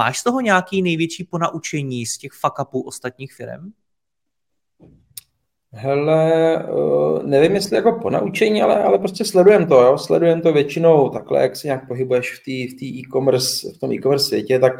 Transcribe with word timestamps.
Máš 0.00 0.18
z 0.18 0.24
toho 0.24 0.40
nějaký 0.40 0.82
největší 0.82 1.24
ponaučení 1.24 2.06
z 2.06 2.18
těch 2.18 2.32
fuck 2.32 2.58
upů 2.58 2.80
ostatních 2.80 3.32
firm? 3.32 3.70
Hele, 5.72 6.56
eh, 6.56 7.22
nevím, 7.22 7.54
jestli 7.54 7.76
jako 7.76 7.92
ponaučení, 7.92 8.62
ale, 8.62 8.82
ale 8.82 8.98
prostě 8.98 9.24
sledujem 9.24 9.66
to, 9.66 9.82
jo. 9.82 9.98
Sledujem 9.98 10.40
to 10.40 10.52
většinou 10.52 11.08
takhle, 11.08 11.42
jak 11.42 11.56
se 11.56 11.68
nějak 11.68 11.88
pohybuješ 11.88 12.34
v 12.34 12.44
té 12.44 12.76
v 12.76 12.82
e-commerce, 12.82 13.72
v 13.72 13.78
tom 13.78 13.92
e-commerce 13.92 14.24
světě, 14.24 14.58
tak, 14.58 14.72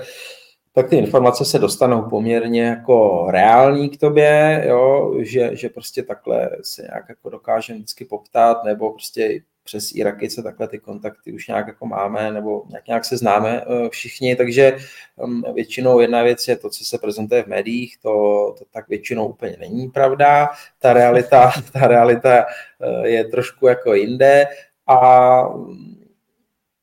tak 0.72 0.88
ty 0.88 0.96
informace 0.96 1.44
se 1.44 1.58
dostanou 1.58 2.02
poměrně 2.02 2.62
jako 2.62 3.26
reální 3.30 3.88
k 3.88 4.00
tobě, 4.00 4.64
jo, 4.68 5.14
že, 5.18 5.50
že 5.56 5.68
prostě 5.68 6.02
takhle 6.02 6.50
se 6.62 6.82
nějak 6.82 7.04
jako 7.08 7.30
dokážeme 7.30 7.78
vždycky 7.78 8.04
poptat, 8.04 8.64
nebo 8.64 8.90
prostě 8.90 9.40
přes 9.64 9.94
Irakice 9.94 10.42
takhle 10.42 10.68
ty 10.68 10.78
kontakty 10.78 11.32
už 11.32 11.48
nějak 11.48 11.66
jako 11.66 11.86
máme, 11.86 12.32
nebo 12.32 12.64
nějak, 12.68 12.86
nějak 12.86 13.04
se 13.04 13.16
známe 13.16 13.62
eh, 13.62 13.88
všichni, 13.88 14.36
takže 14.36 14.76
um, 15.16 15.44
většinou 15.54 16.00
jedna 16.00 16.22
věc 16.22 16.48
je 16.48 16.56
to, 16.56 16.70
co 16.70 16.84
se 16.84 16.98
prezentuje 16.98 17.42
v 17.42 17.46
médiích, 17.46 17.98
to, 18.02 18.10
to 18.58 18.64
tak 18.72 18.88
většinou 18.88 19.28
úplně 19.28 19.56
není 19.60 19.88
pravda, 19.88 20.48
ta 20.78 20.92
realita, 20.92 21.52
ta 21.72 21.86
realita 21.86 22.46
eh, 22.80 23.08
je 23.08 23.24
trošku 23.24 23.66
jako 23.66 23.94
jinde. 23.94 24.46
A 24.86 25.40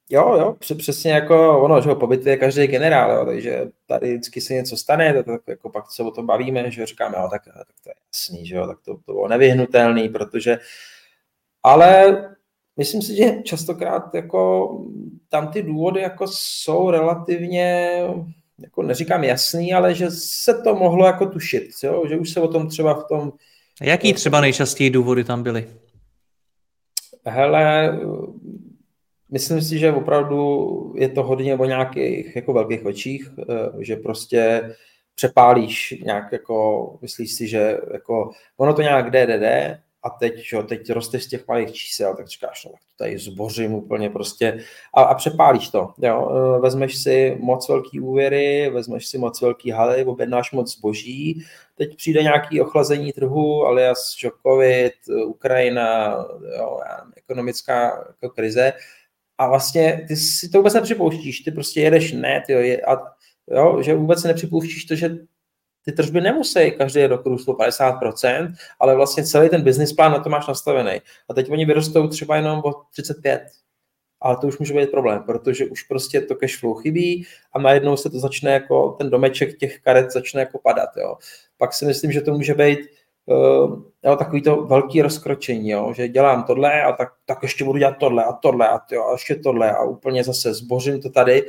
Jo, 0.09 0.36
jo, 0.38 0.56
přesně 0.78 1.12
jako 1.12 1.62
ono, 1.62 1.81
že 1.81 1.89
bitvě 2.08 2.34
je 2.34 2.38
každý 2.38 2.67
generál, 2.67 3.12
jo, 3.12 3.25
takže 3.25 3.67
tady 3.86 4.14
vždycky 4.14 4.41
se 4.41 4.53
něco 4.53 4.78
stane, 4.78 5.23
tak 5.23 5.41
jako 5.47 5.69
pak 5.69 5.91
se 5.91 6.03
o 6.03 6.12
tom 6.12 6.25
bavíme, 6.25 6.72
že 6.72 6.86
říkáme, 6.86 7.17
jo, 7.17 7.28
tak, 7.31 7.45
tak 7.45 7.67
to 7.84 7.89
je 7.89 7.94
jasný, 8.08 8.45
že 8.45 8.56
jo, 8.56 8.67
tak 8.67 8.78
to, 8.81 8.97
to 9.06 9.14
bylo 9.14 9.28
nevyhnutelný, 9.28 10.09
protože 10.09 10.58
ale 11.64 12.22
myslím 12.78 13.02
si, 13.02 13.16
že 13.16 13.42
častokrát 13.44 14.16
jako 14.16 14.72
tam 15.30 15.47
ty 15.47 15.64
důvody 15.64 16.02
jako 16.02 16.28
jsou 16.28 16.92
relativně, 16.92 18.00
jako 18.59 18.84
neříkám 18.84 19.23
jasný, 19.23 19.73
ale 19.73 19.95
že 19.95 20.11
se 20.11 20.53
to 20.53 20.75
mohlo 20.75 21.06
jako 21.06 21.25
tušit, 21.25 21.69
jo? 21.84 22.03
že 22.09 22.17
už 22.17 22.30
se 22.30 22.42
o 22.42 22.47
tom 22.47 22.67
třeba 22.67 22.94
v 22.94 23.08
tom... 23.08 23.34
Jaký 23.81 24.14
třeba 24.14 24.42
nejčastěji 24.42 24.89
důvody 24.89 25.23
tam 25.23 25.44
byly? 25.44 25.67
Hele, 27.25 28.00
myslím 29.31 29.62
si, 29.62 29.80
že 29.80 29.91
opravdu 29.91 30.94
je 30.97 31.09
to 31.09 31.23
hodně 31.23 31.56
o 31.56 31.66
nějakých 31.66 32.36
jako 32.36 32.53
velkých 32.53 32.86
očích, 32.86 33.30
eh, 33.39 33.84
že 33.84 33.95
prostě 33.95 34.72
přepálíš 35.16 35.95
nějak 36.06 36.31
jako, 36.31 36.97
myslíš 37.02 37.34
si, 37.34 37.47
že 37.47 37.78
jako 37.94 38.31
ono 38.58 38.73
to 38.73 38.81
nějak 38.81 39.12
jde, 39.12 39.28
jde, 39.28 39.39
jde 39.39 39.80
a 40.08 40.09
teď, 40.09 40.38
že, 40.50 40.63
teď 40.63 40.90
rosteš 40.90 41.23
z 41.23 41.28
těch 41.28 41.47
malých 41.47 41.73
čísel, 41.73 42.16
tak 42.16 42.28
říkáš, 42.28 42.66
no 42.66 42.72
to 42.72 43.03
tady 43.03 43.18
zbořím 43.18 43.73
úplně 43.73 44.09
prostě 44.09 44.59
a, 44.94 45.01
a 45.01 45.13
přepálíš 45.13 45.69
to. 45.69 45.94
Jo. 46.01 46.31
E, 46.31 46.59
vezmeš 46.59 46.97
si 46.97 47.38
moc 47.40 47.69
velký 47.69 48.00
úvěry, 48.00 48.69
vezmeš 48.69 49.07
si 49.07 49.18
moc 49.18 49.41
velký 49.41 49.72
haly, 49.72 50.06
objednáš 50.06 50.51
moc 50.51 50.78
zboží, 50.78 51.45
teď 51.75 51.95
přijde 51.95 52.23
nějaký 52.23 52.62
ochlazení 52.62 53.13
trhu, 53.13 53.66
alias 53.66 54.16
že 54.19 54.29
covid, 54.47 54.94
Ukrajina, 55.25 56.16
jo, 56.57 56.79
ekonomická 57.16 58.07
jako 58.07 58.35
krize 58.35 58.74
a 59.38 59.47
vlastně 59.47 60.06
ty 60.07 60.16
si 60.16 60.50
to 60.50 60.57
vůbec 60.57 60.74
nepřipouštíš, 60.74 61.39
ty 61.39 61.51
prostě 61.51 61.81
jedeš 61.81 62.12
ne, 62.12 62.44
ty 62.47 62.53
jo, 62.53 62.78
a, 62.88 63.16
jo, 63.51 63.81
že 63.81 63.95
vůbec 63.95 64.24
nepřipouštíš 64.24 64.85
to, 64.85 64.95
že 64.95 65.18
ty 65.88 65.94
tržby 65.94 66.22
nemusí 66.22 66.72
každý 66.78 67.06
rok 67.06 67.25
růst 67.25 67.48
o 67.48 67.53
50%, 67.53 68.53
ale 68.80 68.96
vlastně 68.96 69.24
celý 69.24 69.50
ten 69.50 69.62
business 69.62 69.94
plán 69.94 70.12
na 70.12 70.20
to 70.20 70.30
máš 70.30 70.48
nastavený. 70.48 71.02
A 71.30 71.34
teď 71.34 71.52
oni 71.52 71.66
vyrostou 71.66 72.08
třeba 72.08 72.36
jenom 72.36 72.62
o 72.66 72.74
35. 72.92 73.42
Ale 74.22 74.38
to 74.38 74.48
už 74.48 74.59
může 74.59 74.74
být 74.74 74.92
problém, 74.92 75.24
protože 75.24 75.66
už 75.66 75.84
prostě 75.84 76.22
to 76.22 76.36
cash 76.36 76.59
flow 76.59 76.75
chybí 76.75 77.25
a 77.53 77.59
najednou 77.59 77.98
se 77.98 78.09
to 78.09 78.20
začne 78.20 78.52
jako, 78.52 78.96
ten 78.98 79.09
domeček 79.09 79.58
těch 79.58 79.80
karet 79.80 80.12
začne 80.12 80.40
jako 80.40 80.59
padat. 80.59 80.90
Jo. 80.98 81.16
Pak 81.58 81.74
si 81.74 81.86
myslím, 81.86 82.12
že 82.12 82.22
to 82.22 82.34
může 82.34 82.54
být 82.54 82.80
uh, 83.25 84.18
takový 84.18 84.42
to 84.42 84.56
velký 84.66 85.02
rozkročení, 85.02 85.69
jo, 85.69 85.94
že 85.96 86.08
dělám 86.08 86.44
tohle 86.44 86.81
a 86.81 86.92
tak, 86.92 87.09
tak 87.25 87.44
ještě 87.44 87.64
budu 87.64 87.80
dělat 87.80 87.98
tohle 88.00 88.24
a 88.24 88.34
tohle 88.34 88.68
a, 88.69 88.80
jo, 88.92 89.04
a 89.04 89.12
ještě 89.12 89.36
tohle 89.36 89.72
a 89.72 89.84
úplně 89.84 90.24
zase 90.24 90.54
zbořím 90.54 91.02
to 91.02 91.09
tady 91.09 91.44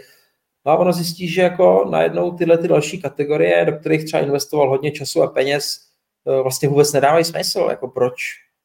No 0.69 0.75
a 0.75 0.77
ono 0.77 0.93
zjistí, 0.93 1.29
že 1.29 1.43
jako 1.43 1.87
najednou 1.91 2.33
tyhle 2.33 2.59
ty 2.59 2.69
další 2.69 3.03
kategorie, 3.03 3.65
do 3.65 3.73
kterých 3.73 4.05
třeba 4.05 4.23
investoval 4.23 4.69
hodně 4.69 4.91
času 4.91 5.23
a 5.23 5.27
peněz, 5.27 5.81
eh, 6.27 6.43
vlastně 6.43 6.69
vůbec 6.69 6.93
nedávají 6.93 7.25
smysl. 7.25 7.67
Jako 7.71 7.89
proč? 7.89 8.15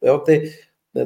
Jo, 0.02 0.18
ty, 0.18 0.54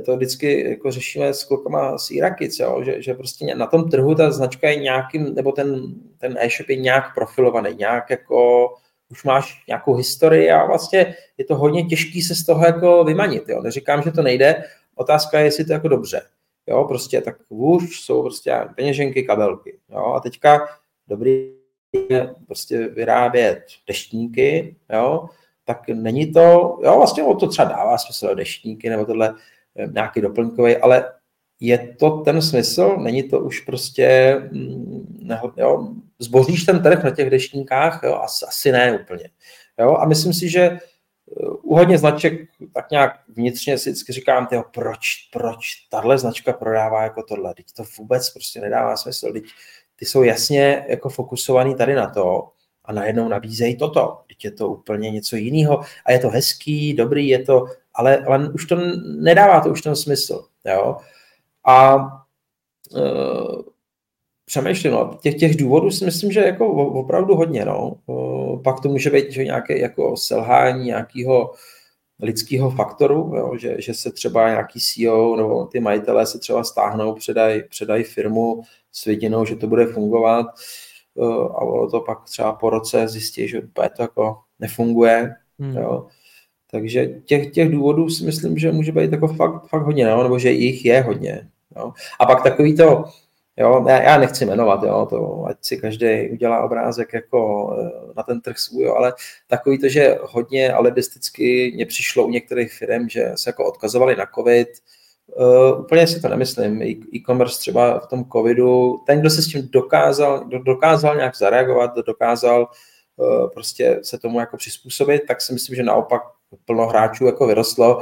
to 0.05 0.15
vždycky 0.15 0.69
jako 0.69 0.91
řešíme 0.91 1.33
s 1.33 1.43
klukama 1.43 1.97
z 1.97 2.11
Irakic, 2.11 2.59
jo, 2.59 2.83
že, 2.83 3.01
že 3.01 3.13
prostě 3.13 3.55
na 3.55 3.67
tom 3.67 3.89
trhu 3.89 4.15
ta 4.15 4.31
značka 4.31 4.69
je 4.69 4.75
nějakým, 4.75 5.35
nebo 5.35 5.51
ten, 5.51 5.95
ten 6.17 6.37
e-shop 6.39 6.69
je 6.69 6.75
nějak 6.75 7.13
profilovaný, 7.15 7.75
nějak 7.75 8.09
jako 8.09 8.69
už 9.09 9.23
máš 9.23 9.63
nějakou 9.67 9.93
historii 9.93 10.51
a 10.51 10.65
vlastně 10.65 11.15
je 11.37 11.45
to 11.45 11.55
hodně 11.55 11.83
těžký 11.83 12.21
se 12.21 12.35
z 12.35 12.45
toho 12.45 12.65
jako 12.65 13.03
vymanit. 13.03 13.49
Jo. 13.49 13.61
Neříkám, 13.61 14.01
že 14.01 14.11
to 14.11 14.21
nejde, 14.21 14.63
otázka 14.95 15.39
je, 15.39 15.45
jestli 15.45 15.65
to 15.65 15.73
jako 15.73 15.87
dobře. 15.87 16.21
Jo, 16.67 16.83
prostě 16.83 17.21
tak 17.21 17.35
už 17.49 18.01
jsou 18.01 18.21
prostě 18.21 18.59
peněženky, 18.75 19.23
kabelky. 19.23 19.77
Jo, 19.89 20.05
a 20.05 20.19
teďka 20.19 20.67
dobrý 21.07 21.53
je 22.09 22.33
prostě 22.45 22.87
vyrábět 22.87 23.63
deštníky, 23.87 24.75
jo, 24.93 25.29
tak 25.65 25.89
není 25.89 26.33
to, 26.33 26.79
jo, 26.83 26.97
vlastně 26.97 27.23
o 27.23 27.35
to 27.35 27.47
třeba 27.47 27.67
dává 27.67 27.97
smysl 27.97 28.35
deštníky 28.35 28.89
nebo 28.89 29.05
tohle 29.05 29.35
eh, 29.75 29.87
nějaký 29.87 30.21
doplňkový, 30.21 30.77
ale 30.77 31.11
je 31.59 31.95
to 31.99 32.09
ten 32.09 32.41
smysl, 32.41 32.97
není 32.97 33.23
to 33.23 33.39
už 33.39 33.59
prostě, 33.59 34.35
mm, 34.51 35.39
jo, 35.57 35.93
zboříš 36.19 36.63
ten 36.63 36.83
trh 36.83 37.03
na 37.03 37.11
těch 37.11 37.29
deštníkách, 37.29 37.99
jo, 38.03 38.15
asi, 38.15 38.45
asi 38.45 38.71
ne 38.71 38.99
úplně. 39.01 39.29
Jo, 39.79 39.95
a 39.95 40.05
myslím 40.05 40.33
si, 40.33 40.49
že 40.49 40.79
u 41.61 41.75
hodně 41.75 41.97
značek 41.97 42.33
tak 42.73 42.91
nějak 42.91 43.19
vnitřně 43.27 43.77
si 43.77 43.89
vždycky 43.89 44.13
říkám, 44.13 44.47
tyjo, 44.47 44.63
proč, 44.73 45.29
proč 45.31 45.75
tahle 45.89 46.17
značka 46.17 46.53
prodává 46.53 47.03
jako 47.03 47.23
tohle, 47.23 47.53
teď 47.53 47.65
to 47.75 47.83
vůbec 47.97 48.29
prostě 48.29 48.61
nedává 48.61 48.97
smysl, 48.97 49.33
teď 49.33 49.43
ty 49.99 50.05
jsou 50.05 50.23
jasně 50.23 50.85
jako 50.87 51.09
fokusovaný 51.09 51.75
tady 51.75 51.95
na 51.95 52.09
to 52.09 52.49
a 52.85 52.93
najednou 52.93 53.27
nabízejí 53.27 53.77
toto, 53.77 54.21
teď 54.27 54.45
je 54.45 54.51
to 54.51 54.69
úplně 54.69 55.11
něco 55.11 55.35
jiného 55.35 55.81
a 56.05 56.11
je 56.11 56.19
to 56.19 56.29
hezký, 56.29 56.93
dobrý, 56.93 57.27
je 57.27 57.43
to, 57.43 57.65
ale, 57.93 58.17
ale 58.17 58.49
už 58.49 58.65
to 58.65 58.75
nedává 59.19 59.59
to 59.61 59.69
už 59.69 59.81
ten 59.81 59.95
smysl, 59.95 60.45
jo. 60.65 60.97
A 61.65 61.95
uh, 62.95 63.61
přemýšlím, 64.45 64.91
no, 64.91 65.17
těch, 65.21 65.35
těch 65.35 65.57
důvodů 65.57 65.91
si 65.91 66.05
myslím, 66.05 66.31
že 66.31 66.39
jako 66.39 66.67
opravdu 66.73 67.35
hodně, 67.35 67.65
no. 67.65 67.95
Pak 68.63 68.79
to 68.79 68.89
může 68.89 69.09
být 69.09 69.31
že 69.31 69.43
nějaké 69.43 69.79
jako 69.79 70.17
selhání 70.17 70.85
nějakého 70.85 71.53
lidského 72.21 72.71
faktoru, 72.71 73.33
jo, 73.35 73.57
že, 73.57 73.75
že 73.79 73.93
se 73.93 74.11
třeba 74.11 74.49
nějaký 74.49 74.79
CEO 74.79 75.35
nebo 75.35 75.65
ty 75.65 75.79
majitelé 75.79 76.25
se 76.25 76.39
třeba 76.39 76.63
stáhnou, 76.63 77.13
předají 77.13 77.63
předaj 77.69 78.03
firmu 78.03 78.61
s 78.91 79.05
vidinou, 79.05 79.45
že 79.45 79.55
to 79.55 79.67
bude 79.67 79.85
fungovat 79.85 80.45
a 81.49 81.61
ono 81.61 81.89
to 81.89 81.99
pak 81.99 82.23
třeba 82.23 82.53
po 82.53 82.69
roce 82.69 83.07
zjistí, 83.07 83.47
že 83.47 83.61
to 83.73 84.01
jako 84.01 84.39
nefunguje. 84.59 85.35
Hmm. 85.59 85.77
Jo. 85.77 86.07
Takže 86.71 87.07
těch, 87.25 87.51
těch 87.51 87.71
důvodů 87.71 88.09
si 88.09 88.25
myslím, 88.25 88.57
že 88.57 88.71
může 88.71 88.91
být 88.91 89.11
jako 89.11 89.27
fakt, 89.27 89.67
fakt 89.67 89.83
hodně, 89.83 90.05
no, 90.07 90.23
nebo 90.23 90.39
že 90.39 90.51
jich 90.51 90.85
je 90.85 91.01
hodně. 91.01 91.49
Jo. 91.75 91.93
A 92.19 92.25
pak 92.25 92.43
takový 92.43 92.75
to, 92.75 93.03
Jo, 93.57 93.85
já, 93.87 94.01
já 94.01 94.17
nechci 94.17 94.45
jmenovat, 94.45 94.83
jo, 94.83 95.07
to, 95.09 95.45
ať 95.47 95.57
si 95.61 95.77
každý 95.77 96.29
udělá 96.29 96.63
obrázek 96.63 97.13
jako 97.13 97.69
eh, 97.79 98.13
na 98.17 98.23
ten 98.23 98.41
trh 98.41 98.57
svůj, 98.57 98.83
jo, 98.83 98.95
ale 98.95 99.13
takový 99.47 99.79
to, 99.79 99.89
že 99.89 100.17
hodně 100.21 100.73
alibisticky 100.73 101.71
mě 101.75 101.85
přišlo 101.85 102.25
u 102.25 102.29
některých 102.29 102.73
firm, 102.73 103.09
že 103.09 103.31
se 103.35 103.49
jako 103.49 103.65
odkazovali 103.65 104.15
na 104.15 104.25
covid, 104.35 104.67
Uh, 105.35 105.79
úplně 105.79 106.07
si 106.07 106.21
to 106.21 106.27
nemyslím. 106.27 106.81
E-commerce 107.15 107.59
třeba 107.59 107.99
v 107.99 108.07
tom 108.07 108.25
covidu, 108.31 108.97
ten, 109.05 109.19
kdo 109.19 109.29
se 109.29 109.41
s 109.41 109.47
tím 109.47 109.69
dokázal, 109.71 110.45
kdo 110.45 110.59
dokázal 110.59 111.15
nějak 111.15 111.37
zareagovat, 111.37 111.93
kdo 111.93 112.01
dokázal 112.01 112.67
uh, 113.15 113.49
prostě 113.49 113.99
se 114.03 114.17
tomu 114.17 114.39
jako 114.39 114.57
přizpůsobit, 114.57 115.21
tak 115.27 115.41
si 115.41 115.53
myslím, 115.53 115.75
že 115.75 115.83
naopak 115.83 116.21
plno 116.65 116.87
hráčů 116.87 117.25
jako 117.25 117.47
vyrostlo 117.47 117.99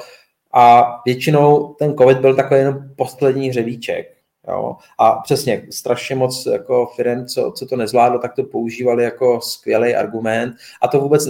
a 0.53 0.85
většinou 1.05 1.73
ten 1.79 1.97
covid 1.97 2.17
byl 2.17 2.35
takový 2.35 2.59
jenom 2.59 2.79
poslední 2.95 3.49
hřebíček. 3.49 4.14
Jo? 4.47 4.75
A 4.97 5.11
přesně, 5.11 5.67
strašně 5.71 6.15
moc 6.15 6.45
jako 6.45 6.85
firm, 6.95 7.25
co, 7.25 7.51
co 7.51 7.65
to 7.65 7.75
nezvládlo, 7.75 8.19
tak 8.19 8.35
to 8.35 8.43
používali 8.43 9.03
jako 9.03 9.41
skvělý 9.41 9.95
argument. 9.95 10.55
A 10.81 10.87
to 10.87 10.99
vůbec 10.99 11.27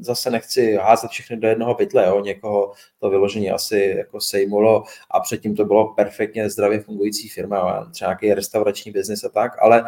zase 0.00 0.30
nechci 0.30 0.74
házet 0.74 1.10
všechny 1.10 1.36
do 1.36 1.48
jednoho 1.48 1.74
pytle. 1.74 2.06
Jo? 2.06 2.20
Někoho 2.20 2.72
to 3.00 3.10
vyložení 3.10 3.50
asi 3.50 3.94
jako 3.96 4.20
sejmulo 4.20 4.84
a 5.10 5.20
předtím 5.20 5.56
to 5.56 5.64
bylo 5.64 5.94
perfektně 5.94 6.50
zdravě 6.50 6.80
fungující 6.80 7.28
firma, 7.28 7.90
třeba 7.92 8.08
nějaký 8.08 8.34
restaurační 8.34 8.92
biznis 8.92 9.24
a 9.24 9.28
tak, 9.28 9.52
ale 9.62 9.84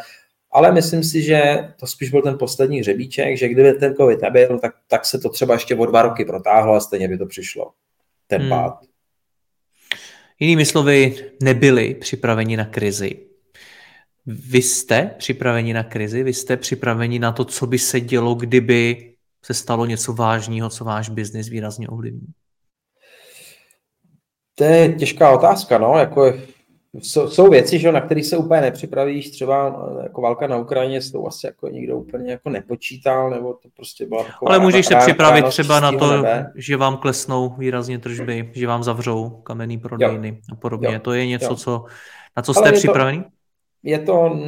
ale 0.50 0.72
myslím 0.72 1.04
si, 1.04 1.22
že 1.22 1.68
to 1.80 1.86
spíš 1.86 2.10
byl 2.10 2.22
ten 2.22 2.38
poslední 2.38 2.80
hřebíček, 2.80 3.36
že 3.36 3.48
kdyby 3.48 3.72
ten 3.72 3.94
covid 3.94 4.22
nebyl, 4.22 4.58
tak, 4.58 4.74
tak 4.86 5.06
se 5.06 5.18
to 5.18 5.28
třeba 5.28 5.54
ještě 5.54 5.76
o 5.76 5.86
dva 5.86 6.02
roky 6.02 6.24
protáhlo 6.24 6.74
a 6.74 6.80
stejně 6.80 7.08
by 7.08 7.18
to 7.18 7.26
přišlo. 7.26 7.72
Ten 8.26 8.40
hmm. 8.40 8.50
pád. 8.50 8.87
Jinými 10.40 10.66
slovy, 10.66 11.16
nebyli 11.42 11.94
připraveni 11.94 12.56
na 12.56 12.64
krizi. 12.64 13.26
Vy 14.26 14.62
jste 14.62 15.14
připraveni 15.18 15.72
na 15.72 15.82
krizi, 15.82 16.22
vy 16.22 16.34
jste 16.34 16.56
připraveni 16.56 17.18
na 17.18 17.32
to, 17.32 17.44
co 17.44 17.66
by 17.66 17.78
se 17.78 18.00
dělo, 18.00 18.34
kdyby 18.34 19.12
se 19.44 19.54
stalo 19.54 19.86
něco 19.86 20.12
vážného, 20.12 20.70
co 20.70 20.84
váš 20.84 21.08
biznis 21.08 21.48
výrazně 21.48 21.88
ovlivní? 21.88 22.26
To 24.54 24.64
je 24.64 24.92
těžká 24.92 25.30
otázka, 25.30 25.78
no, 25.78 25.98
jako 25.98 26.34
jsou, 26.94 27.28
jsou 27.28 27.50
věci, 27.50 27.78
že, 27.78 27.92
na 27.92 28.00
které 28.00 28.24
se 28.24 28.36
úplně 28.36 28.60
nepřipravíš, 28.60 29.30
třeba 29.30 29.86
eh, 29.98 30.02
jako 30.02 30.20
válka 30.20 30.46
na 30.46 30.56
Ukrajině 30.56 31.02
s 31.02 31.12
tou 31.12 31.26
asi 31.26 31.46
jako 31.46 31.68
nikdo 31.68 31.96
úplně 31.96 32.30
jako 32.30 32.50
nepočítal, 32.50 33.30
nebo 33.30 33.52
to 33.52 33.68
prostě 33.76 34.06
byla 34.06 34.24
taková... 34.24 34.50
Ale 34.50 34.58
můžeš 34.58 34.86
se 34.86 34.96
připravit 34.96 35.46
třeba 35.46 35.80
na 35.80 35.92
to, 35.92 36.16
nebe. 36.16 36.52
že 36.54 36.76
vám 36.76 36.96
klesnou 36.96 37.54
výrazně 37.58 37.98
tržby, 37.98 38.50
že 38.52 38.66
vám 38.66 38.82
zavřou 38.82 39.30
kamenný 39.30 39.78
prodejny 39.78 40.28
jo. 40.28 40.36
a 40.52 40.54
podobně. 40.54 40.94
Jo. 40.94 41.00
To 41.00 41.12
je 41.12 41.26
něco, 41.26 41.56
co, 41.56 41.84
na 42.36 42.42
co 42.42 42.54
jste 42.54 42.72
připravený? 42.72 43.24
je 43.82 43.98
to, 43.98 44.38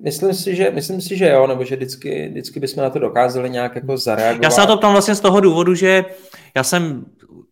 myslím 0.00 0.34
si, 0.34 0.56
že, 0.56 0.70
myslím 0.70 1.00
si, 1.00 1.16
že 1.16 1.28
jo, 1.28 1.46
nebo 1.46 1.64
že 1.64 1.76
vždycky, 1.76 2.28
vždycky 2.28 2.60
bychom 2.60 2.82
na 2.82 2.90
to 2.90 2.98
dokázali 2.98 3.50
nějak 3.50 3.74
jako 3.74 3.96
zareagovat. 3.96 4.44
Já 4.44 4.50
se 4.50 4.60
na 4.60 4.66
to 4.66 4.76
ptám 4.76 4.92
vlastně 4.92 5.14
z 5.14 5.20
toho 5.20 5.40
důvodu, 5.40 5.74
že 5.74 6.04
já 6.56 6.62
jsem 6.62 7.04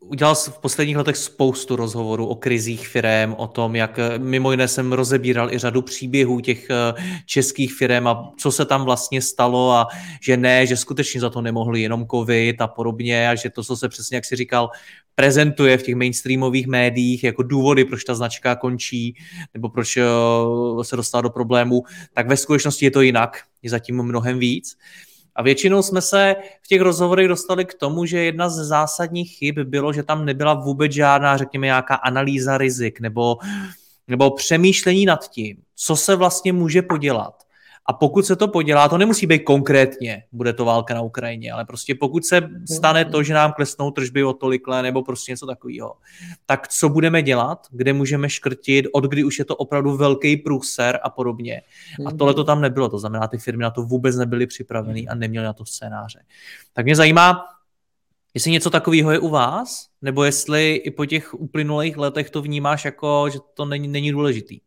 udělal 0.08 0.34
v 0.34 0.58
posledních 0.58 0.96
letech 0.96 1.16
spoustu 1.16 1.76
rozhovorů 1.76 2.26
o 2.26 2.34
krizích 2.34 2.88
firm, 2.88 3.34
o 3.36 3.46
tom, 3.46 3.76
jak 3.76 3.98
eh, 3.98 4.18
mimo 4.18 4.50
jiné 4.50 4.68
jsem 4.68 4.92
rozebíral 4.92 5.52
i 5.52 5.58
řadu 5.58 5.82
příběhů 5.82 6.40
těch 6.40 6.70
eh, 6.70 7.02
českých 7.26 7.74
firm 7.74 8.06
a 8.06 8.32
co 8.38 8.52
se 8.52 8.64
tam 8.64 8.84
vlastně 8.84 9.22
stalo 9.22 9.72
a 9.72 9.86
že 10.22 10.36
ne, 10.36 10.66
že 10.66 10.76
skutečně 10.76 11.20
za 11.20 11.30
to 11.30 11.40
nemohli 11.40 11.80
jenom 11.80 12.06
covid 12.10 12.60
a 12.60 12.66
podobně 12.66 13.28
a 13.28 13.34
že 13.34 13.50
to, 13.50 13.64
co 13.64 13.76
se 13.76 13.88
přesně, 13.88 14.16
jak 14.16 14.24
si 14.24 14.36
říkal, 14.36 14.70
prezentuje 15.14 15.78
v 15.78 15.82
těch 15.82 15.94
mainstreamových 15.94 16.66
médiích 16.66 17.24
jako 17.24 17.42
důvody, 17.42 17.84
proč 17.84 18.04
ta 18.04 18.14
značka 18.14 18.56
končí 18.56 19.16
nebo 19.54 19.68
proč 19.68 19.96
eh, 19.96 20.04
se 20.82 20.96
dostala 20.96 21.22
do 21.22 21.30
problému, 21.30 21.82
tak 22.12 22.28
ve 22.28 22.36
skutečnosti 22.36 22.84
je 22.84 22.90
to 22.90 23.00
jinak, 23.00 23.42
je 23.62 23.70
zatím 23.70 24.02
mnohem 24.02 24.38
víc. 24.38 24.76
A 25.36 25.42
většinou 25.42 25.82
jsme 25.82 26.02
se 26.02 26.36
v 26.62 26.68
těch 26.68 26.80
rozhovorech 26.80 27.28
dostali 27.28 27.64
k 27.64 27.74
tomu, 27.74 28.06
že 28.06 28.18
jedna 28.18 28.48
z 28.48 28.54
zásadních 28.54 29.36
chyb 29.36 29.58
bylo, 29.58 29.92
že 29.92 30.02
tam 30.02 30.24
nebyla 30.24 30.54
vůbec 30.54 30.92
žádná, 30.92 31.36
řekněme, 31.36 31.66
nějaká 31.66 31.94
analýza 31.94 32.58
rizik 32.58 33.00
nebo, 33.00 33.36
nebo 34.08 34.30
přemýšlení 34.30 35.06
nad 35.06 35.28
tím, 35.30 35.56
co 35.74 35.96
se 35.96 36.16
vlastně 36.16 36.52
může 36.52 36.82
podělat 36.82 37.44
a 37.86 37.92
pokud 37.92 38.26
se 38.26 38.36
to 38.36 38.48
podělá, 38.48 38.88
to 38.88 38.98
nemusí 38.98 39.26
být 39.26 39.38
konkrétně, 39.38 40.22
bude 40.32 40.52
to 40.52 40.64
válka 40.64 40.94
na 40.94 41.02
Ukrajině, 41.02 41.52
ale 41.52 41.64
prostě 41.64 41.94
pokud 41.94 42.24
se 42.24 42.50
stane 42.76 43.04
to, 43.04 43.22
že 43.22 43.34
nám 43.34 43.52
klesnou 43.52 43.90
tržby 43.90 44.24
o 44.24 44.32
tolikle 44.32 44.82
nebo 44.82 45.02
prostě 45.02 45.32
něco 45.32 45.46
takového, 45.46 45.94
tak 46.46 46.68
co 46.68 46.88
budeme 46.88 47.22
dělat, 47.22 47.66
kde 47.70 47.92
můžeme 47.92 48.30
škrtit, 48.30 48.86
od 48.92 49.04
kdy 49.04 49.24
už 49.24 49.38
je 49.38 49.44
to 49.44 49.56
opravdu 49.56 49.96
velký 49.96 50.36
průser 50.36 51.00
a 51.02 51.10
podobně. 51.10 51.62
A 52.06 52.10
tohle 52.10 52.34
to 52.34 52.44
tam 52.44 52.60
nebylo, 52.60 52.88
to 52.88 52.98
znamená, 52.98 53.28
ty 53.28 53.38
firmy 53.38 53.62
na 53.62 53.70
to 53.70 53.82
vůbec 53.82 54.16
nebyly 54.16 54.46
připraveny 54.46 55.08
a 55.08 55.14
neměly 55.14 55.46
na 55.46 55.52
to 55.52 55.64
scénáře. 55.64 56.20
Tak 56.72 56.84
mě 56.84 56.96
zajímá, 56.96 57.44
Jestli 58.36 58.50
něco 58.50 58.70
takového 58.70 59.10
je 59.10 59.18
u 59.18 59.28
vás, 59.28 59.88
nebo 60.02 60.24
jestli 60.24 60.74
i 60.74 60.90
po 60.90 61.06
těch 61.06 61.34
uplynulých 61.34 61.96
letech 61.96 62.30
to 62.30 62.42
vnímáš 62.42 62.84
jako, 62.84 63.26
že 63.32 63.38
to 63.54 63.64
není, 63.64 63.88
není 63.88 64.12
důležitý? 64.12 64.60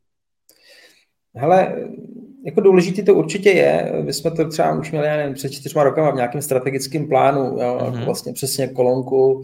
Hele, 1.35 1.75
jako 2.47 2.61
důležitý 2.61 3.05
to 3.05 3.15
určitě 3.15 3.49
je. 3.49 3.93
My 4.05 4.13
jsme 4.13 4.31
to 4.31 4.49
třeba 4.49 4.79
už 4.79 4.91
měli, 4.91 5.07
já 5.07 5.17
nevím, 5.17 5.33
před 5.33 5.51
čtyřma 5.51 5.83
rokama 5.83 6.11
v 6.11 6.15
nějakém 6.15 6.41
strategickém 6.41 7.07
plánu, 7.07 7.43
jo, 7.43 7.57
mm-hmm. 7.57 7.93
jako 7.93 8.05
vlastně 8.05 8.33
přesně 8.33 8.67
kolonku, 8.67 9.43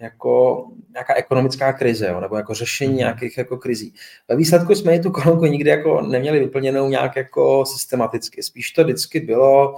jako 0.00 0.64
nějaká 0.92 1.14
ekonomická 1.14 1.72
krize, 1.72 2.08
jo, 2.08 2.20
nebo 2.20 2.36
jako 2.36 2.54
řešení 2.54 2.92
mm-hmm. 2.92 2.98
nějakých 2.98 3.38
jako 3.38 3.56
krizí. 3.56 3.94
Ve 4.28 4.36
výsledku 4.36 4.74
jsme 4.74 4.96
i 4.96 5.00
tu 5.00 5.10
kolonku 5.10 5.46
nikdy 5.46 5.70
jako 5.70 6.00
neměli 6.00 6.38
vyplněnou 6.38 6.88
nějak 6.88 7.16
jako 7.16 7.64
systematicky. 7.66 8.42
Spíš 8.42 8.70
to 8.70 8.84
vždycky 8.84 9.20
bylo, 9.20 9.76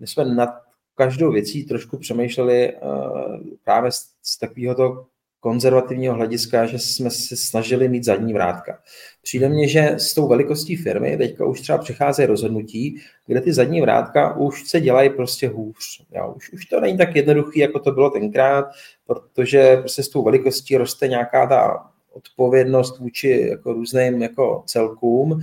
my 0.00 0.06
jsme 0.06 0.24
nad 0.24 0.50
každou 0.94 1.32
věcí 1.32 1.64
trošku 1.64 1.98
přemýšleli 1.98 2.72
uh, 2.76 3.36
právě 3.64 3.92
z, 3.92 4.00
z 4.22 4.38
takového 4.38 4.74
to 4.74 5.04
konzervativního 5.40 6.14
hlediska, 6.14 6.66
že 6.66 6.78
jsme 6.78 7.10
se 7.10 7.36
snažili 7.36 7.88
mít 7.88 8.04
zadní 8.04 8.32
vrátka. 8.32 8.78
Přijde 9.22 9.48
mně, 9.48 9.68
že 9.68 9.88
s 9.98 10.14
tou 10.14 10.28
velikostí 10.28 10.76
firmy 10.76 11.16
teďka 11.16 11.46
už 11.46 11.60
třeba 11.60 11.78
přicházejí 11.78 12.26
rozhodnutí, 12.26 13.00
kde 13.26 13.40
ty 13.40 13.52
zadní 13.52 13.80
vrátka 13.80 14.36
už 14.36 14.68
se 14.68 14.80
dělají 14.80 15.10
prostě 15.10 15.48
hůř. 15.48 16.02
Jo, 16.10 16.32
už, 16.36 16.52
už 16.52 16.64
to 16.64 16.80
není 16.80 16.98
tak 16.98 17.16
jednoduchý, 17.16 17.60
jako 17.60 17.78
to 17.78 17.92
bylo 17.92 18.10
tenkrát, 18.10 18.66
protože 19.06 19.76
prostě 19.76 20.02
s 20.02 20.08
tou 20.08 20.22
velikostí 20.22 20.76
roste 20.76 21.08
nějaká 21.08 21.46
ta 21.46 21.90
odpovědnost 22.12 22.98
vůči 22.98 23.46
jako 23.50 23.72
různým 23.72 24.22
jako 24.22 24.62
celkům. 24.66 25.40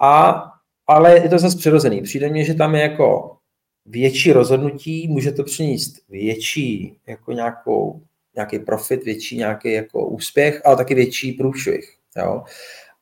A, 0.00 0.42
ale 0.86 1.14
je 1.14 1.28
to 1.28 1.38
zase 1.38 1.58
přirozený. 1.58 2.02
Přijde 2.02 2.28
mně, 2.28 2.44
že 2.44 2.54
tam 2.54 2.74
je 2.74 2.82
jako 2.82 3.36
větší 3.86 4.32
rozhodnutí, 4.32 5.08
může 5.08 5.32
to 5.32 5.44
přinést 5.44 5.94
větší 6.08 6.96
jako 7.06 7.32
nějakou 7.32 8.02
nějaký 8.34 8.58
profit, 8.58 9.04
větší 9.04 9.36
nějaký 9.36 9.72
jako 9.72 10.06
úspěch, 10.06 10.62
ale 10.64 10.76
taky 10.76 10.94
větší 10.94 11.32
průšvih. 11.32 11.96
Jo. 12.16 12.42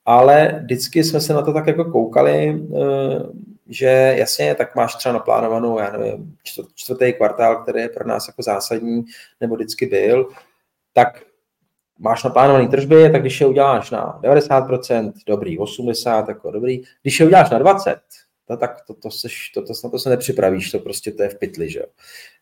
Ale 0.04 0.60
vždycky 0.62 1.04
jsme 1.04 1.20
se 1.20 1.34
na 1.34 1.42
to 1.42 1.52
tak 1.52 1.66
jako 1.66 1.84
koukali, 1.84 2.62
eh, 2.76 3.22
že 3.69 4.14
jasně, 4.16 4.54
tak 4.54 4.76
máš 4.76 4.94
třeba 4.94 5.12
naplánovanou, 5.12 5.78
já 5.78 5.90
nevím, 5.92 6.37
čtvrtý 6.75 7.12
kvartál, 7.12 7.62
který 7.62 7.80
je 7.80 7.88
pro 7.88 8.08
nás 8.08 8.28
jako 8.28 8.42
zásadní, 8.42 9.04
nebo 9.40 9.54
vždycky 9.54 9.87
byl, 9.87 10.28
tak 10.92 11.23
máš 11.99 12.25
naplánovaný 12.25 12.68
tržby, 12.68 13.11
tak 13.11 13.20
když 13.20 13.40
je 13.40 13.47
uděláš 13.47 13.90
na 13.90 14.20
90%, 14.23 15.12
dobrý, 15.26 15.58
80%, 15.58 16.28
jako 16.28 16.50
dobrý, 16.50 16.82
když 17.02 17.20
je 17.20 17.26
uděláš 17.26 17.50
na 17.50 17.58
20%, 17.58 17.99
to, 18.49 18.57
tak 18.57 18.81
to, 18.87 18.95
to, 18.95 19.11
seš, 19.11 19.50
to, 19.55 19.62
to, 19.62 19.73
na 19.85 19.90
to 19.90 19.99
se 19.99 20.11
nepřipravíš, 20.11 20.71
to 20.71 20.78
prostě 20.78 21.12
to 21.12 21.23
je 21.23 21.28
v 21.28 21.38
pytli, 21.38 21.71
že 21.71 21.78
jo. 21.78 21.87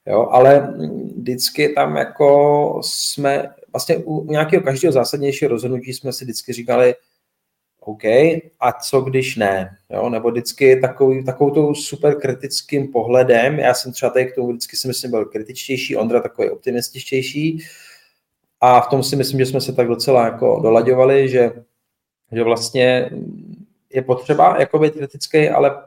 jo 0.07 0.29
ale 0.31 0.75
vždycky 1.17 1.69
tam 1.69 1.97
jako 1.97 2.81
jsme, 2.85 3.55
vlastně 3.73 3.97
u 3.97 4.33
nějakého 4.33 4.63
každého 4.63 4.93
zásadnějšího 4.93 5.49
rozhodnutí 5.49 5.93
jsme 5.93 6.13
si 6.13 6.25
vždycky 6.25 6.53
říkali, 6.53 6.95
OK, 7.81 8.05
a 8.61 8.73
co 8.83 9.01
když 9.01 9.37
ne? 9.37 9.77
Jo? 9.91 10.11
Nebo 10.11 10.31
vždycky 10.31 10.81
takový, 10.81 11.25
takovou 11.25 11.51
tou 11.51 11.75
super 11.75 12.21
kritickým 12.21 12.89
pohledem, 12.89 13.59
já 13.59 13.75
jsem 13.75 13.93
třeba 13.93 14.11
tady 14.13 14.27
k 14.27 14.35
tomu 14.35 14.49
vždycky 14.49 14.77
si 14.77 14.89
myslím 14.89 15.11
byl 15.11 15.25
kritičtější, 15.25 15.97
Ondra 15.97 16.21
takový 16.21 16.51
optimističtější 16.51 17.65
a 18.61 18.81
v 18.81 18.89
tom 18.89 19.03
si 19.03 19.17
myslím, 19.17 19.39
že 19.39 19.47
jsme 19.47 19.61
se 19.61 19.73
tak 19.73 19.89
docela 19.89 20.25
jako 20.25 20.61
dolaďovali, 20.63 21.29
že, 21.29 21.53
že 22.33 22.43
vlastně 22.43 23.11
je 23.91 24.03
potřeba 24.03 24.57
jako 24.61 24.79
být 24.79 24.95
kritický, 24.95 25.49
ale 25.49 25.83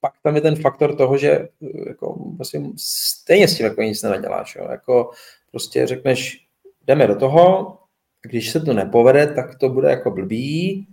pak 0.00 0.12
tam 0.22 0.34
je 0.34 0.40
ten 0.40 0.56
faktor 0.56 0.96
toho, 0.96 1.16
že 1.18 1.48
jako, 1.86 2.16
vlastně 2.36 2.60
stejně 2.76 3.48
s 3.48 3.56
tím 3.56 3.66
jako 3.66 3.82
nic 3.82 4.02
nenaděláš. 4.02 4.56
Jo? 4.56 4.66
Jako, 4.70 5.10
prostě 5.50 5.86
řekneš, 5.86 6.46
jdeme 6.86 7.06
do 7.06 7.16
toho, 7.16 7.76
když 8.22 8.50
se 8.50 8.60
to 8.60 8.72
nepovede, 8.72 9.26
tak 9.26 9.58
to 9.58 9.68
bude 9.68 9.90
jako 9.90 10.10
blbý, 10.10 10.86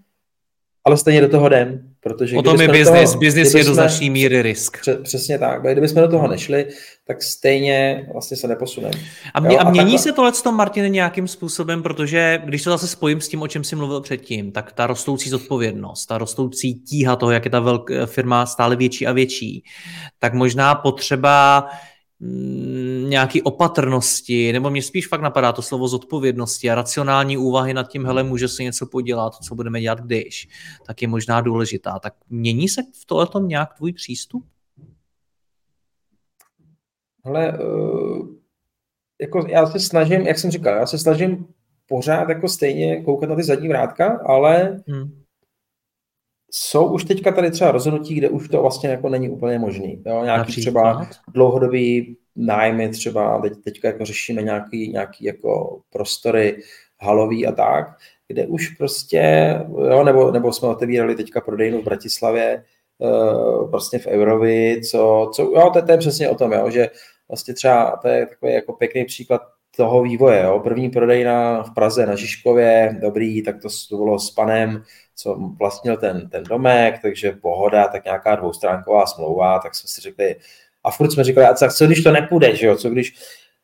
ale 0.88 0.98
stejně 0.98 1.22
do 1.22 1.30
toho 1.30 1.48
jdem. 1.48 1.80
Protože 2.00 2.38
o 2.38 2.42
tom 2.42 2.62
je 2.62 2.68
biznis. 2.68 3.16
Biznis 3.16 3.54
je 3.54 3.64
do 3.64 3.74
značné 3.74 4.10
míry 4.10 4.42
risk. 4.42 4.78
Přesně 5.04 5.40
tak. 5.40 5.62
Kdybychom 5.62 6.02
do 6.02 6.08
toho 6.08 6.28
nešli, 6.28 6.68
tak 7.08 7.24
stejně 7.24 8.08
vlastně 8.14 8.38
se 8.38 8.48
neposuneme. 8.48 8.94
A, 9.34 9.40
mě, 9.40 9.58
a 9.58 9.70
mění 9.70 9.92
takhle... 9.92 10.00
se 10.00 10.12
tohle 10.12 10.32
tom, 10.32 10.56
Martin, 10.56 10.92
nějakým 10.92 11.28
způsobem, 11.28 11.84
protože 11.84 12.42
když 12.46 12.64
to 12.64 12.70
zase 12.70 12.88
spojím 12.88 13.22
s 13.22 13.28
tím, 13.28 13.42
o 13.42 13.48
čem 13.48 13.64
jsi 13.64 13.76
mluvil 13.76 14.02
předtím, 14.02 14.52
tak 14.52 14.72
ta 14.72 14.88
rostoucí 14.88 15.30
zodpovědnost, 15.30 16.06
ta 16.06 16.18
rostoucí 16.18 16.74
tíha 16.74 17.16
toho, 17.16 17.32
jak 17.32 17.46
je 17.46 17.52
ta 17.52 17.60
velká 17.60 18.06
firma 18.06 18.46
stále 18.46 18.76
větší 18.76 19.08
a 19.08 19.12
větší, 19.12 19.64
tak 20.20 20.34
možná 20.34 20.76
potřeba 20.76 21.68
nějaký 23.08 23.42
opatrnosti, 23.42 24.54
nebo 24.54 24.70
mě 24.70 24.82
spíš 24.82 25.08
fakt 25.08 25.22
napadá 25.22 25.52
to 25.54 25.62
slovo 25.62 25.88
zodpovědnosti 25.88 26.70
a 26.70 26.76
racionální 26.76 27.38
úvahy 27.38 27.74
nad 27.74 27.88
tím, 27.88 28.06
hele, 28.06 28.24
může 28.24 28.48
se 28.48 28.64
něco 28.64 28.86
podělat, 28.86 29.36
co 29.36 29.56
budeme 29.56 29.82
dělat 29.82 30.00
když, 30.00 30.48
tak 30.88 31.02
je 31.02 31.08
možná 31.08 31.42
důležitá. 31.42 32.00
Tak 32.00 32.14
mění 32.30 32.70
se 32.70 32.82
v 33.02 33.06
tohletom 33.06 33.48
nějak 33.48 33.74
tvůj 33.74 33.94
přístup? 33.94 34.46
Ale 37.24 37.60
uh, 37.60 38.28
jako 39.22 39.48
já 39.48 39.66
se 39.68 39.80
snažím, 39.80 40.22
jak 40.22 40.40
jsem 40.40 40.52
říkal, 40.52 40.76
já 40.76 40.86
se 40.86 40.98
snažím 40.98 41.48
pořád 41.88 42.30
jako 42.30 42.48
stejně 42.48 43.04
koukat 43.04 43.30
na 43.30 43.36
ty 43.36 43.44
zadní 43.44 43.68
vrátka, 43.68 44.20
ale 44.26 44.84
hmm. 44.88 45.24
Jsou 46.60 46.86
už 46.86 47.04
teďka 47.04 47.32
tady 47.32 47.52
třeba 47.52 47.72
rozhodnutí, 47.72 48.16
kde 48.16 48.30
už 48.30 48.50
to 48.50 48.62
vlastně 48.62 48.90
jako 48.90 49.10
není 49.10 49.30
úplně 49.30 49.60
možný. 49.60 50.04
Jo? 50.06 50.24
Nějaký 50.24 50.40
Například? 50.40 50.62
třeba 50.62 51.08
dlouhodobý 51.34 52.18
nájmy 52.36 52.90
třeba, 52.90 53.42
teď, 53.42 53.54
teďka 53.64 53.88
jako 53.88 54.06
řešíme 54.06 54.42
nějaký, 54.42 54.90
nějaký 54.90 55.26
jako 55.26 55.82
prostory 55.90 56.62
halový 57.00 57.48
a 57.48 57.52
tak, 57.52 57.88
kde 58.28 58.48
už 58.48 58.70
prostě, 58.70 59.54
jo, 59.90 60.04
nebo, 60.04 60.32
nebo 60.32 60.54
jsme 60.54 60.68
otevírali 60.68 61.16
teďka 61.16 61.42
prodejnu 61.42 61.82
v 61.82 61.86
Bratislavě, 61.86 62.64
uh, 62.98 63.70
prostě 63.70 64.00
v 64.00 64.08
Eurovi, 64.08 64.82
co, 64.92 65.32
co 65.34 65.44
jo, 65.44 65.70
to, 65.74 65.82
to 65.82 65.92
je 65.92 65.98
přesně 65.98 66.30
o 66.30 66.36
tom, 66.36 66.52
jo, 66.52 66.70
že 66.70 66.90
vlastně 67.30 67.54
třeba 67.54 68.00
to 68.02 68.08
je 68.08 68.26
takový 68.26 68.54
jako 68.54 68.74
pěkný 68.74 69.06
příklad 69.06 69.42
toho 69.78 70.04
vývoje. 70.04 70.44
Jo. 70.44 70.60
První 70.60 70.90
prodejna 70.90 71.64
v 71.64 71.74
Praze 71.74 72.06
na 72.06 72.16
Žižkově, 72.16 72.98
dobrý, 73.02 73.42
tak 73.44 73.62
to, 73.62 73.68
to 73.90 73.98
bylo 73.98 74.20
s 74.20 74.32
panem, 74.32 74.84
co 75.16 75.34
vlastnil 75.34 75.98
ten, 75.98 76.30
ten 76.30 76.44
domek, 76.44 77.00
takže 77.02 77.32
pohoda, 77.32 77.88
tak 77.88 78.06
nějaká 78.06 78.36
dvoustránková 78.36 79.06
smlouva, 79.06 79.60
tak 79.60 79.76
jsme 79.76 79.88
si 79.88 80.02
řekli, 80.02 80.36
a 80.84 80.92
furt 80.92 81.12
jsme 81.12 81.24
říkali, 81.24 81.48
a 81.48 81.54
co 81.70 81.86
když 81.86 82.04
to 82.04 82.12
nepůjde, 82.12 82.56
že 82.56 82.68
jo, 82.68 82.76
co 82.76 82.90
když, 82.90 83.16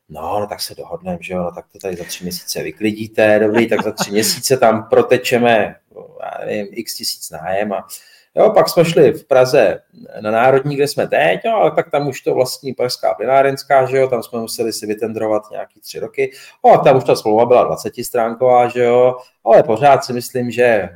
no, 0.08 0.40
no 0.40 0.46
tak 0.46 0.60
se 0.60 0.74
dohodneme, 0.74 1.18
že 1.20 1.34
jo, 1.34 1.42
no 1.42 1.52
tak 1.52 1.66
to 1.72 1.78
tady 1.78 1.96
za 1.96 2.04
tři 2.04 2.24
měsíce 2.24 2.62
vyklidíte, 2.62 3.38
dobrý, 3.38 3.68
tak 3.68 3.84
za 3.84 3.92
tři 3.92 4.10
měsíce 4.10 4.56
tam 4.56 4.88
protečeme, 4.88 5.76
já 6.20 6.46
nevím, 6.46 6.66
x 6.70 6.94
tisíc 6.94 7.30
nájem 7.30 7.72
a 7.72 7.86
Jo, 8.36 8.50
pak 8.50 8.68
jsme 8.68 8.84
šli 8.84 9.12
v 9.12 9.24
Praze 9.24 9.80
na 10.20 10.30
Národní, 10.30 10.76
kde 10.76 10.88
jsme 10.88 11.08
teď, 11.08 11.40
jo, 11.44 11.52
ale 11.52 11.70
tak 11.70 11.90
tam 11.90 12.08
už 12.08 12.20
to 12.20 12.34
vlastní 12.34 12.72
Pražská 12.72 13.14
plinárenská, 13.14 13.86
že 13.86 13.96
jo, 13.96 14.08
tam 14.08 14.22
jsme 14.22 14.40
museli 14.40 14.72
si 14.72 14.86
vytendrovat 14.86 15.42
nějaký 15.50 15.80
tři 15.80 16.00
roky. 16.00 16.32
O, 16.62 16.70
a 16.70 16.78
tam 16.78 16.96
už 16.96 17.04
ta 17.04 17.16
smlouva 17.16 17.46
byla 17.46 17.64
20 17.64 17.94
stránková, 18.04 18.68
že 18.68 18.84
jo, 18.84 19.16
ale 19.44 19.62
pořád 19.62 20.04
si 20.04 20.12
myslím, 20.12 20.50
že 20.50 20.88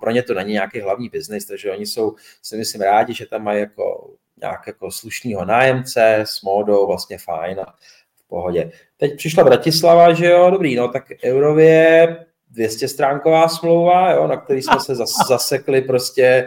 pro 0.00 0.10
ně 0.10 0.22
to 0.22 0.34
není 0.34 0.52
nějaký 0.52 0.80
hlavní 0.80 1.08
biznis, 1.08 1.46
takže 1.46 1.72
oni 1.72 1.86
jsou, 1.86 2.14
si 2.42 2.56
myslím, 2.56 2.82
rádi, 2.82 3.14
že 3.14 3.26
tam 3.26 3.42
mají 3.42 3.60
jako 3.60 4.10
nějak 4.40 4.66
jako 4.66 4.90
slušného 4.90 5.44
nájemce 5.44 6.16
s 6.24 6.42
módou, 6.42 6.86
vlastně 6.86 7.18
fajn 7.18 7.60
a 7.60 7.74
v 8.16 8.28
pohodě. 8.28 8.72
Teď 8.96 9.16
přišla 9.16 9.44
Bratislava, 9.44 10.12
že 10.12 10.26
jo, 10.26 10.50
dobrý, 10.50 10.76
no 10.76 10.88
tak 10.88 11.04
Eurově 11.24 12.16
200 12.52 12.88
stránková 12.88 13.48
smlouva, 13.48 14.12
jo, 14.12 14.26
na 14.26 14.36
který 14.36 14.62
jsme 14.62 14.80
se 14.80 14.94
zas, 14.94 15.10
zasekli 15.28 15.82
prostě 15.82 16.46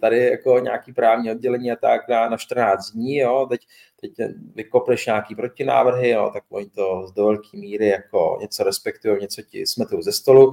tady 0.00 0.26
jako 0.26 0.58
nějaký 0.58 0.92
právní 0.92 1.30
oddělení 1.30 1.72
a 1.72 1.76
tak 1.76 2.08
na, 2.08 2.28
na 2.28 2.36
14 2.36 2.90
dní, 2.90 3.16
jo, 3.16 3.46
teď, 3.50 3.60
teď 4.00 4.10
vykopneš 4.54 5.06
nějaký 5.06 5.34
protinávrhy, 5.34 6.10
jo, 6.10 6.30
tak 6.32 6.44
oni 6.48 6.66
to 6.66 7.06
z 7.06 7.12
do 7.12 7.24
velké 7.24 7.56
míry 7.56 7.88
jako 7.88 8.38
něco 8.40 8.64
respektují, 8.64 9.20
něco 9.20 9.42
ti 9.42 9.66
smetou 9.66 10.02
ze 10.02 10.12
stolu. 10.12 10.52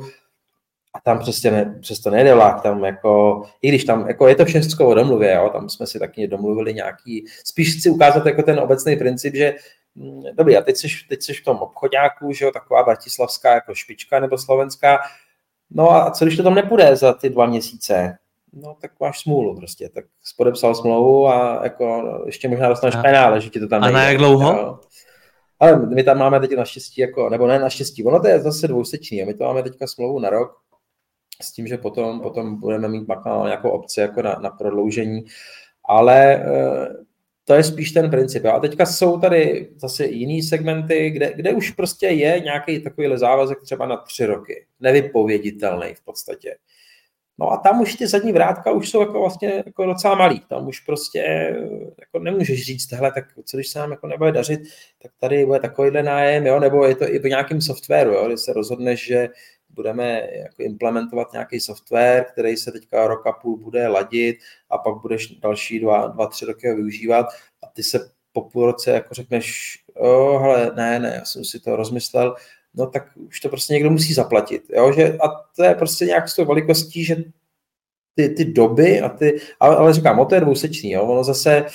A 0.93 0.99
tam 0.99 1.19
přesně 1.19 1.51
ne, 1.51 1.77
přesto 1.81 2.09
nejde 2.09 2.33
vlak, 2.33 2.61
tam 2.61 2.83
jako, 2.83 3.43
i 3.61 3.69
když 3.69 3.83
tam, 3.83 4.07
jako 4.07 4.27
je 4.27 4.35
to 4.35 4.45
všechno 4.45 4.87
o 4.87 4.93
domluvě, 4.93 5.33
jo, 5.33 5.49
tam 5.53 5.69
jsme 5.69 5.87
si 5.87 5.99
taky 5.99 6.27
domluvili 6.27 6.73
nějaký, 6.73 7.25
spíš 7.43 7.77
chci 7.77 7.89
ukázat 7.89 8.25
jako 8.25 8.43
ten 8.43 8.59
obecný 8.59 8.95
princip, 8.95 9.35
že 9.35 9.53
dobrý, 10.33 10.57
a 10.57 10.61
teď 10.61 10.77
jsi, 10.77 10.87
teď 11.09 11.21
jsi 11.21 11.33
v 11.33 11.43
tom 11.43 11.57
obchodňáku, 11.57 12.31
že 12.31 12.45
jo, 12.45 12.51
taková 12.51 12.83
bratislavská 12.83 13.53
jako 13.53 13.75
špička 13.75 14.19
nebo 14.19 14.37
slovenská, 14.37 14.99
no 15.71 15.91
a 15.91 16.11
co 16.11 16.25
když 16.25 16.37
to 16.37 16.43
tam 16.43 16.55
nepůjde 16.55 16.95
za 16.95 17.13
ty 17.13 17.29
dva 17.29 17.45
měsíce? 17.45 18.17
No 18.53 18.75
tak 18.81 18.91
máš 18.99 19.19
smůlu 19.19 19.55
prostě, 19.55 19.89
tak 19.89 20.05
spodepsal 20.23 20.75
smlouvu 20.75 21.27
a 21.27 21.59
jako 21.63 22.03
ještě 22.25 22.47
možná 22.47 22.69
dostaneš 22.69 22.95
a, 22.95 23.01
penále, 23.01 23.41
že 23.41 23.49
ti 23.49 23.59
to 23.59 23.67
tam 23.67 23.83
A 23.83 23.89
na 23.89 24.03
jak 24.03 24.17
dlouho? 24.17 24.51
Jo. 24.51 24.79
Ale 25.59 25.85
my 25.85 26.03
tam 26.03 26.17
máme 26.17 26.39
teď 26.39 26.55
naštěstí, 26.55 27.01
jako, 27.01 27.29
nebo 27.29 27.47
ne 27.47 27.59
naštěstí, 27.59 28.03
ono 28.03 28.19
to 28.19 28.27
je 28.27 28.39
zase 28.39 28.67
dvousečný, 28.67 29.23
a 29.23 29.25
my 29.25 29.33
to 29.33 29.43
máme 29.43 29.63
teďka 29.63 29.87
smlouvu 29.87 30.19
na 30.19 30.29
rok, 30.29 30.51
s 31.41 31.51
tím, 31.51 31.67
že 31.67 31.77
potom, 31.77 32.21
potom 32.21 32.59
budeme 32.59 32.87
mít 32.87 33.07
nějakou 33.43 33.69
opci 33.69 33.99
jako 33.99 34.21
na, 34.21 34.35
na 34.41 34.49
prodloužení, 34.49 35.25
ale 35.85 36.35
eh, 36.35 36.87
to 37.47 37.53
je 37.53 37.63
spíš 37.63 37.91
ten 37.91 38.09
princip. 38.09 38.45
A 38.45 38.59
teďka 38.59 38.85
jsou 38.85 39.19
tady 39.19 39.69
zase 39.77 40.05
jiný 40.05 40.43
segmenty, 40.43 41.09
kde, 41.09 41.33
kde 41.33 41.53
už 41.53 41.71
prostě 41.71 42.07
je 42.07 42.39
nějaký 42.39 42.79
takový 42.79 43.17
závazek 43.17 43.61
třeba 43.61 43.85
na 43.85 43.97
tři 43.97 44.25
roky. 44.25 44.65
Nevypověditelný 44.79 45.93
v 45.93 46.01
podstatě. 46.01 46.55
No 47.39 47.51
a 47.51 47.57
tam 47.57 47.81
už 47.81 47.95
ty 47.95 48.07
zadní 48.07 48.31
vrátka 48.31 48.71
už 48.71 48.89
jsou 48.89 48.99
jako 48.99 49.19
vlastně 49.19 49.63
jako 49.65 49.85
docela 49.85 50.15
malý. 50.15 50.39
Tam 50.39 50.67
už 50.67 50.79
prostě 50.79 51.19
jako 51.99 52.19
nemůžeš 52.19 52.65
říct, 52.65 52.91
hele, 52.91 53.11
tak 53.11 53.25
co 53.45 53.57
když 53.57 53.67
se 53.67 53.79
nám 53.79 53.91
jako 53.91 54.07
nebude 54.07 54.31
dařit, 54.31 54.59
tak 55.01 55.11
tady 55.19 55.45
bude 55.45 55.59
takovýhle 55.59 56.03
nájem, 56.03 56.47
jo? 56.47 56.59
nebo 56.59 56.85
je 56.85 56.95
to 56.95 57.13
i 57.13 57.19
v 57.19 57.23
nějakém 57.23 57.61
softwaru, 57.61 58.11
jo? 58.11 58.27
kdy 58.27 58.37
se 58.37 58.53
rozhodneš, 58.53 59.05
že 59.05 59.29
budeme 59.77 60.27
jako 60.31 60.63
implementovat 60.63 61.33
nějaký 61.33 61.59
software, 61.59 62.25
který 62.31 62.57
se 62.57 62.71
teďka 62.71 63.07
rok 63.07 63.27
a 63.27 63.31
půl 63.31 63.57
bude 63.57 63.87
ladit 63.87 64.37
a 64.69 64.77
pak 64.77 65.01
budeš 65.01 65.27
další 65.27 65.79
dva, 65.79 66.07
dva 66.07 66.27
tři 66.27 66.45
roky 66.45 66.69
ho 66.69 66.75
využívat 66.75 67.25
a 67.63 67.67
ty 67.73 67.83
se 67.83 68.11
po 68.33 68.41
půl 68.41 68.65
roce 68.65 68.91
jako 68.91 69.13
řekneš, 69.13 69.77
oh, 69.93 70.41
hele, 70.41 70.71
ne, 70.75 70.99
ne, 70.99 71.13
já 71.15 71.25
jsem 71.25 71.45
si 71.45 71.59
to 71.59 71.75
rozmyslel, 71.75 72.35
no 72.73 72.87
tak 72.87 73.03
už 73.15 73.39
to 73.39 73.49
prostě 73.49 73.73
někdo 73.73 73.89
musí 73.89 74.13
zaplatit. 74.13 74.63
Jo? 74.69 74.91
Že, 74.93 75.17
a 75.17 75.27
to 75.55 75.63
je 75.63 75.75
prostě 75.75 76.05
nějak 76.05 76.29
s 76.29 76.35
tou 76.35 76.45
velikostí, 76.45 77.05
že 77.05 77.15
ty, 78.15 78.29
ty 78.29 78.45
doby 78.45 79.01
a 79.01 79.09
ty, 79.09 79.39
ale, 79.59 79.75
ale 79.75 79.93
říkám, 79.93 80.19
o 80.19 80.25
to 80.25 80.35
je 80.35 80.41
dvousečný, 80.41 80.91
jo? 80.91 81.03
ono 81.03 81.23
zase 81.23 81.65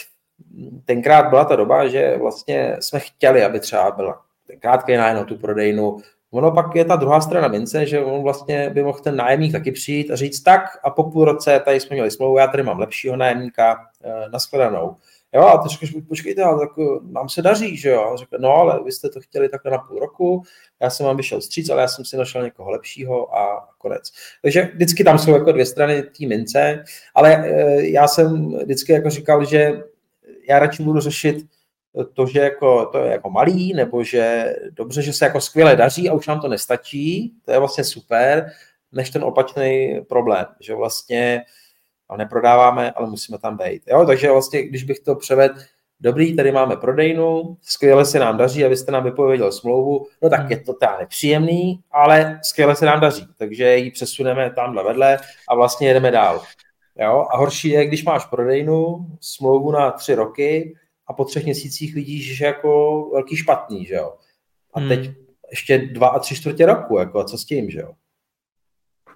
tenkrát 0.85 1.31
byla 1.31 1.45
ta 1.45 1.57
doba, 1.57 1.89
že 1.89 2.17
vlastně 2.19 2.77
jsme 2.81 3.01
chtěli, 3.01 3.45
aby 3.45 3.61
třeba 3.61 3.91
byla 3.91 4.23
ten 4.47 4.59
krátký 4.59 4.97
nájem 4.97 5.25
tu 5.25 5.37
prodejnu, 5.37 5.99
Ono 6.33 6.53
pak 6.53 6.75
je 6.75 6.85
ta 6.85 6.97
druhá 6.97 7.21
strana 7.21 7.49
mince, 7.49 7.87
že 7.87 8.01
on 8.01 8.23
vlastně 8.23 8.71
by 8.71 8.83
mohl 8.83 8.99
ten 8.99 9.17
nájemník 9.17 9.53
taky 9.53 9.73
přijít 9.73 10.11
a 10.11 10.17
říct 10.17 10.43
tak 10.43 10.63
a 10.85 10.91
po 10.91 11.11
půl 11.11 11.25
roce 11.25 11.61
tady 11.65 11.81
jsme 11.81 11.95
měli 11.95 12.11
smlouvu, 12.11 12.39
já 12.39 12.47
tady 12.47 12.63
mám 12.63 12.79
lepšího 12.79 13.17
nájemníka 13.17 13.77
e, 14.05 14.31
nashledanou. 14.31 14.97
Jo, 15.35 15.43
a 15.43 15.59
ty 15.59 15.69
říkáš, 15.69 15.95
počkejte, 16.09 16.43
ale 16.43 16.67
tak 16.67 16.79
eh, 16.79 17.13
nám 17.13 17.29
se 17.29 17.43
daří, 17.43 17.77
že 17.77 17.91
jo. 17.91 18.03
A 18.03 18.17
řekl, 18.17 18.37
no, 18.39 18.51
ale 18.57 18.85
vy 18.85 18.93
jste 18.93 19.09
to 19.09 19.21
chtěli 19.21 19.49
takhle 19.49 19.71
na 19.73 19.79
půl 19.79 19.99
roku, 19.99 20.43
já 20.81 20.91
jsem 20.91 21.07
vám 21.07 21.17
vyšel 21.17 21.41
stříc, 21.41 21.71
ale 21.71 21.83
já 21.83 21.89
jsem 21.89 22.05
si 22.05 22.17
našel 22.17 22.43
někoho 22.43 22.71
lepšího 22.71 23.37
a 23.37 23.69
konec. 23.79 24.13
Takže 24.43 24.71
vždycky 24.75 25.05
tam 25.05 25.19
jsou 25.19 25.31
jako 25.31 25.53
dvě 25.53 25.67
strany 25.67 26.03
té 26.03 26.27
mince, 26.27 26.85
ale 27.15 27.49
e, 27.49 27.83
já 27.87 28.09
jsem 28.09 28.55
vždycky 28.59 28.93
jako 28.93 29.11
říkal, 29.11 29.45
že 29.45 29.83
já 30.49 30.59
radši 30.59 30.83
budu 30.83 31.01
řešit 31.01 31.37
to, 32.13 32.27
že 32.27 32.41
jako, 32.41 32.87
to 32.87 32.99
je 32.99 33.13
jako 33.13 33.31
malý, 33.31 33.75
nebo 33.75 34.05
že 34.05 34.55
dobře, 34.71 35.03
že 35.03 35.13
se 35.13 35.25
jako 35.25 35.41
skvěle 35.41 35.77
daří 35.77 36.09
a 36.09 36.15
už 36.15 36.27
nám 36.27 36.41
to 36.41 36.49
nestačí, 36.49 37.33
to 37.45 37.53
je 37.53 37.59
vlastně 37.59 37.85
super, 37.85 38.53
než 38.93 39.11
ten 39.11 39.25
opačný 39.25 40.01
problém, 40.09 40.47
že 40.61 40.75
vlastně 40.75 41.43
ale 42.09 42.19
neprodáváme, 42.19 42.91
ale 42.91 43.11
musíme 43.11 43.39
tam 43.39 43.57
být. 43.57 43.83
Jo? 43.87 44.07
Takže 44.07 44.31
vlastně, 44.31 44.63
když 44.63 44.85
bych 44.85 45.01
to 45.01 45.15
převedl, 45.15 45.55
dobrý, 46.01 46.37
tady 46.37 46.53
máme 46.53 46.77
prodejnu, 46.77 47.57
skvěle 47.63 48.05
se 48.05 48.19
nám 48.19 48.37
daří 48.37 48.65
a 48.65 48.69
vy 48.69 48.77
jste 48.77 48.93
nám 48.93 49.05
vypověděl 49.05 49.53
smlouvu, 49.53 50.07
no 50.23 50.31
tak 50.31 50.51
je 50.51 50.61
to 50.61 50.73
teda 50.73 50.97
nepříjemný, 50.99 51.81
ale 51.91 52.41
skvěle 52.43 52.77
se 52.77 52.87
nám 52.87 53.01
daří, 53.01 53.27
takže 53.39 53.77
ji 53.77 53.91
přesuneme 53.91 54.51
tamhle 54.51 54.85
vedle 54.85 55.19
a 55.49 55.55
vlastně 55.55 55.89
jedeme 55.89 56.11
dál. 56.11 56.43
Jo? 56.97 57.27
A 57.31 57.37
horší 57.37 57.69
je, 57.69 57.87
když 57.87 58.05
máš 58.05 58.25
prodejnu, 58.25 59.07
smlouvu 59.21 59.73
na 59.73 59.91
tři 59.91 60.15
roky, 60.15 60.75
a 61.07 61.13
po 61.13 61.25
třech 61.25 61.45
měsících 61.45 61.95
vidíš, 61.95 62.37
že 62.37 62.45
jako 62.45 63.11
velký 63.13 63.37
špatný, 63.37 63.87
že 63.87 63.95
jo. 63.95 64.15
A 64.75 64.81
hmm. 64.81 64.89
teď 64.89 65.11
ještě 65.51 65.79
dva 65.79 66.09
a 66.09 66.19
tři 66.19 66.35
čtvrtě 66.35 66.67
roku, 66.67 66.99
jako 66.99 67.21
a 67.21 67.25
co 67.25 67.39
s 67.39 67.45
tím, 67.45 67.71
že 67.71 67.81
jo. 67.81 67.93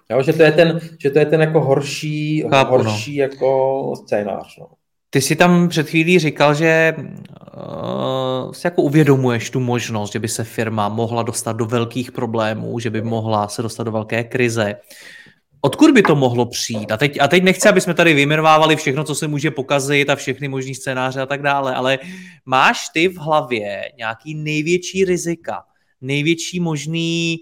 Jo, 0.09 0.21
že 0.21 0.33
to 0.33 0.43
je 0.43 0.51
ten, 0.51 0.79
že 0.99 1.09
to 1.09 1.19
je 1.19 1.25
ten 1.25 1.41
jako 1.41 1.61
horší, 1.61 2.45
Chápu, 2.49 2.77
no. 2.77 2.83
horší 2.83 3.17
no. 3.17 3.23
jako 3.23 3.93
scénář. 3.95 4.57
No. 4.57 4.67
Ty 5.09 5.21
si 5.21 5.35
tam 5.35 5.69
před 5.69 5.89
chvílí 5.89 6.19
říkal, 6.19 6.53
že 6.53 6.95
uh, 6.97 8.51
si 8.51 8.67
jako 8.67 8.81
uvědomuješ 8.81 9.49
tu 9.49 9.59
možnost, 9.59 10.13
že 10.13 10.19
by 10.19 10.27
se 10.27 10.43
firma 10.43 10.89
mohla 10.89 11.23
dostat 11.23 11.51
do 11.51 11.65
velkých 11.65 12.11
problémů, 12.11 12.79
že 12.79 12.89
by 12.89 13.01
mohla 13.01 13.47
se 13.47 13.61
dostat 13.61 13.83
do 13.83 13.91
velké 13.91 14.23
krize. 14.23 14.75
Odkud 15.67 15.91
by 15.91 16.01
to 16.01 16.15
mohlo 16.15 16.45
přijít? 16.45 16.91
A 16.91 16.97
teď, 16.97 17.17
a 17.21 17.27
teď 17.27 17.43
nechci, 17.43 17.69
aby 17.69 17.81
jsme 17.81 17.93
tady 17.93 18.13
vyjmenovávali 18.13 18.75
všechno, 18.75 19.03
co 19.03 19.15
se 19.15 19.27
může 19.27 19.51
pokazit 19.51 20.09
a 20.09 20.15
všechny 20.15 20.47
možný 20.47 20.75
scénáře 20.75 21.21
a 21.21 21.25
tak 21.25 21.41
dále, 21.41 21.75
ale 21.75 21.99
máš 22.45 22.89
ty 22.93 23.07
v 23.07 23.17
hlavě 23.17 23.91
nějaký 23.97 24.35
největší 24.35 25.05
rizika, 25.05 25.63
největší 26.01 26.59
možný 26.59 27.37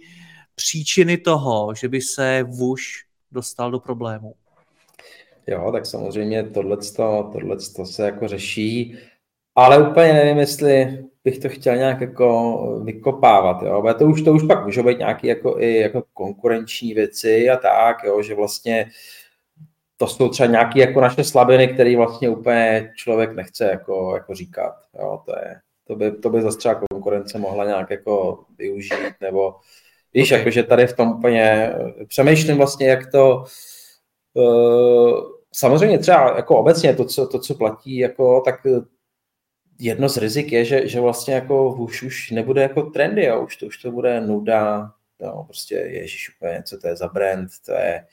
příčiny 0.55 1.17
toho, 1.17 1.73
že 1.81 1.89
by 1.89 2.01
se 2.01 2.43
Vuš 2.43 3.05
dostal 3.31 3.71
do 3.71 3.79
problému? 3.79 4.33
Jo, 5.47 5.69
tak 5.71 5.85
samozřejmě 5.85 6.43
tohle 6.43 6.77
se 7.83 8.05
jako 8.05 8.27
řeší 8.27 8.97
ale 9.55 9.89
úplně 9.89 10.13
nevím, 10.13 10.37
jestli 10.37 11.03
bych 11.25 11.39
to 11.39 11.49
chtěl 11.49 11.75
nějak 11.75 12.01
jako 12.01 12.81
vykopávat, 12.83 13.63
jo. 13.63 13.81
Ale 13.81 13.93
to 13.93 14.05
už, 14.05 14.21
to 14.21 14.33
už 14.33 14.43
pak 14.43 14.65
může 14.65 14.83
být 14.83 14.99
nějaké 14.99 15.27
jako, 15.27 15.59
i 15.59 15.75
jako 15.75 16.03
konkurenční 16.13 16.93
věci 16.93 17.49
a 17.49 17.57
tak, 17.57 18.03
jo, 18.03 18.21
že 18.21 18.35
vlastně 18.35 18.89
to 19.97 20.07
jsou 20.07 20.29
třeba 20.29 20.47
nějaké 20.47 20.79
jako 20.79 21.01
naše 21.01 21.23
slabiny, 21.23 21.67
které 21.67 21.97
vlastně 21.97 22.29
úplně 22.29 22.91
člověk 22.95 23.35
nechce 23.35 23.65
jako, 23.65 24.15
jako 24.15 24.35
říkat, 24.35 24.73
jo, 24.99 25.21
to 25.25 25.31
je, 25.31 25.55
to 25.87 25.95
by, 25.95 26.11
to 26.11 26.29
by 26.29 26.41
zase 26.41 26.57
třeba 26.57 26.81
konkurence 26.91 27.39
mohla 27.39 27.65
nějak 27.65 27.89
jako 27.89 28.43
využít, 28.57 29.15
nebo 29.21 29.55
víš, 30.13 30.31
okay. 30.31 30.39
jakože 30.39 30.63
tady 30.63 30.87
v 30.87 30.95
tom 30.95 31.11
úplně 31.11 31.73
přemýšlím 32.07 32.57
vlastně, 32.57 32.87
jak 32.87 33.11
to 33.11 33.43
uh, 34.33 35.19
samozřejmě 35.53 35.97
třeba 35.99 36.35
jako 36.35 36.57
obecně 36.57 36.95
to, 36.95 37.05
co, 37.05 37.27
to, 37.27 37.39
co 37.39 37.55
platí, 37.55 37.97
jako, 37.97 38.41
tak 38.45 38.55
jedno 39.79 40.09
z 40.09 40.17
rizik 40.17 40.51
je, 40.51 40.65
že, 40.65 40.87
že 40.87 40.99
vlastně 40.99 41.33
jako 41.33 41.73
už, 41.73 42.03
už 42.03 42.31
nebude 42.31 42.61
jako 42.61 42.81
trendy, 42.81 43.25
jo? 43.25 43.43
Už, 43.43 43.55
to, 43.55 43.65
už 43.65 43.77
to 43.77 43.91
bude 43.91 44.21
nuda, 44.21 44.91
jo? 45.21 45.43
prostě 45.47 45.75
ježiš 45.75 46.35
úplně, 46.35 46.63
co 46.65 46.77
to 46.77 46.87
je 46.87 46.95
za 46.95 47.07
brand, 47.07 47.49
to 47.65 47.71
je, 47.71 48.05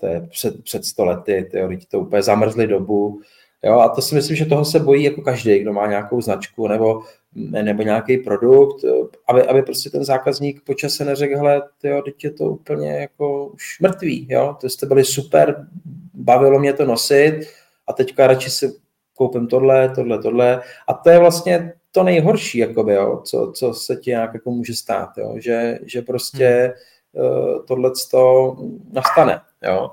to 0.00 0.06
je 0.06 0.20
před, 0.20 0.64
před 0.64 0.84
sto 0.84 1.04
lety, 1.04 1.48
ty 1.50 1.86
to 1.90 2.00
úplně 2.00 2.22
zamrzli 2.22 2.66
dobu, 2.66 3.20
jo? 3.64 3.78
a 3.78 3.88
to 3.88 4.02
si 4.02 4.14
myslím, 4.14 4.36
že 4.36 4.46
toho 4.46 4.64
se 4.64 4.78
bojí 4.80 5.04
jako 5.04 5.22
každý, 5.22 5.58
kdo 5.58 5.72
má 5.72 5.86
nějakou 5.86 6.20
značku 6.20 6.68
nebo, 6.68 7.02
nebo 7.34 7.82
nějaký 7.82 8.16
produkt, 8.16 8.84
aby, 9.28 9.42
aby 9.42 9.62
prostě 9.62 9.90
ten 9.90 10.04
zákazník 10.04 10.60
po 10.64 10.74
čase 10.74 11.04
neřekl, 11.04 11.36
hele, 11.36 11.62
tyjo, 11.80 12.02
teď 12.02 12.24
je 12.24 12.30
to 12.30 12.44
úplně 12.44 12.90
jako 12.90 13.46
už 13.46 13.80
mrtvý, 13.80 14.26
jo? 14.30 14.56
to 14.60 14.68
jste 14.68 14.86
byli 14.86 15.04
super, 15.04 15.66
bavilo 16.14 16.58
mě 16.58 16.72
to 16.72 16.84
nosit, 16.84 17.40
a 17.88 17.92
teďka 17.92 18.26
radši 18.26 18.50
si 18.50 18.72
koupím 19.18 19.46
tohle, 19.46 19.88
tohle, 19.88 20.18
tohle. 20.18 20.62
A 20.88 20.94
to 20.94 21.10
je 21.10 21.18
vlastně 21.18 21.72
to 21.92 22.02
nejhorší, 22.02 22.58
jakoby, 22.58 22.94
jo, 22.94 23.22
co, 23.24 23.52
co 23.54 23.74
se 23.74 23.96
ti 23.96 24.10
nějak 24.10 24.34
jako 24.34 24.50
může 24.50 24.74
stát, 24.74 25.18
jo, 25.18 25.34
že, 25.38 25.78
že 25.82 26.02
prostě 26.02 26.74
hmm. 27.14 27.24
uh, 27.24 27.64
tohle 27.66 27.90
to 28.10 28.56
nastane. 28.92 29.40
Jo. 29.64 29.90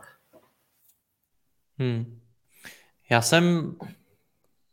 Hmm. 1.80 2.20
Já 3.10 3.22
jsem 3.22 3.76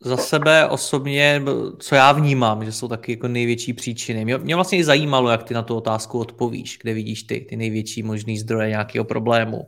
za 0.01 0.17
sebe 0.17 0.69
osobně, 0.69 1.43
co 1.79 1.95
já 1.95 2.13
vnímám, 2.13 2.65
že 2.65 2.73
jsou 2.73 2.89
taky 2.89 3.13
jako 3.13 3.29
největší 3.29 3.73
příčiny. 3.73 4.25
Mě, 4.25 4.39
mě 4.39 4.55
vlastně 4.55 4.79
i 4.79 4.85
zajímalo, 4.85 5.31
jak 5.31 5.43
ty 5.43 5.55
na 5.55 5.63
tu 5.63 5.77
otázku 5.77 6.19
odpovíš, 6.19 6.79
kde 6.83 6.95
vidíš 6.95 7.23
ty, 7.23 7.41
ty 7.41 7.57
největší 7.57 8.03
možný 8.03 8.39
zdroje 8.39 8.69
nějakého 8.69 9.05
problému. 9.05 9.67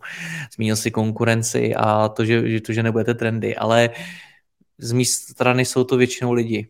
Zmínil 0.54 0.76
si 0.76 0.90
konkurenci 0.90 1.74
a 1.74 2.08
to, 2.08 2.24
že, 2.24 2.48
že 2.48 2.60
to, 2.60 2.72
že 2.72 2.82
nebudete 2.82 3.14
trendy, 3.14 3.56
ale 3.56 3.88
uh, 3.88 3.96
z 4.78 4.92
mé 4.92 5.04
strany 5.04 5.64
jsou 5.64 5.84
to 5.84 5.96
většinou 5.96 6.32
lidi. 6.32 6.68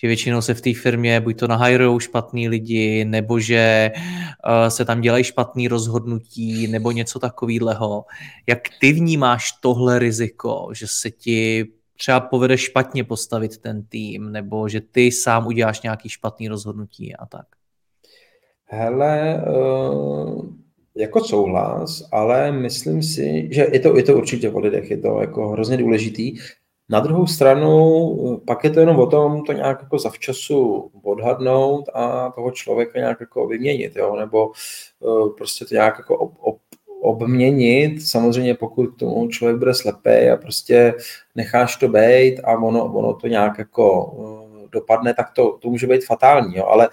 Že 0.00 0.08
většinou 0.08 0.40
se 0.40 0.54
v 0.54 0.60
té 0.60 0.74
firmě 0.74 1.20
buď 1.20 1.38
to 1.38 1.48
nahajrujou 1.48 2.00
špatný 2.00 2.48
lidi, 2.48 3.04
nebo 3.04 3.40
že 3.40 3.90
uh, 3.94 4.68
se 4.68 4.84
tam 4.84 5.00
dělají 5.00 5.24
špatný 5.24 5.68
rozhodnutí, 5.68 6.66
nebo 6.68 6.90
něco 6.90 7.18
takového. 7.18 8.04
Jak 8.46 8.60
ty 8.80 8.92
vnímáš 8.92 9.52
tohle 9.60 9.98
riziko, 9.98 10.68
že 10.74 10.86
se 10.88 11.10
ti 11.10 11.68
třeba 11.98 12.20
povede 12.20 12.58
špatně 12.58 13.04
postavit 13.04 13.58
ten 13.58 13.82
tým, 13.86 14.32
nebo 14.32 14.68
že 14.68 14.80
ty 14.80 15.12
sám 15.12 15.46
uděláš 15.46 15.82
nějaký 15.82 16.08
špatný 16.08 16.48
rozhodnutí 16.48 17.16
a 17.16 17.26
tak? 17.26 17.46
Hele, 18.64 19.44
uh, 19.48 20.46
jako 20.96 21.24
souhlas, 21.24 22.08
ale 22.12 22.52
myslím 22.52 23.02
si, 23.02 23.48
že 23.52 23.66
je 23.72 23.80
to, 23.80 23.96
je 23.96 24.02
to 24.02 24.16
určitě 24.16 24.50
o 24.50 24.58
lidech, 24.58 24.90
je 24.90 24.98
to 24.98 25.20
jako 25.20 25.48
hrozně 25.48 25.76
důležitý. 25.76 26.38
Na 26.88 27.00
druhou 27.00 27.26
stranu, 27.26 28.42
pak 28.46 28.64
je 28.64 28.70
to 28.70 28.80
jenom 28.80 28.98
o 28.98 29.06
tom, 29.06 29.44
to 29.44 29.52
nějak 29.52 29.82
jako 29.82 29.98
zavčasu 29.98 30.90
odhadnout 31.02 31.84
a 31.94 32.30
toho 32.30 32.50
člověka 32.50 32.98
nějak 32.98 33.20
jako 33.20 33.46
vyměnit, 33.46 33.96
jo? 33.96 34.16
nebo 34.16 34.52
uh, 35.00 35.36
prostě 35.36 35.64
to 35.64 35.74
nějak 35.74 35.98
jako 35.98 36.16
ob, 36.16 36.32
ob, 36.40 36.58
obměnit, 37.00 38.08
samozřejmě 38.08 38.54
pokud 38.54 38.86
tomu 38.86 39.28
člověk 39.28 39.58
bude 39.58 39.74
slepý 39.74 40.30
a 40.32 40.36
prostě 40.36 40.94
necháš 41.34 41.76
to 41.76 41.88
být 41.88 42.40
a 42.44 42.52
ono, 42.52 42.94
ono 42.94 43.14
to 43.14 43.26
nějak 43.26 43.58
jako 43.58 44.04
uh, 44.04 44.68
dopadne, 44.70 45.14
tak 45.14 45.30
to, 45.32 45.58
to 45.62 45.68
může 45.68 45.86
být 45.86 46.06
fatální, 46.06 46.56
jo? 46.56 46.64
ale 46.64 46.88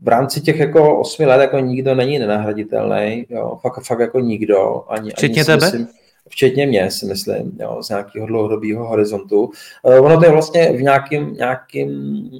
v 0.00 0.08
rámci 0.08 0.40
těch 0.40 0.58
jako 0.58 1.00
osmi 1.00 1.26
let 1.26 1.40
jako 1.40 1.58
nikdo 1.58 1.94
není 1.94 2.18
nenahraditelný, 2.18 3.26
jo? 3.28 3.58
Fakt, 3.62 3.84
fakt 3.84 4.00
jako 4.00 4.20
nikdo. 4.20 4.84
Ani, 4.88 5.10
Včetně 5.10 5.42
ani 5.42 5.46
tebe? 5.46 5.66
Myslím, 5.66 5.88
včetně 6.28 6.66
mě, 6.66 6.90
si 6.90 7.06
myslím, 7.06 7.58
jo, 7.60 7.82
z 7.82 7.88
nějakého 7.88 8.26
dlouhodobého 8.26 8.88
horizontu. 8.88 9.50
Uh, 9.82 10.04
ono 10.04 10.18
to 10.18 10.24
je 10.24 10.30
vlastně 10.30 10.72
v 10.72 10.82
nějakým, 10.82 11.34
nějakým, 11.34 12.30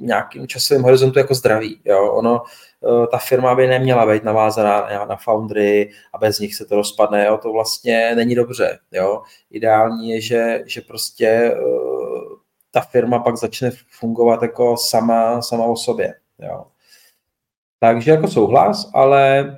nějakým 0.00 0.48
časovém 0.48 0.82
horizontu 0.82 1.18
jako 1.18 1.34
zdraví. 1.34 1.80
Jo. 1.84 2.12
Ono, 2.12 2.42
uh, 2.80 3.06
ta 3.06 3.18
firma 3.18 3.54
by 3.54 3.66
neměla 3.66 4.06
být 4.06 4.24
navázaná 4.24 5.06
na, 5.08 5.16
foundry 5.16 5.90
a 6.12 6.18
bez 6.18 6.38
nich 6.38 6.54
se 6.54 6.64
to 6.64 6.76
rozpadne. 6.76 7.26
Jo. 7.26 7.38
To 7.42 7.52
vlastně 7.52 8.12
není 8.14 8.34
dobře. 8.34 8.78
Jo. 8.92 9.22
Ideální 9.50 10.10
je, 10.10 10.20
že, 10.20 10.62
že 10.66 10.80
prostě 10.80 11.54
uh, 11.64 12.22
ta 12.70 12.80
firma 12.80 13.18
pak 13.18 13.36
začne 13.36 13.70
fungovat 13.90 14.42
jako 14.42 14.76
sama, 14.76 15.42
sama 15.42 15.64
o 15.64 15.76
sobě. 15.76 16.14
Jo. 16.38 16.64
Takže 17.80 18.10
jako 18.10 18.28
souhlas, 18.28 18.90
ale 18.94 19.56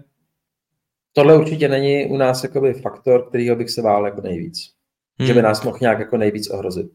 tohle 1.13 1.39
určitě 1.39 1.69
není 1.69 2.07
u 2.07 2.17
nás 2.17 2.43
jakoby 2.43 2.75
faktor, 2.75 3.29
kterýho 3.29 3.57
bych 3.57 3.71
se 3.71 3.83
bál 3.83 4.05
jako 4.05 4.21
nejvíc. 4.21 4.59
Hmm. 5.19 5.27
Že 5.27 5.35
by 5.35 5.41
hmm. 5.41 5.49
nás 5.49 5.63
mohl 5.65 5.79
nějak 5.81 5.99
jako 5.99 6.17
nejvíc 6.17 6.51
ohrozit. 6.51 6.91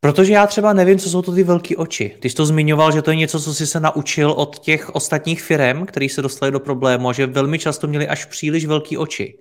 Protože 0.00 0.32
já 0.32 0.46
třeba 0.46 0.72
nevím, 0.72 0.98
co 0.98 1.10
jsou 1.10 1.22
to 1.22 1.34
ty 1.34 1.42
velké 1.42 1.76
oči. 1.76 2.16
Ty 2.20 2.30
jsi 2.30 2.36
to 2.36 2.46
zmiňoval, 2.46 2.92
že 2.92 3.02
to 3.02 3.10
je 3.10 3.16
něco, 3.16 3.40
co 3.40 3.54
jsi 3.54 3.66
se 3.66 3.80
naučil 3.80 4.30
od 4.30 4.58
těch 4.58 4.94
ostatních 4.94 5.42
firm, 5.42 5.86
který 5.86 6.08
se 6.08 6.22
dostali 6.22 6.52
do 6.52 6.60
problému 6.60 7.08
a 7.08 7.12
že 7.12 7.26
velmi 7.26 7.58
často 7.58 7.86
měli 7.86 8.08
až 8.08 8.24
příliš 8.24 8.66
velké 8.66 8.98
oči. 8.98 9.38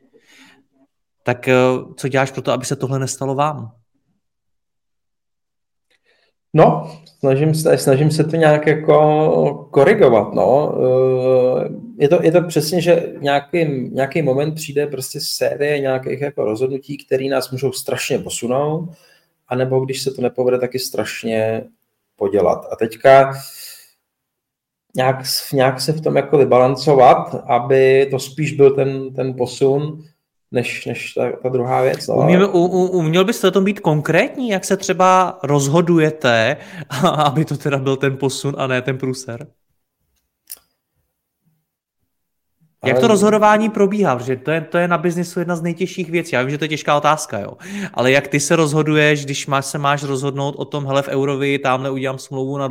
Tak 1.24 1.48
eh, 1.48 1.54
co 1.96 2.08
děláš 2.08 2.32
pro 2.32 2.42
to, 2.42 2.52
aby 2.52 2.66
se 2.66 2.76
tohle 2.76 3.00
nestalo 3.00 3.36
vám? 3.36 3.72
No, 6.54 6.92
snažím 7.20 7.56
se, 7.56 7.78
snažím 7.78 8.12
se 8.12 8.24
to 8.24 8.36
nějak 8.36 8.68
jako 8.68 9.70
korigovat, 9.72 10.34
no. 10.34 10.76
Je 11.98 12.10
to, 12.10 12.20
je 12.24 12.32
to 12.32 12.42
přesně, 12.42 12.82
že 12.82 13.14
nějaký, 13.22 13.66
nějaký 13.92 14.22
moment 14.22 14.56
přijde 14.56 14.88
prostě 14.88 15.20
série 15.22 15.80
nějakých 15.80 16.22
jako 16.22 16.46
rozhodnutí, 16.46 16.98
které 16.98 17.26
nás 17.26 17.52
můžou 17.52 17.72
strašně 17.72 18.20
posunout, 18.20 18.90
anebo 19.48 19.86
když 19.86 20.02
se 20.02 20.12
to 20.12 20.22
nepovede, 20.22 20.60
taky 20.60 20.80
strašně 20.80 21.64
podělat. 22.16 22.68
A 22.72 22.76
teďka 22.76 23.34
nějak, 24.96 25.16
nějak 25.54 25.82
se 25.82 25.94
v 25.94 26.02
tom 26.02 26.16
jako 26.16 26.38
vybalancovat, 26.38 27.36
aby 27.48 28.08
to 28.12 28.20
spíš 28.20 28.54
byl 28.54 28.76
ten, 28.76 29.14
ten 29.14 29.34
posun, 29.34 30.04
než, 30.52 30.86
než 30.86 31.14
ta, 31.14 31.32
ta 31.32 31.50
druhá 31.50 31.82
věc. 31.82 32.08
No. 32.08 32.16
Uměl, 32.16 32.50
u, 32.54 32.66
u, 32.66 32.88
uměl 32.88 33.26
byste 33.26 33.52
tom 33.52 33.64
být 33.64 33.80
konkrétní, 33.80 34.50
jak 34.50 34.66
se 34.66 34.78
třeba 34.78 35.40
rozhodujete, 35.44 36.58
aby 37.18 37.46
to 37.46 37.58
teda 37.58 37.78
byl 37.78 37.96
ten 37.96 38.18
posun 38.18 38.56
a 38.58 38.68
ne 38.68 38.82
ten 38.82 38.98
průser? 38.98 39.48
Jak 42.86 43.00
to 43.00 43.08
rozhodování 43.08 43.70
probíhá? 43.70 44.16
Protože 44.16 44.36
to 44.36 44.52
je, 44.52 44.62
to 44.62 44.78
je 44.78 44.88
na 44.88 44.98
biznisu 44.98 45.40
jedna 45.40 45.56
z 45.56 45.62
nejtěžších 45.62 46.10
věcí. 46.10 46.36
Já 46.36 46.42
vím, 46.42 46.50
že 46.50 46.58
to 46.58 46.64
je 46.64 46.70
těžká 46.70 46.98
otázka, 46.98 47.40
jo. 47.40 47.54
Ale 47.94 48.12
jak 48.12 48.28
ty 48.28 48.40
se 48.40 48.56
rozhoduješ, 48.56 49.26
když 49.26 49.48
máš, 49.48 49.66
se 49.66 49.78
máš 49.78 50.04
rozhodnout 50.04 50.56
o 50.56 50.66
tom, 50.66 50.86
hele, 50.86 51.02
v 51.02 51.08
Eurovi 51.08 51.60
tamhle 51.60 51.90
udělám 51.90 52.18
smlouvu 52.18 52.58
na, 52.58 52.70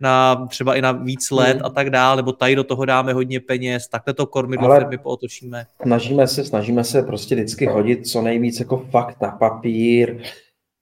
na 0.00 0.46
třeba 0.50 0.74
i 0.74 0.82
na 0.82 0.92
víc 0.92 1.30
let 1.30 1.56
hmm. 1.56 1.66
a 1.66 1.70
tak 1.70 1.90
dále, 1.90 2.16
nebo 2.16 2.32
tady 2.32 2.56
do 2.56 2.64
toho 2.64 2.84
dáme 2.84 3.12
hodně 3.12 3.40
peněz, 3.40 3.88
takhle 3.88 4.14
to 4.14 4.26
kormidlo 4.26 4.74
firmy 4.74 4.98
pootočíme. 4.98 5.64
Snažíme 5.82 6.28
se, 6.28 6.44
snažíme 6.44 6.84
se 6.84 7.02
prostě 7.02 7.34
vždycky 7.34 7.66
hodit 7.66 8.06
co 8.06 8.22
nejvíc 8.22 8.60
jako 8.60 8.86
fakt 8.90 9.20
na 9.20 9.30
papír, 9.30 10.22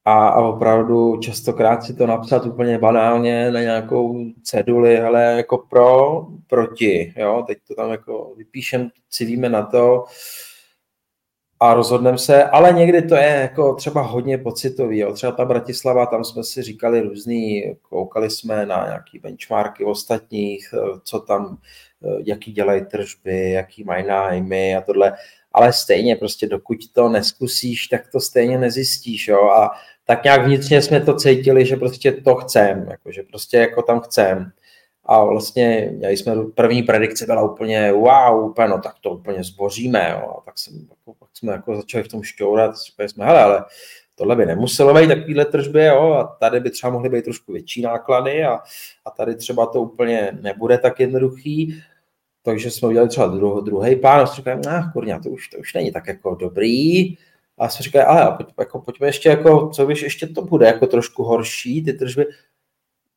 a, 0.05 0.29
a 0.29 0.41
opravdu 0.41 1.17
častokrát 1.17 1.85
si 1.85 1.95
to 1.95 2.07
napsat 2.07 2.47
úplně 2.47 2.79
banálně 2.79 3.51
na 3.51 3.61
nějakou 3.61 4.25
ceduli, 4.43 5.01
ale 5.01 5.23
jako 5.23 5.59
pro, 5.59 6.27
proti, 6.47 7.15
jo, 7.17 7.45
teď 7.47 7.59
to 7.69 7.75
tam 7.75 7.91
jako 7.91 8.33
vypíšem, 8.37 8.91
civíme 9.11 9.49
na 9.49 9.63
to 9.63 10.05
a 11.61 11.75
rozhodneme 11.75 12.19
se, 12.19 12.45
ale 12.45 12.73
někdy 12.73 13.03
to 13.03 13.15
je 13.15 13.39
jako 13.41 13.75
třeba 13.75 14.03
hodně 14.03 14.39
pocitový, 14.39 14.99
jo. 14.99 15.13
třeba 15.13 15.33
ta 15.33 15.45
Bratislava, 15.45 16.07
tam 16.07 16.25
jsme 16.25 16.45
si 16.45 16.63
říkali 16.63 17.01
různý, 17.01 17.75
koukali 17.83 18.31
jsme 18.31 18.67
na 18.67 18.87
nějaký 18.87 19.19
benchmarky 19.19 19.85
ostatních, 19.85 20.75
co 21.05 21.21
tam, 21.21 21.59
jaký 22.27 22.53
dělají 22.53 22.85
tržby, 22.85 23.51
jaký 23.51 23.85
mají 23.85 24.07
nájmy 24.07 24.77
a 24.77 24.81
tohle, 24.81 25.13
ale 25.53 25.73
stejně 25.73 26.17
prostě 26.17 26.47
dokud 26.47 26.79
to 26.93 27.09
neskusíš, 27.09 27.87
tak 27.87 28.09
to 28.13 28.21
stejně 28.21 28.59
nezjistíš, 28.59 29.29
jo, 29.29 29.45
a 29.45 29.71
tak 30.05 30.25
nějak 30.25 30.47
vnitřně 30.47 30.83
jsme 30.83 31.01
to 31.01 31.15
cítili, 31.15 31.67
že 31.67 31.77
prostě 31.77 32.13
to 32.13 32.35
chcem, 32.35 32.87
jako, 32.91 33.13
že 33.13 33.23
prostě 33.23 33.57
jako 33.57 33.83
tam 33.83 34.01
chcem. 34.01 34.53
A 35.05 35.25
vlastně 35.25 35.91
měli 35.93 36.17
jsme 36.17 36.35
první 36.55 36.83
predikce 36.83 37.27
byla 37.27 37.43
úplně 37.53 37.93
wow, 37.93 38.51
úplně, 38.51 38.69
no 38.69 38.81
tak 38.81 38.95
to 39.01 39.11
úplně 39.11 39.45
zboříme, 39.45 40.11
jo. 40.11 40.35
A 40.39 40.41
tak, 40.45 40.59
jsem, 40.59 40.87
jako, 40.91 41.15
pak 41.19 41.29
jsme 41.35 41.53
jako 41.53 41.77
začali 41.77 42.05
v 42.05 42.09
tom 42.09 42.23
šťourat, 42.23 42.77
říkali 42.77 43.09
jsme, 43.09 43.25
hele, 43.25 43.43
ale 43.43 43.65
tohle 44.15 44.37
by 44.37 44.47
nemuselo 44.47 44.95
být 44.95 45.09
takovýhle 45.09 45.45
tržby, 45.45 45.85
jo, 45.85 46.13
a 46.13 46.25
tady 46.25 46.61
by 46.61 46.71
třeba 46.71 46.93
mohly 46.93 47.09
být 47.09 47.25
trošku 47.25 47.53
větší 47.53 47.83
náklady 47.83 48.45
a, 48.45 48.59
a 49.05 49.11
tady 49.11 49.35
třeba 49.35 49.67
to 49.67 49.83
úplně 49.83 50.39
nebude 50.41 50.79
tak 50.79 51.01
jednoduchý, 51.01 51.83
takže 52.43 52.71
jsme 52.71 52.89
udělali 52.89 53.09
třeba 53.09 53.27
druh, 53.27 53.65
druhý 53.65 53.97
plán 53.97 54.21
a 54.21 54.27
jsme 54.27 54.37
říkali, 54.37 54.61
nah, 54.67 54.93
kurňa, 54.93 55.19
to 55.19 55.31
už, 55.31 55.49
to 55.49 55.59
už 55.59 55.75
není 55.75 55.93
tak 55.93 56.07
jako 56.07 56.35
dobrý, 56.35 57.17
a 57.59 57.69
jsme 57.69 57.83
říkali, 57.83 58.05
ale 58.05 58.37
pojď, 58.37 58.49
jako, 58.59 58.81
pojďme 58.81 59.07
ještě, 59.07 59.29
jako, 59.29 59.69
co 59.69 59.87
víš, 59.87 60.03
ještě 60.03 60.27
to 60.27 60.43
bude 60.43 60.67
jako 60.67 60.87
trošku 60.87 61.23
horší, 61.23 61.85
ty 61.85 61.93
tržby, 61.93 62.27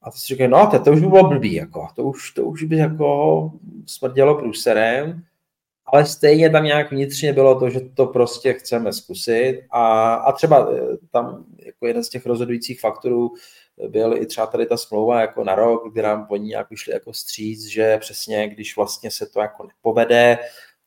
a 0.01 0.11
to 0.11 0.17
si 0.17 0.27
říkají, 0.27 0.49
no 0.49 0.67
to, 0.67 0.79
to 0.79 0.91
už 0.91 0.99
by 0.99 1.07
bylo 1.07 1.29
blbý, 1.29 1.53
jako, 1.53 1.87
to 1.95 2.03
už, 2.03 2.31
to 2.31 2.43
už 2.43 2.63
by 2.63 2.77
jako 2.77 3.51
smrdělo 3.85 4.35
průserem, 4.35 5.23
ale 5.85 6.05
stejně 6.05 6.49
tam 6.49 6.63
nějak 6.63 6.91
vnitřně 6.91 7.33
bylo 7.33 7.59
to, 7.59 7.69
že 7.69 7.79
to 7.79 8.07
prostě 8.07 8.53
chceme 8.53 8.93
zkusit. 8.93 9.61
A, 9.71 10.13
a 10.13 10.31
třeba 10.31 10.69
eh, 10.73 10.97
tam 11.11 11.45
jako 11.65 11.87
jeden 11.87 12.03
z 12.03 12.09
těch 12.09 12.25
rozhodujících 12.25 12.79
faktorů 12.79 13.31
byl 13.87 14.17
i 14.17 14.25
třeba 14.25 14.47
tady 14.47 14.65
ta 14.65 14.77
smlouva 14.77 15.21
jako 15.21 15.43
na 15.43 15.55
rok, 15.55 15.91
kdy 15.91 16.01
nám 16.01 16.27
oni 16.29 16.47
nějak 16.47 16.69
vyšli 16.69 16.93
jako 16.93 17.13
stříc, 17.13 17.65
že 17.65 17.97
přesně 17.97 18.47
když 18.47 18.77
vlastně 18.77 19.11
se 19.11 19.25
to 19.25 19.41
jako 19.41 19.67
nepovede, 19.67 20.37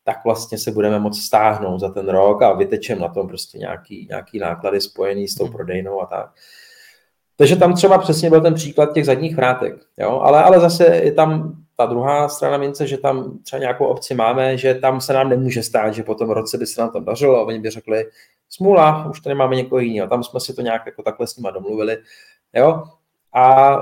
tak 0.03 0.23
vlastně 0.25 0.57
se 0.57 0.71
budeme 0.71 0.99
moct 0.99 1.21
stáhnout 1.21 1.79
za 1.79 1.89
ten 1.89 2.09
rok 2.09 2.41
a 2.41 2.53
vytečem 2.53 2.99
na 2.99 3.07
tom 3.07 3.27
prostě 3.27 3.57
nějaký, 3.57 4.07
nějaký 4.09 4.39
náklady 4.39 4.81
spojený 4.81 5.27
s 5.27 5.35
tou 5.35 5.43
hmm. 5.43 5.53
prodejnou 5.53 6.01
a 6.01 6.05
tak. 6.05 6.33
Takže 7.35 7.55
tam 7.55 7.73
třeba 7.73 7.97
přesně 7.97 8.29
byl 8.29 8.41
ten 8.41 8.53
příklad 8.53 8.93
těch 8.93 9.05
zadních 9.05 9.35
vrátek, 9.35 9.73
jo? 9.97 10.19
Ale, 10.23 10.43
ale 10.43 10.59
zase 10.59 10.85
je 10.85 11.11
tam 11.11 11.53
ta 11.75 11.85
druhá 11.85 12.29
strana 12.29 12.57
mince, 12.57 12.87
že 12.87 12.97
tam 12.97 13.39
třeba 13.43 13.59
nějakou 13.59 13.85
obci 13.85 14.15
máme, 14.15 14.57
že 14.57 14.75
tam 14.75 15.01
se 15.01 15.13
nám 15.13 15.29
nemůže 15.29 15.63
stát, 15.63 15.93
že 15.93 16.03
po 16.03 16.15
tom 16.15 16.29
roce 16.29 16.57
by 16.57 16.65
se 16.65 16.81
nám 16.81 16.91
tam 16.91 17.05
dařilo 17.05 17.37
a 17.37 17.43
oni 17.43 17.59
by 17.59 17.69
řekli, 17.69 18.05
smůla, 18.49 19.09
už 19.09 19.21
tady 19.21 19.35
máme 19.35 19.55
někoho 19.55 19.79
jiného. 19.79 20.09
Tam 20.09 20.23
jsme 20.23 20.39
si 20.39 20.53
to 20.53 20.61
nějak 20.61 20.85
jako 20.85 21.03
takhle 21.03 21.27
s 21.27 21.37
nima 21.37 21.51
domluvili. 21.51 21.97
Jo? 22.55 22.83
A 23.35 23.77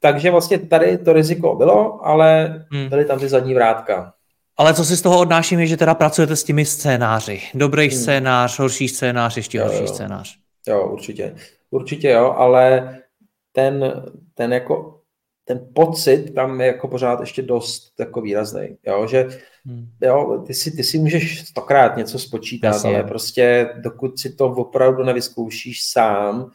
takže 0.00 0.30
vlastně 0.30 0.58
tady 0.58 0.98
to 0.98 1.12
riziko 1.12 1.54
bylo, 1.54 2.06
ale 2.06 2.46
hmm. 2.72 2.90
tady 2.90 3.04
tam 3.04 3.18
ty 3.18 3.28
zadní 3.28 3.54
vrátka. 3.54 4.12
Ale 4.56 4.74
co 4.74 4.84
si 4.84 4.96
z 4.96 5.02
toho 5.02 5.20
odnáším, 5.20 5.60
je, 5.60 5.66
že 5.66 5.76
teda 5.76 5.94
pracujete 5.94 6.36
s 6.36 6.44
těmi 6.44 6.64
scénáři. 6.64 7.42
Dobrý 7.54 7.88
hmm. 7.88 7.98
scénář, 7.98 8.58
horší 8.58 8.88
scénář, 8.88 9.36
ještě 9.36 9.58
jo, 9.58 9.64
horší 9.64 9.80
jo. 9.80 9.86
scénář. 9.86 10.36
Jo, 10.68 10.88
určitě. 10.88 11.34
Určitě 11.70 12.10
jo, 12.10 12.34
ale 12.36 12.96
ten, 13.52 14.02
ten 14.34 14.52
jako 14.52 15.00
ten 15.44 15.66
pocit 15.74 16.34
tam 16.34 16.60
je 16.60 16.66
jako 16.66 16.88
pořád 16.88 17.20
ještě 17.20 17.42
dost 17.42 17.92
jako 18.00 18.20
výrazný, 18.20 18.76
jo, 18.86 19.06
že 19.06 19.28
hmm. 19.64 19.86
jo, 20.00 20.44
ty, 20.46 20.54
si, 20.54 20.70
ty 20.70 20.84
si 20.84 20.98
můžeš 20.98 21.48
stokrát 21.48 21.96
něco 21.96 22.18
spočítat, 22.18 22.68
Jasně. 22.68 22.90
ale 22.90 23.04
prostě 23.04 23.68
dokud 23.76 24.18
si 24.18 24.34
to 24.34 24.46
opravdu 24.46 25.04
nevyzkoušíš 25.04 25.84
sám, 25.84 26.50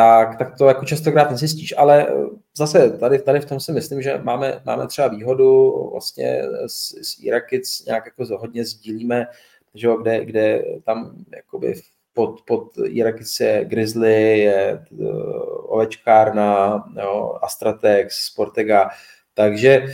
tak, 0.00 0.38
tak 0.38 0.58
to 0.58 0.68
jako 0.68 0.84
častokrát 0.84 1.30
nezjistíš, 1.30 1.74
ale 1.78 2.08
eh, 2.08 2.12
zase 2.56 2.90
tady, 2.90 3.18
tady 3.18 3.40
v 3.40 3.44
tom 3.44 3.60
si 3.60 3.72
myslím, 3.72 4.02
že 4.02 4.20
máme, 4.22 4.60
máme 4.66 4.86
třeba 4.86 5.08
výhodu 5.08 5.72
vlastně 5.92 6.42
s, 6.66 6.94
s 6.94 7.22
Irakic 7.22 7.84
nějak 7.86 8.04
jako 8.06 8.38
hodně 8.38 8.64
sdílíme, 8.64 9.26
že 9.74 9.86
jo, 9.86 9.96
kde, 9.96 10.24
kde 10.24 10.64
tam 10.84 11.24
jakoby 11.36 11.74
pod, 12.12 12.42
pod 12.46 12.64
Irakic 12.84 13.40
je 13.40 13.64
Grizzly, 13.64 14.38
je 14.38 14.84
uh, 14.90 15.74
Ovečkárna, 15.74 16.84
jo, 17.02 17.38
Astratex, 17.42 18.16
Sportega, 18.16 18.90
takže 19.34 19.86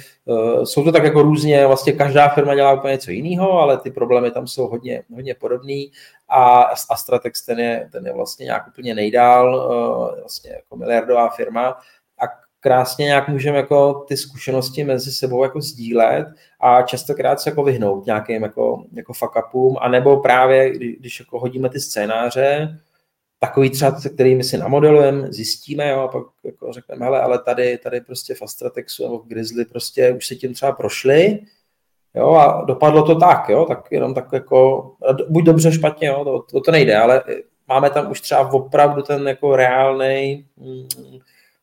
jsou 0.65 0.85
to 0.85 0.93
tak 0.93 1.05
jako 1.05 1.23
různě, 1.23 1.67
vlastně 1.67 1.93
každá 1.93 2.29
firma 2.29 2.55
dělá 2.55 2.73
úplně 2.73 2.93
něco 2.93 3.11
jiného, 3.11 3.53
ale 3.53 3.79
ty 3.79 3.91
problémy 3.91 4.31
tam 4.31 4.47
jsou 4.47 4.67
hodně, 4.67 5.03
hodně 5.15 5.35
podobný 5.35 5.91
a 6.29 6.63
Astratex 6.63 7.47
ten 7.47 7.59
je, 7.59 7.89
ten 7.93 8.07
je 8.07 8.13
vlastně 8.13 8.45
nějak 8.45 8.69
úplně 8.69 8.95
nejdál, 8.95 9.55
uh, 9.55 10.21
vlastně 10.21 10.51
jako 10.51 10.77
miliardová 10.77 11.29
firma. 11.29 11.69
A 12.23 12.25
krásně 12.61 13.05
nějak 13.05 13.29
můžeme 13.29 13.57
jako 13.57 14.05
ty 14.09 14.17
zkušenosti 14.17 14.85
mezi 14.85 15.13
sebou 15.13 15.43
jako 15.43 15.61
sdílet 15.61 16.27
a 16.61 16.83
častokrát 16.83 17.41
se 17.41 17.51
jako 17.51 17.63
vyhnout 17.63 18.07
nějakým 18.07 18.43
jako, 18.43 18.85
jako 18.93 19.13
fuck 19.13 19.33
upům, 19.49 19.77
anebo 19.81 20.17
právě, 20.17 20.71
když 20.71 21.21
jako 21.21 21.41
hodíme 21.41 21.69
ty 21.69 21.81
scénáře, 21.81 22.79
takový 23.39 23.71
třeba, 23.71 24.01
se 24.01 24.09
kterými 24.09 24.45
si 24.45 24.59
namodelujeme, 24.59 25.33
zjistíme, 25.33 25.89
jo, 25.89 26.01
a 26.01 26.09
pak 26.09 26.23
jako 26.45 26.73
řekneme, 26.73 27.05
hele, 27.05 27.21
ale 27.21 27.39
tady, 27.39 27.79
tady 27.79 28.01
prostě 28.01 28.35
v 28.35 28.43
Astratexu 28.43 29.03
nebo 29.03 29.19
v 29.19 29.27
Grizzly 29.27 29.65
prostě 29.65 30.13
už 30.13 30.27
se 30.27 30.35
tím 30.35 30.55
třeba 30.55 30.73
prošli, 30.73 31.39
jo, 32.15 32.35
a 32.35 32.65
dopadlo 32.65 33.03
to 33.03 33.15
tak, 33.15 33.49
jo, 33.49 33.65
tak 33.65 33.89
jenom 33.91 34.15
tak 34.15 34.33
jako, 34.33 34.91
buď 35.29 35.45
dobře, 35.45 35.73
špatně, 35.73 36.09
jo, 36.09 36.25
to, 36.25 36.43
to, 36.51 36.61
to 36.61 36.71
nejde, 36.71 36.97
ale 36.97 37.23
máme 37.69 37.91
tam 37.91 38.11
už 38.11 38.21
třeba 38.21 38.53
opravdu 38.53 39.03
ten 39.03 39.29
jako 39.29 39.57
reálný 39.57 40.47
mm, 40.57 40.89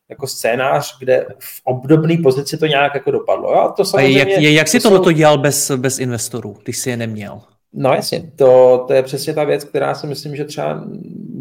jako 0.08 0.26
scénář, 0.26 0.98
kde 0.98 1.26
v 1.38 1.60
obdobné 1.64 2.16
pozici 2.22 2.58
to 2.58 2.66
nějak 2.66 2.94
jako 2.94 3.10
dopadlo. 3.10 3.52
Jo? 3.52 3.58
A 3.58 3.72
to 3.72 3.84
samozřejmě, 3.84 4.24
a 4.24 4.28
jak, 4.28 4.42
jak 4.42 4.68
jsi 4.68 4.80
to 4.80 4.90
tohle 4.90 5.04
jsou... 5.04 5.10
dělal 5.10 5.38
bez, 5.38 5.70
bez 5.70 5.98
investorů, 5.98 6.56
když 6.62 6.78
jsi 6.78 6.90
je 6.90 6.96
neměl? 6.96 7.40
No 7.72 7.94
jasně, 7.94 8.30
to, 8.36 8.84
to 8.86 8.92
je 8.92 9.02
přesně 9.02 9.34
ta 9.34 9.44
věc, 9.44 9.64
která 9.64 9.94
si 9.94 10.06
myslím, 10.06 10.36
že 10.36 10.44
třeba 10.44 10.84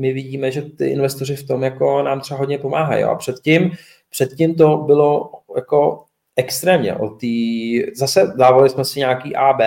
my 0.03 0.13
vidíme, 0.13 0.51
že 0.51 0.61
ty 0.61 0.87
investoři 0.87 1.35
v 1.35 1.47
tom 1.47 1.63
jako 1.63 2.03
nám 2.03 2.19
třeba 2.19 2.39
hodně 2.39 2.57
pomáhají. 2.57 3.03
A 3.03 3.15
předtím, 3.15 3.71
předtím 4.09 4.55
to 4.55 4.77
bylo 4.77 5.31
jako 5.55 6.03
extrémně. 6.35 6.95
O 6.95 7.09
tý, 7.09 7.81
zase 7.95 8.33
dávali 8.37 8.69
jsme 8.69 8.85
si 8.85 8.99
nějaký 8.99 9.35
AB, 9.35 9.61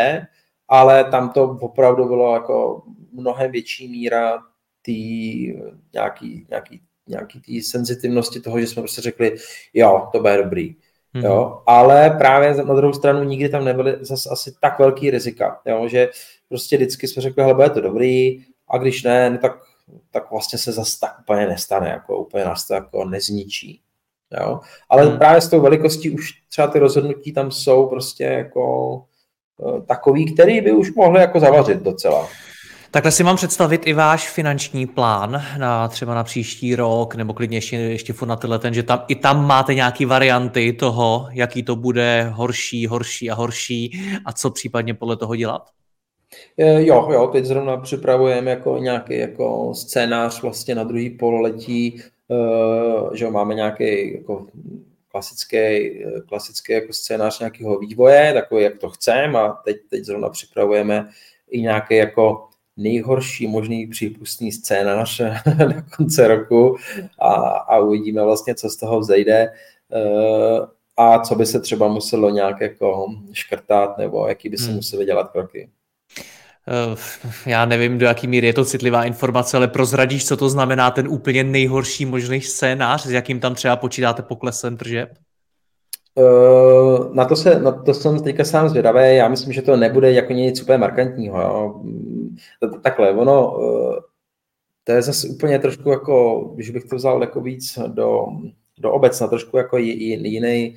ale 0.69 1.05
tam 1.05 1.31
to 1.31 1.59
opravdu 1.61 2.09
bylo 2.09 2.35
jako 2.35 2.83
mnohem 3.13 3.53
větší 3.53 3.89
míra 3.89 4.39
tý 4.83 4.93
nějaký, 5.95 6.47
nějaký 6.51 6.81
nějaký 7.09 7.41
té 7.41 7.53
senzitivnosti 7.63 8.41
toho, 8.41 8.61
že 8.61 8.67
jsme 8.67 8.83
prostě 8.83 9.03
řekli, 9.03 9.37
jo, 9.75 10.09
to 10.13 10.19
bude 10.21 10.37
dobrý. 10.37 10.75
Mm-hmm. 11.15 11.25
Jo, 11.25 11.63
ale 11.67 12.11
právě 12.11 12.55
na 12.55 12.75
druhou 12.75 12.93
stranu 12.93 13.25
nikdy 13.25 13.49
tam 13.49 13.65
nebyly 13.65 13.97
zase 14.01 14.29
asi 14.33 14.55
tak 14.61 14.79
velký 14.79 15.11
rizika, 15.11 15.61
jo, 15.67 15.89
že 15.89 16.09
prostě 16.49 16.77
vždycky 16.77 17.09
jsme 17.09 17.23
řekli, 17.23 17.43
hele, 17.43 17.55
bude 17.55 17.71
to 17.71 17.81
dobrý, 17.81 18.45
a 18.69 18.79
když 18.79 19.03
ne, 19.03 19.31
no 19.31 19.39
tak, 19.39 19.66
tak 20.11 20.31
vlastně 20.31 20.59
se 20.59 20.73
zase 20.73 21.01
tak 21.01 21.21
úplně 21.21 21.47
nestane, 21.47 21.89
jako 21.89 22.19
úplně 22.19 22.45
nás 22.45 22.67
to 22.67 22.75
jako 22.75 23.05
nezničí. 23.05 23.81
Jo? 24.41 24.61
Ale 24.89 25.07
hmm. 25.07 25.19
právě 25.19 25.41
s 25.41 25.49
tou 25.49 25.61
velikostí 25.61 26.11
už 26.11 26.33
třeba 26.49 26.69
ty 26.69 26.79
rozhodnutí 26.79 27.33
tam 27.33 27.51
jsou 27.51 27.87
prostě 27.87 28.25
jako 28.25 28.95
uh, 29.57 29.81
takový, 29.87 30.35
který 30.35 30.61
by 30.61 30.73
už 30.73 30.95
mohli 30.95 31.21
jako 31.21 31.41
zavařit 31.41 31.83
docela. 31.83 32.29
Takhle 32.91 33.13
si 33.13 33.25
mám 33.25 33.37
představit 33.37 33.87
i 33.87 33.93
váš 33.93 34.29
finanční 34.31 34.87
plán 34.87 35.43
na 35.59 35.89
třeba 35.89 36.15
na 36.15 36.25
příští 36.25 36.77
rok, 36.77 37.15
nebo 37.15 37.35
klidně 37.35 37.57
ještě, 37.57 37.77
ještě 37.77 38.13
furt 38.13 38.29
na 38.29 38.37
tenhle 38.37 38.59
ten, 38.59 38.75
že 38.75 38.83
tam, 38.83 39.05
i 39.09 39.15
tam 39.15 39.47
máte 39.47 39.75
nějaké 39.75 40.07
varianty 40.07 40.73
toho, 40.73 41.29
jaký 41.33 41.63
to 41.63 41.77
bude 41.77 42.31
horší, 42.35 42.87
horší 42.87 43.31
a 43.31 43.35
horší 43.35 44.01
a 44.25 44.33
co 44.33 44.51
případně 44.51 44.95
podle 44.95 45.17
toho 45.17 45.37
dělat? 45.37 45.71
Jo, 46.57 47.09
jo, 47.13 47.27
teď 47.27 47.45
zrovna 47.45 47.77
připravujeme 47.77 48.51
jako 48.51 48.79
nějaký 48.79 49.19
jako 49.19 49.75
scénář 49.75 50.43
vlastně 50.43 50.75
na 50.75 50.85
druhý 50.85 51.11
pololetí, 51.11 52.03
eh, 52.31 53.17
že 53.17 53.31
máme 53.31 53.55
nějaký 53.55 54.15
jako 54.15 54.47
klasický, 55.09 55.91
klasický 56.29 56.73
jako 56.73 56.93
scénář 56.93 57.39
nějakého 57.39 57.79
vývoje, 57.79 58.33
takový, 58.35 58.63
jak 58.63 58.79
to 58.79 58.91
chceme 58.91 59.39
a 59.39 59.49
teď, 59.49 59.77
teď 59.91 60.05
zrovna 60.05 60.29
připravujeme 60.29 61.09
i 61.51 61.61
nějaký 61.61 61.97
jako 61.97 62.49
nejhorší 62.77 63.47
možný 63.47 63.87
přípustný 63.87 64.53
scénář 64.53 65.21
na 65.59 65.83
konce 65.97 66.29
roku 66.29 66.77
a, 67.19 67.33
a 67.49 67.79
uvidíme 67.79 68.23
vlastně, 68.23 68.55
co 68.55 68.71
z 68.71 68.77
toho 68.77 69.01
vzejde 69.01 69.53
eh, 69.93 70.61
a 70.97 71.21
co 71.21 71.35
by 71.35 71.47
se 71.47 71.61
třeba 71.61 71.89
muselo 71.89 72.31
nějak 72.31 72.61
jako 72.61 73.07
škrtat 73.33 73.99
nebo 73.99 74.29
jaký 74.29 74.49
by 74.49 74.59
se 74.59 74.67
hmm. 74.67 74.77
museli 74.77 75.05
dělat 75.05 75.31
kroky. 75.31 75.71
Eh, 76.69 76.97
já 77.51 77.65
nevím, 77.65 77.99
do 77.99 78.07
jaký 78.07 78.27
míry 78.27 78.47
je 78.47 78.53
to 78.53 78.65
citlivá 78.65 79.05
informace, 79.05 79.57
ale 79.57 79.69
prozradíš, 79.69 80.27
co 80.27 80.37
to 80.37 80.49
znamená 80.49 80.91
ten 80.91 81.09
úplně 81.09 81.45
nejhorší 81.45 82.07
možný 82.07 82.41
scénář, 82.41 83.07
s 83.07 83.11
jakým 83.11 83.41
tam 83.41 83.55
třeba 83.55 83.77
počítáte 83.77 84.23
poklesem 84.23 84.77
tržeb? 84.77 85.09
Uh, 86.15 87.15
na 87.15 87.25
to, 87.25 87.37
se, 87.37 87.61
na 87.61 87.73
to 87.73 87.95
jsem 87.95 88.23
teďka 88.23 88.45
sám 88.45 88.69
zvědavý. 88.69 89.17
Já 89.17 89.29
myslím, 89.29 89.53
že 89.53 89.63
to 89.63 89.77
nebude 89.77 90.13
jako 90.13 90.33
nic 90.33 90.63
úplně 90.63 90.79
markantního. 90.79 91.41
Jo. 91.41 91.83
Takhle, 92.83 93.11
ono, 93.11 93.59
uh, 93.59 93.97
to 94.85 94.93
je 94.93 95.03
zase 95.03 95.29
úplně 95.29 95.59
trošku 95.59 95.91
jako, 95.91 96.45
když 96.55 96.71
bych 96.71 96.85
to 96.85 96.97
vzal 96.97 97.21
jako 97.21 97.41
víc 97.41 97.79
do, 97.87 98.27
do 98.79 98.93
obecna, 98.93 99.27
trošku 99.27 99.57
jako 99.57 99.77
jiný, 99.77 100.75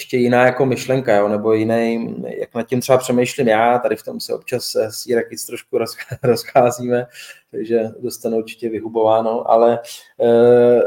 ještě 0.00 0.16
jiná 0.16 0.46
jako 0.46 0.66
myšlenka, 0.66 1.16
jo, 1.16 1.28
nebo 1.28 1.52
jiný, 1.52 2.14
jak 2.38 2.54
nad 2.54 2.66
tím 2.66 2.80
třeba 2.80 2.98
přemýšlím 2.98 3.48
já, 3.48 3.78
tady 3.78 3.96
v 3.96 4.02
tom 4.02 4.20
se 4.20 4.34
občas 4.34 4.76
s 4.76 5.06
Irakic 5.06 5.46
trošku 5.46 5.78
rozcházíme, 6.22 7.06
takže 7.50 7.80
dostanu 7.98 8.36
určitě 8.36 8.68
vyhubováno, 8.68 9.50
ale 9.50 9.78
uh, 10.16 10.80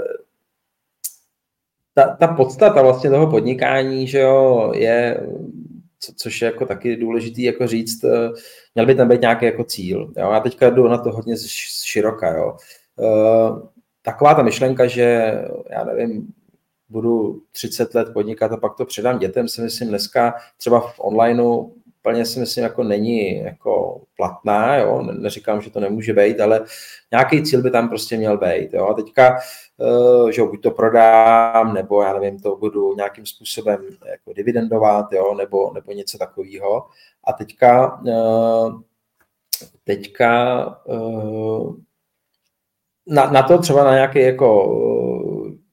ta, 1.94 2.16
ta 2.20 2.28
podstata 2.28 2.82
vlastně 2.82 3.10
toho 3.10 3.28
podnikání, 3.28 4.08
že 4.08 4.20
jo, 4.20 4.72
je, 4.76 5.28
co, 6.00 6.14
což 6.18 6.42
je 6.42 6.46
jako 6.46 6.66
taky 6.66 6.96
důležitý 6.96 7.44
jako 7.44 7.68
říct, 7.68 8.04
eh, 8.04 8.30
měl 8.76 8.86
by 8.86 8.96
tam 8.96 9.08
být 9.08 9.22
nějaký 9.22 9.46
jako 9.46 9.64
cíl. 9.64 10.14
Jo? 10.18 10.32
Já 10.32 10.40
teďka 10.40 10.70
jdu 10.70 10.88
na 10.88 10.98
to 10.98 11.12
hodně 11.12 11.36
široka, 11.84 12.38
jo. 12.38 12.58
taková 14.02 14.34
ta 14.34 14.44
myšlenka, 14.44 14.88
že 14.88 15.34
já 15.70 15.84
nevím, 15.84 16.34
budu 16.94 17.42
30 17.52 17.96
let 17.96 18.14
podnikat 18.14 18.52
a 18.52 18.58
pak 18.58 18.76
to 18.76 18.86
předám 18.86 19.20
dětem, 19.20 19.48
si 19.48 19.62
myslím 19.62 19.90
dneska 19.90 20.34
třeba 20.58 20.80
v 20.80 21.00
onlineu 21.00 21.72
úplně 22.04 22.26
si 22.26 22.40
myslím, 22.40 22.64
jako 22.64 22.84
není 22.84 23.38
jako 23.40 24.02
platná, 24.18 24.76
jo? 24.76 25.02
neříkám, 25.02 25.62
že 25.62 25.70
to 25.70 25.80
nemůže 25.80 26.14
být, 26.14 26.42
ale 26.42 26.66
nějaký 27.12 27.44
cíl 27.44 27.62
by 27.62 27.72
tam 27.72 27.90
prostě 27.90 28.18
měl 28.18 28.38
být. 28.38 28.74
Jo? 28.74 28.88
A 28.88 28.94
teďka, 28.94 29.38
eh, 30.28 30.32
že 30.32 30.44
buď 30.44 30.62
to 30.62 30.72
prodám, 30.72 31.74
nebo 31.74 32.02
já 32.02 32.20
nevím, 32.20 32.40
to 32.40 32.56
budu 32.56 32.96
nějakým 32.96 33.26
způsobem 33.26 33.88
jako 34.06 34.34
dividendovat, 34.34 35.14
jo? 35.14 35.36
Nebo, 35.36 35.72
nebo 35.74 35.92
něco 35.92 36.18
takového. 36.18 36.86
A 37.24 37.34
teďka, 37.34 38.02
eh, 38.08 38.72
teďka 39.84 40.64
eh, 40.90 41.74
na, 43.08 43.32
na 43.32 43.44
to 43.44 43.58
třeba 43.58 43.84
na 43.84 43.94
nějaký 43.94 44.20
jako 44.20 44.68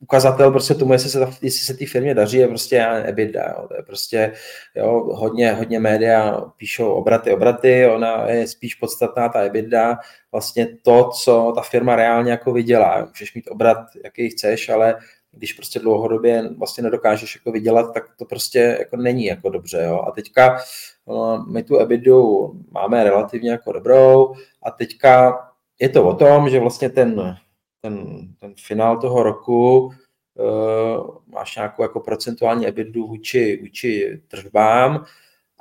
ukazatel 0.00 0.50
prostě 0.50 0.74
tomu, 0.74 0.92
jestli 0.92 1.10
se, 1.10 1.18
jestli 1.42 1.50
se 1.50 1.74
té 1.74 1.86
firmě 1.86 2.14
daří, 2.14 2.38
je 2.38 2.48
prostě 2.48 2.86
EBITDA. 3.04 3.48
Jo. 3.48 3.68
To 3.68 3.74
je 3.74 3.82
prostě 3.82 4.32
jo, 4.74 5.08
hodně, 5.12 5.52
hodně 5.52 5.80
média 5.80 6.40
píšou 6.56 6.92
obraty, 6.92 7.32
obraty, 7.32 7.86
ona 7.86 8.26
je 8.30 8.46
spíš 8.46 8.74
podstatná 8.74 9.28
ta 9.28 9.40
EBITDA, 9.40 9.98
vlastně 10.32 10.68
to, 10.82 11.10
co 11.22 11.52
ta 11.54 11.62
firma 11.62 11.96
reálně 11.96 12.30
jako 12.30 12.52
vydělá. 12.52 13.06
Můžeš 13.08 13.34
mít 13.34 13.48
obrat, 13.48 13.78
jaký 14.04 14.30
chceš, 14.30 14.68
ale 14.68 14.98
když 15.32 15.52
prostě 15.52 15.78
dlouhodobě 15.78 16.48
vlastně 16.58 16.82
nedokážeš 16.82 17.34
jako 17.34 17.52
vydělat, 17.52 17.94
tak 17.94 18.04
to 18.18 18.24
prostě 18.24 18.76
jako 18.78 18.96
není 18.96 19.24
jako 19.24 19.48
dobře. 19.50 19.82
Jo. 19.86 20.04
A 20.08 20.10
teďka 20.10 20.58
no, 21.06 21.44
my 21.50 21.62
tu 21.62 21.78
EBITu 21.78 22.52
máme 22.70 23.04
relativně 23.04 23.50
jako 23.50 23.72
dobrou 23.72 24.34
a 24.62 24.70
teďka 24.70 25.38
je 25.80 25.88
to 25.88 26.04
o 26.04 26.14
tom, 26.14 26.48
že 26.48 26.60
vlastně 26.60 26.90
ten 26.90 27.36
ten, 27.80 28.28
ten 28.40 28.54
finál 28.56 29.00
toho 29.00 29.22
roku 29.22 29.78
uh, 29.80 31.16
máš 31.26 31.56
nějakou 31.56 31.82
jako 31.82 32.00
procentuální 32.00 32.66
ebidu 32.66 33.06
vůči, 33.06 33.58
vůči 33.60 34.20
tržbám. 34.28 35.04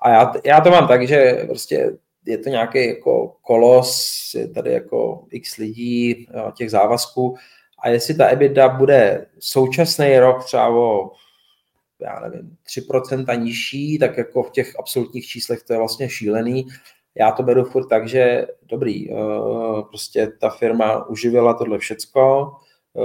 A 0.01 0.10
já, 0.10 0.34
já 0.45 0.62
to 0.62 0.69
mám 0.69 0.88
tak, 0.88 1.08
že 1.08 1.43
prostě 1.47 1.97
je 2.25 2.38
to 2.38 2.49
nějaký 2.49 2.88
jako 2.88 3.36
kolos, 3.41 4.12
je 4.36 4.47
tady 4.47 4.73
jako 4.73 5.25
x 5.32 5.58
lidí, 5.58 6.27
jo, 6.34 6.51
těch 6.55 6.71
závazků. 6.71 7.36
A 7.79 7.89
jestli 7.89 8.15
ta 8.15 8.27
EBITDA 8.27 8.69
bude 8.69 9.25
současný 9.39 10.19
rok 10.19 10.45
třeba 10.45 10.67
o 10.67 11.12
já 12.01 12.19
nevím, 12.19 12.58
3% 12.67 13.39
nižší, 13.39 13.99
tak 13.99 14.17
jako 14.17 14.43
v 14.43 14.51
těch 14.51 14.79
absolutních 14.79 15.27
číslech 15.27 15.63
to 15.63 15.73
je 15.73 15.79
vlastně 15.79 16.10
šílený 16.10 16.67
já 17.19 17.32
to 17.32 17.43
beru 17.43 17.63
furt 17.63 17.88
tak, 17.88 18.08
že 18.08 18.47
dobrý, 18.63 19.12
eh, 19.12 19.15
prostě 19.89 20.27
ta 20.39 20.49
firma 20.49 21.05
uživila 21.05 21.53
tohle 21.53 21.77
všecko, 21.77 22.51
eh, 22.97 23.01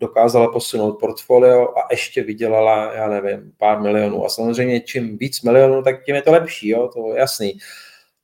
dokázala 0.00 0.52
posunout 0.52 0.92
portfolio 0.92 1.78
a 1.78 1.86
ještě 1.90 2.22
vydělala, 2.22 2.94
já 2.94 3.08
nevím, 3.08 3.52
pár 3.58 3.80
milionů. 3.80 4.24
A 4.24 4.28
samozřejmě 4.28 4.80
čím 4.80 5.18
víc 5.18 5.42
milionů, 5.42 5.82
tak 5.82 6.04
tím 6.04 6.14
je 6.14 6.22
to 6.22 6.32
lepší, 6.32 6.68
jo, 6.68 6.88
to 6.94 7.12
je 7.12 7.18
jasný. 7.18 7.58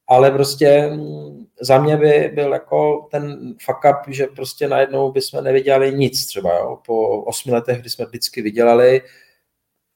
Ale 0.09 0.31
prostě 0.31 0.91
mm, 0.93 1.47
za 1.61 1.79
mě 1.79 1.97
by 1.97 2.31
byl 2.35 2.53
jako 2.53 3.09
ten 3.11 3.55
fuck 3.65 3.79
up, 3.91 4.15
že 4.15 4.27
prostě 4.27 4.69
najednou 4.69 5.13
bychom 5.13 5.45
nevydělali 5.45 5.95
nic 5.95 6.27
třeba, 6.27 6.59
jo. 6.59 6.79
Po 6.87 7.23
osmi 7.25 7.53
letech, 7.53 7.81
kdy 7.81 7.91
jsme 7.91 8.05
vždycky 8.05 8.43
vydělali, 8.43 9.03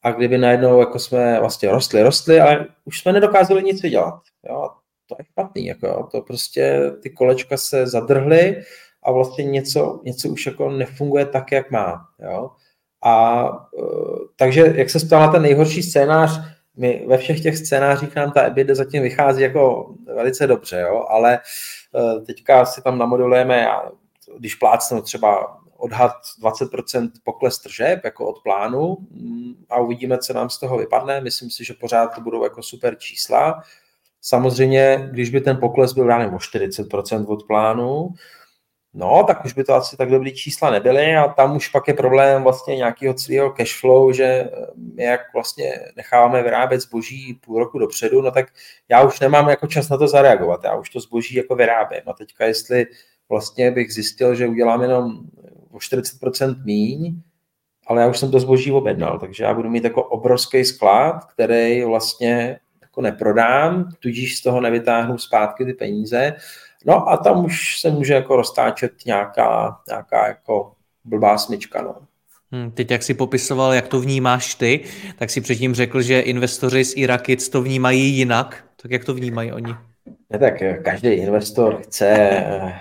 a 0.03 0.13
kdyby 0.13 0.39
najednou 0.39 0.81
jako 0.81 0.99
jsme 0.99 1.41
vlastně 1.41 1.71
rostli, 1.71 2.03
rostli, 2.03 2.41
ale 2.41 2.67
už 2.85 3.01
jsme 3.01 3.13
nedokázali 3.13 3.63
nic 3.63 3.83
vydělat. 3.83 4.21
Jo 4.49 4.69
to 5.07 5.17
je 5.19 5.25
špatný, 5.25 5.67
jako 5.67 6.09
to 6.13 6.23
prostě 6.23 6.93
ty 7.03 7.11
kolečka 7.11 7.57
se 7.57 7.87
zadrhly 7.87 8.63
a 9.03 9.13
vlastně 9.13 9.45
něco, 9.45 10.01
něco 10.05 10.29
už 10.29 10.47
jako 10.47 10.71
nefunguje 10.71 11.27
tak, 11.27 11.53
jak 11.53 11.71
má, 11.71 12.09
jo. 12.19 12.51
A 13.03 13.45
uh, 13.73 14.19
takže, 14.37 14.73
jak 14.77 14.91
se 14.91 15.07
ptal 15.07 15.21
na 15.21 15.33
ten 15.33 15.43
nejhorší 15.43 15.83
scénář, 15.83 16.41
my 16.77 17.05
ve 17.09 17.19
všech 17.19 17.43
těch 17.43 17.59
scénářích 17.59 18.17
nám 18.17 18.33
ta 18.33 18.43
EBITDA 18.43 18.75
zatím 18.75 19.03
vychází 19.03 19.43
jako 19.43 19.95
velice 20.15 20.47
dobře, 20.47 20.81
jo, 20.81 21.05
ale 21.09 21.41
uh, 21.93 22.25
teďka 22.25 22.65
si 22.65 22.83
tam 22.83 22.99
namodulujeme, 22.99 23.69
když 24.39 24.55
plácnu 24.55 25.03
třeba 25.03 25.59
odhad 25.77 26.13
20% 26.43 27.11
pokles 27.25 27.59
tržeb 27.59 28.05
jako 28.05 28.29
od 28.29 28.43
plánu 28.43 28.97
mm, 29.11 29.55
a 29.71 29.81
uvidíme, 29.81 30.19
co 30.19 30.33
nám 30.33 30.51
z 30.51 30.59
toho 30.59 30.79
vypadne. 30.79 31.21
Myslím 31.21 31.51
si, 31.51 31.65
že 31.65 31.75
pořád 31.75 32.15
to 32.15 32.21
budou 32.21 32.45
jako 32.45 32.63
super 32.63 32.97
čísla. 32.99 33.63
Samozřejmě, 34.29 35.09
když 35.13 35.31
by 35.31 35.41
ten 35.41 35.57
pokles 35.57 35.93
byl, 35.93 36.07
nevím, 36.07 36.35
o 36.35 36.39
40% 36.39 37.27
od 37.29 37.47
plánu, 37.47 38.09
no, 38.95 39.25
tak 39.27 39.45
už 39.45 39.53
by 39.53 39.65
to 39.65 39.75
asi 39.75 39.97
tak 39.97 40.11
dobrý 40.11 40.35
čísla 40.35 40.71
nebyly 40.71 41.17
a 41.17 41.29
tam 41.29 41.57
už 41.57 41.69
pak 41.69 41.89
je 41.89 41.95
problém 41.95 42.43
vlastně 42.43 42.77
nějakého 42.77 43.15
celého 43.15 43.51
cash 43.51 43.81
flow, 43.81 44.13
že 44.13 44.25
eh, 44.25 44.51
my 44.95 45.03
jak 45.03 45.21
vlastně 45.35 45.81
necháváme 45.97 46.43
vyrábět 46.43 46.81
zboží 46.81 47.35
půl 47.35 47.59
roku 47.59 47.79
dopředu, 47.79 48.23
no 48.23 48.31
tak 48.31 48.47
já 48.89 49.03
už 49.03 49.21
nemám 49.21 49.49
jako 49.49 49.67
čas 49.67 49.89
na 49.89 49.97
to 49.97 50.09
zareagovat, 50.09 50.65
já 50.65 50.77
už 50.77 50.91
to 50.91 51.01
zboží 51.01 51.37
jako 51.37 51.55
vyrábím. 51.55 52.03
A 52.07 52.13
teďka 52.13 52.45
jestli 52.45 52.87
vlastně 53.29 53.71
bych 53.71 53.95
zjistil, 53.95 54.35
že 54.35 54.49
udělám 54.49 54.83
jenom 54.83 55.21
o 55.71 55.79
40% 55.79 56.65
míň, 56.65 57.21
ale 57.87 58.03
já 58.03 58.09
už 58.09 58.19
jsem 58.19 58.31
to 58.31 58.41
zboží 58.41 58.73
objednal, 58.73 59.19
takže 59.19 59.45
já 59.45 59.55
budu 59.55 59.71
mít 59.71 59.85
jako 59.85 60.05
obrovský 60.05 60.65
sklad, 60.65 61.25
který 61.25 61.85
vlastně 61.85 62.59
jako 62.97 63.03
neprodám, 63.03 63.89
tudíž 64.01 64.39
z 64.39 64.43
toho 64.43 64.61
nevytáhnu 64.61 65.19
zpátky 65.19 65.65
ty 65.65 65.73
peníze. 65.73 66.33
No 66.87 67.09
a 67.09 67.17
tam 67.17 67.45
už 67.45 67.81
se 67.81 67.91
může 67.91 68.15
jako 68.15 68.37
roztáčet 68.37 68.93
nějaká, 69.07 69.77
nějaká 69.89 70.27
jako 70.29 70.73
blbá 71.05 71.39
smyčka. 71.39 71.83
No. 71.83 71.95
Hmm, 72.53 72.71
teď, 72.71 72.91
jak 72.91 73.03
si 73.03 73.15
popisoval, 73.15 73.73
jak 73.73 73.89
to 73.89 74.01
vnímáš 74.01 74.55
ty, 74.55 74.81
tak 75.19 75.31
si 75.31 75.41
předtím 75.41 75.75
řekl, 75.75 76.03
že 76.03 76.21
investoři 76.21 76.85
z 76.85 76.97
Irakic 76.97 77.49
to 77.49 77.63
vnímají 77.63 78.15
jinak. 78.15 78.65
Tak 78.83 78.91
jak 78.91 79.05
to 79.05 79.15
vnímají 79.15 79.53
oni? 79.53 79.75
Ne, 80.31 80.39
tak 80.39 80.83
každý 80.83 81.09
investor 81.09 81.83
chce 81.83 82.09
eh, 82.09 82.81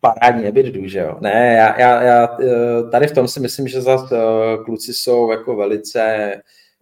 parádní 0.00 0.46
EBITDA, 0.46 0.78
že 0.84 0.98
jo? 0.98 1.16
Ne, 1.20 1.54
já, 1.58 1.80
já, 1.80 2.02
já, 2.02 2.36
eh, 2.40 2.90
tady 2.90 3.06
v 3.06 3.12
tom 3.12 3.28
si 3.28 3.40
myslím, 3.40 3.68
že 3.68 3.82
zase 3.82 4.16
eh, 4.16 4.56
kluci 4.64 4.94
jsou 4.94 5.30
jako 5.30 5.56
velice 5.56 6.32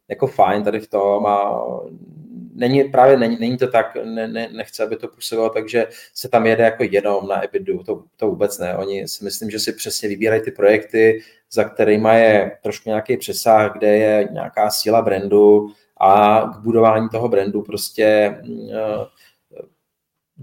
jako 0.09 0.27
fajn 0.27 0.63
tady 0.63 0.81
v 0.81 0.89
tom 0.89 1.27
a 1.27 1.65
není, 2.53 2.85
právě 2.85 3.17
není, 3.17 3.37
není 3.41 3.57
to 3.57 3.69
tak, 3.69 3.97
ne, 4.05 4.29
ne, 4.29 4.49
nechce, 4.53 4.83
aby 4.83 4.97
to 4.97 5.09
působilo, 5.09 5.51
takže 5.51 5.87
se 6.15 6.29
tam 6.29 6.47
jede 6.47 6.65
jako 6.65 6.85
jenom 6.91 7.29
na 7.29 7.45
EBITu, 7.45 7.83
to, 7.83 8.05
to 8.17 8.29
vůbec 8.29 8.59
ne. 8.59 8.77
Oni 8.77 9.09
si 9.09 9.25
myslím, 9.25 9.51
že 9.51 9.59
si 9.59 9.73
přesně 9.73 10.09
vybírají 10.09 10.43
ty 10.43 10.51
projekty, 10.51 11.23
za 11.53 11.65
kterými 11.65 12.09
je 12.09 12.59
trošku 12.63 12.89
nějaký 12.89 13.17
přesah, 13.17 13.73
kde 13.73 13.97
je 13.97 14.29
nějaká 14.33 14.71
síla 14.71 15.03
brandu 15.03 15.69
a 16.01 16.41
k 16.55 16.59
budování 16.59 17.09
toho 17.09 17.29
brandu 17.29 17.63
prostě 17.63 18.39
uh, 18.43 19.05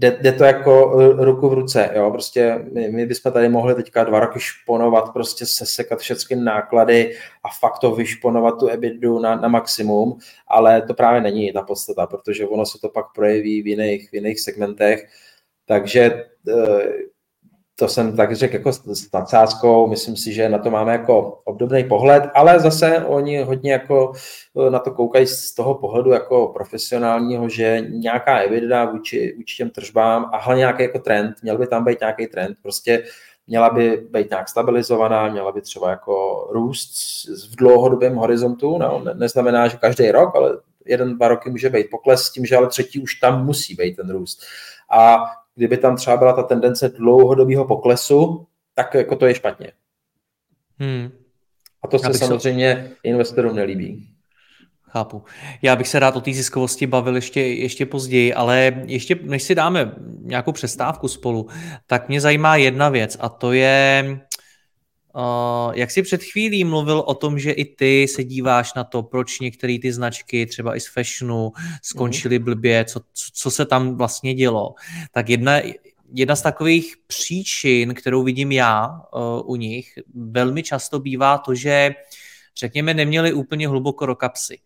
jde, 0.00 0.18
jde 0.20 0.32
to 0.32 0.44
jako 0.44 1.00
e, 1.00 1.24
ruku 1.24 1.48
v 1.48 1.54
ruce, 1.54 1.90
jo, 1.94 2.10
prostě 2.10 2.64
my, 2.72 2.88
my 2.88 3.06
bychom 3.06 3.32
tady 3.32 3.48
mohli 3.48 3.74
teďka 3.74 4.04
dva 4.04 4.20
roky 4.20 4.40
šponovat, 4.40 5.12
prostě 5.12 5.46
sesekat 5.46 5.98
všechny 5.98 6.36
náklady 6.36 7.16
a 7.44 7.48
fakt 7.60 7.78
to 7.78 7.94
vyšponovat 7.94 8.58
tu 8.58 8.68
EBITu 8.68 9.18
na, 9.18 9.36
na 9.36 9.48
maximum, 9.48 10.18
ale 10.48 10.82
to 10.82 10.94
právě 10.94 11.20
není 11.20 11.52
ta 11.52 11.62
podstata, 11.62 12.06
protože 12.06 12.46
ono 12.46 12.66
se 12.66 12.78
to 12.80 12.88
pak 12.88 13.06
projeví 13.14 13.62
v 13.62 13.66
jiných, 13.66 14.10
v 14.10 14.14
jiných 14.14 14.40
segmentech, 14.40 15.08
takže 15.66 16.00
e, 16.00 16.24
to 17.80 17.88
jsem 17.88 18.16
tak 18.16 18.36
řekl 18.36 18.54
jako 18.54 18.72
s 18.72 19.12
nadsázkou, 19.12 19.86
myslím 19.86 20.16
si, 20.16 20.32
že 20.32 20.48
na 20.48 20.58
to 20.58 20.70
máme 20.70 20.92
jako 20.92 21.40
obdobný 21.44 21.84
pohled, 21.84 22.24
ale 22.34 22.60
zase 22.60 23.04
oni 23.04 23.42
hodně 23.42 23.72
jako 23.72 24.12
eh, 24.66 24.70
na 24.70 24.78
to 24.78 24.90
koukají 24.90 25.26
z 25.26 25.54
toho 25.54 25.74
pohledu 25.74 26.10
jako 26.10 26.48
profesionálního, 26.48 27.48
že 27.48 27.80
nějaká 27.88 28.38
evidida 28.38 28.84
vůči, 28.84 29.34
vůči 29.36 29.56
těm 29.56 29.70
tržbám 29.70 30.30
a 30.32 30.38
hlavně 30.38 30.60
nějaký 30.60 30.82
jako 30.82 30.98
trend, 30.98 31.34
měl 31.42 31.58
by 31.58 31.66
tam 31.66 31.84
být 31.84 32.00
nějaký 32.00 32.26
trend, 32.26 32.56
prostě 32.62 33.04
měla 33.46 33.70
by 33.70 34.06
být 34.10 34.30
nějak 34.30 34.48
stabilizovaná, 34.48 35.28
měla 35.28 35.52
by 35.52 35.60
třeba 35.60 35.90
jako 35.90 36.46
růst 36.52 36.92
v 37.52 37.56
dlouhodobém 37.56 38.16
horizontu, 38.16 38.78
no, 38.78 39.02
ne, 39.04 39.14
neznamená, 39.14 39.68
že 39.68 39.76
každý 39.76 40.10
rok, 40.10 40.36
ale 40.36 40.58
jeden, 40.86 41.16
dva 41.16 41.28
roky 41.28 41.50
může 41.50 41.68
být 41.68 41.90
pokles 41.90 42.22
s 42.22 42.32
tím, 42.32 42.46
že 42.46 42.56
ale 42.56 42.68
třetí 42.68 43.00
už 43.00 43.14
tam 43.14 43.46
musí 43.46 43.74
být 43.74 43.96
ten 43.96 44.10
růst. 44.10 44.42
A 44.90 45.24
kdyby 45.60 45.76
tam 45.76 45.96
třeba 45.96 46.16
byla 46.16 46.32
ta 46.32 46.42
tendence 46.42 46.88
dlouhodobého 46.88 47.64
poklesu, 47.64 48.46
tak 48.74 48.94
jako 48.94 49.16
to 49.16 49.26
je 49.26 49.34
špatně. 49.34 49.72
Hmm. 50.78 51.10
A 51.82 51.88
to 51.88 51.98
se 51.98 52.14
samozřejmě 52.14 52.88
se... 52.88 52.96
investorům 53.02 53.56
nelíbí. 53.56 54.08
Chápu. 54.82 55.22
Já 55.62 55.76
bych 55.76 55.88
se 55.88 55.98
rád 55.98 56.16
o 56.16 56.20
té 56.20 56.32
ziskovosti 56.32 56.86
bavil 56.86 57.14
ještě, 57.14 57.40
ještě 57.40 57.86
později, 57.86 58.34
ale 58.34 58.82
ještě 58.86 59.18
než 59.22 59.42
si 59.42 59.54
dáme 59.54 59.94
nějakou 60.20 60.52
přestávku 60.52 61.08
spolu, 61.08 61.48
tak 61.86 62.08
mě 62.08 62.20
zajímá 62.20 62.56
jedna 62.56 62.88
věc 62.88 63.16
a 63.20 63.28
to 63.28 63.52
je, 63.52 64.04
Uh, 65.14 65.72
jak 65.74 65.90
jsi 65.90 66.02
před 66.02 66.22
chvílí 66.22 66.64
mluvil 66.64 66.98
o 67.00 67.14
tom, 67.14 67.38
že 67.38 67.50
i 67.52 67.64
ty 67.64 68.08
se 68.08 68.24
díváš 68.24 68.74
na 68.74 68.84
to, 68.84 69.02
proč 69.02 69.40
některé 69.40 69.78
ty 69.82 69.92
značky, 69.92 70.46
třeba 70.46 70.76
i 70.76 70.80
z 70.80 70.86
fashionu, 70.86 71.52
skončily 71.82 72.38
mhm. 72.38 72.44
blbě, 72.44 72.84
co, 72.84 73.00
co, 73.00 73.30
co 73.32 73.50
se 73.50 73.66
tam 73.66 73.96
vlastně 73.96 74.34
dělo, 74.34 74.74
tak 75.12 75.28
jedna, 75.28 75.60
jedna 76.14 76.36
z 76.36 76.42
takových 76.42 76.94
příčin, 77.06 77.94
kterou 77.94 78.22
vidím 78.22 78.52
já 78.52 78.88
uh, 78.88 79.50
u 79.50 79.56
nich, 79.56 79.98
velmi 80.14 80.62
často 80.62 80.98
bývá 80.98 81.38
to, 81.38 81.54
že 81.54 81.94
řekněme, 82.56 82.94
neměli 82.94 83.32
úplně 83.32 83.68
hluboko 83.68 84.06
do 84.06 84.14
kapsy 84.14 84.58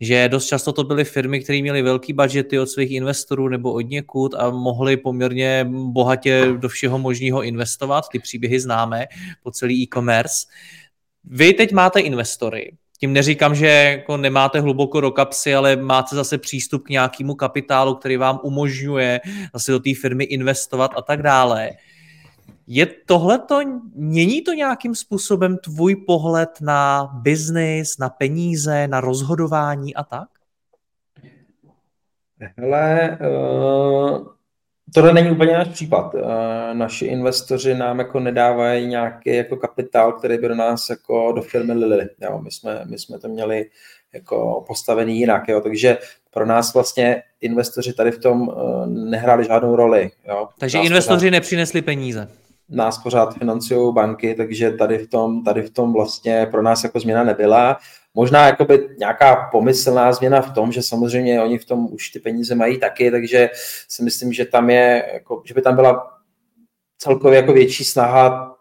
že 0.00 0.28
dost 0.28 0.46
často 0.46 0.72
to 0.72 0.84
byly 0.84 1.04
firmy, 1.04 1.40
které 1.40 1.62
měly 1.62 1.82
velký 1.82 2.12
budgety 2.12 2.58
od 2.58 2.66
svých 2.66 2.90
investorů 2.90 3.48
nebo 3.48 3.72
od 3.72 3.80
někud 3.80 4.34
a 4.34 4.50
mohly 4.50 4.96
poměrně 4.96 5.66
bohatě 5.70 6.46
do 6.56 6.68
všeho 6.68 6.98
možného 6.98 7.42
investovat. 7.42 8.08
Ty 8.12 8.18
příběhy 8.18 8.60
známe 8.60 9.06
po 9.42 9.50
celý 9.50 9.82
e-commerce. 9.82 10.46
Vy 11.24 11.52
teď 11.52 11.72
máte 11.72 12.00
investory, 12.00 12.72
tím 13.00 13.12
neříkám, 13.12 13.54
že 13.54 13.66
jako 13.66 14.16
nemáte 14.16 14.60
hluboko 14.60 15.00
do 15.00 15.10
kapsy, 15.10 15.54
ale 15.54 15.76
máte 15.76 16.16
zase 16.16 16.38
přístup 16.38 16.84
k 16.84 16.88
nějakému 16.88 17.34
kapitálu, 17.34 17.94
který 17.94 18.16
vám 18.16 18.40
umožňuje 18.42 19.20
zase 19.54 19.72
do 19.72 19.80
té 19.80 19.90
firmy 20.00 20.24
investovat 20.24 20.90
a 20.96 21.02
tak 21.02 21.22
dále. 21.22 21.70
Je 22.72 22.86
tohleto, 23.06 23.60
mění 23.94 24.42
to 24.42 24.52
nějakým 24.52 24.94
způsobem 24.94 25.58
tvůj 25.58 25.96
pohled 25.96 26.50
na 26.60 27.10
biznis, 27.14 27.98
na 27.98 28.08
peníze, 28.08 28.88
na 28.88 29.00
rozhodování 29.00 29.94
a 29.94 30.04
tak? 30.04 30.28
Hele, 32.56 33.18
uh, 33.20 34.26
tohle 34.94 35.12
není 35.12 35.30
úplně 35.30 35.52
náš 35.52 35.68
případ. 35.68 36.14
Uh, 36.14 36.20
naši 36.72 37.06
investoři 37.06 37.74
nám 37.74 37.98
jako 37.98 38.20
nedávají 38.20 38.86
nějaký 38.86 39.34
jako 39.34 39.56
kapitál, 39.56 40.12
který 40.12 40.38
by 40.38 40.48
do 40.48 40.54
nás 40.54 40.90
jako 40.90 41.32
do 41.32 41.42
firmy 41.42 41.72
lili. 41.72 42.08
Jo, 42.20 42.38
my, 42.42 42.50
jsme, 42.50 42.82
my 42.84 42.98
jsme 42.98 43.18
to 43.18 43.28
měli 43.28 43.70
jako 44.14 44.64
postavený 44.66 45.18
jinak, 45.18 45.48
jo, 45.48 45.60
takže 45.60 45.98
pro 46.30 46.46
nás 46.46 46.74
vlastně 46.74 47.22
investoři 47.40 47.92
tady 47.92 48.10
v 48.10 48.18
tom 48.18 48.48
uh, 48.48 48.86
nehráli 48.86 49.44
žádnou 49.44 49.76
roli. 49.76 50.10
Jo. 50.28 50.48
Takže 50.58 50.78
nás 50.78 50.86
investoři 50.86 51.26
pořád, 51.26 51.30
nepřinesli 51.30 51.82
peníze. 51.82 52.28
Nás 52.70 52.98
pořád 52.98 53.34
financují 53.38 53.94
banky, 53.94 54.34
takže 54.34 54.70
tady 54.70 54.98
v 54.98 55.08
tom, 55.08 55.44
tady 55.44 55.62
v 55.62 55.70
tom 55.70 55.92
vlastně 55.92 56.46
pro 56.50 56.62
nás 56.62 56.84
jako 56.84 57.00
změna 57.00 57.24
nebyla. 57.24 57.78
Možná 58.14 58.46
jakoby 58.46 58.88
nějaká 58.98 59.48
pomyslná 59.52 60.12
změna 60.12 60.40
v 60.40 60.54
tom, 60.54 60.72
že 60.72 60.82
samozřejmě 60.82 61.42
oni 61.42 61.58
v 61.58 61.64
tom 61.64 61.92
už 61.92 62.08
ty 62.08 62.18
peníze 62.18 62.54
mají 62.54 62.80
taky, 62.80 63.10
takže 63.10 63.50
si 63.88 64.02
myslím, 64.04 64.32
že 64.32 64.44
tam 64.44 64.70
je, 64.70 65.10
jako, 65.12 65.42
že 65.44 65.54
by 65.54 65.62
tam 65.62 65.76
byla 65.76 66.10
celkově 66.98 67.36
jako 67.36 67.52
větší 67.52 67.84
snaha 67.84 68.56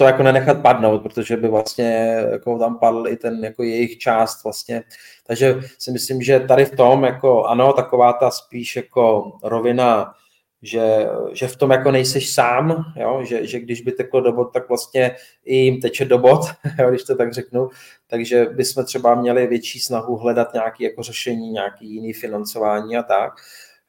to 0.00 0.04
jako 0.04 0.22
nenechat 0.22 0.62
padnout, 0.62 1.02
protože 1.02 1.36
by 1.36 1.48
vlastně 1.48 2.16
jako 2.30 2.58
tam 2.58 2.78
padl 2.78 3.08
i 3.08 3.16
ten 3.16 3.44
jako 3.44 3.62
jejich 3.62 3.98
část 3.98 4.44
vlastně. 4.44 4.82
Takže 5.26 5.60
si 5.78 5.90
myslím, 5.92 6.22
že 6.22 6.40
tady 6.40 6.64
v 6.64 6.76
tom 6.76 7.04
jako 7.04 7.44
ano, 7.44 7.72
taková 7.72 8.12
ta 8.12 8.30
spíš 8.30 8.76
jako 8.76 9.32
rovina 9.42 10.14
že, 10.62 11.06
že 11.32 11.48
v 11.48 11.56
tom 11.56 11.70
jako 11.70 11.90
nejseš 11.90 12.34
sám, 12.34 12.84
jo? 12.96 13.20
Že, 13.24 13.46
že 13.46 13.60
když 13.60 13.80
by 13.80 13.92
teklo 13.92 14.20
do 14.20 14.32
bod, 14.32 14.44
tak 14.44 14.68
vlastně 14.68 15.16
i 15.44 15.56
jim 15.56 15.80
teče 15.80 16.04
do 16.04 16.18
bod, 16.18 16.40
jo? 16.78 16.90
když 16.90 17.04
to 17.04 17.16
tak 17.16 17.32
řeknu, 17.32 17.68
takže 18.06 18.46
bychom 18.46 18.84
třeba 18.84 19.14
měli 19.14 19.46
větší 19.46 19.80
snahu 19.80 20.16
hledat 20.16 20.54
nějaké 20.54 20.84
jako 20.84 21.02
řešení, 21.02 21.50
nějaký 21.50 21.94
jiný 21.94 22.12
financování 22.12 22.96
a 22.96 23.02
tak. 23.02 23.32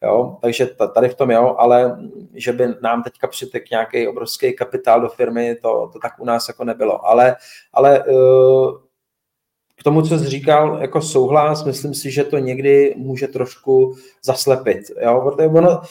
Jo? 0.04 0.38
Takže 0.42 0.70
tady 0.94 1.10
v 1.10 1.16
tom 1.16 1.32
jo, 1.32 1.56
ale 1.58 1.98
že 2.34 2.54
by 2.54 2.68
nám 2.82 3.04
teďka 3.04 3.28
přitek 3.28 3.70
nějaký 3.72 4.08
obrovský 4.08 4.54
kapitál 4.54 5.02
do 5.02 5.10
firmy, 5.10 5.56
to, 5.56 5.90
to 5.94 6.00
tak 6.00 6.20
u 6.20 6.26
nás 6.26 6.48
jako 6.48 6.64
nebylo. 6.64 7.08
Ale, 7.08 7.36
ale 7.74 8.04
uh, 8.04 8.78
k 9.76 9.84
tomu, 9.84 10.02
co 10.02 10.20
jsi 10.20 10.26
říkal, 10.26 10.78
jako 10.82 11.02
souhlas, 11.02 11.66
myslím 11.66 11.94
si, 11.94 12.12
že 12.12 12.24
to 12.24 12.38
někdy 12.38 12.94
může 12.98 13.28
trošku 13.28 13.96
zaslepit. 14.24 14.82
Jo? 15.02 15.22
Protože 15.22 15.48
ono, 15.48 15.82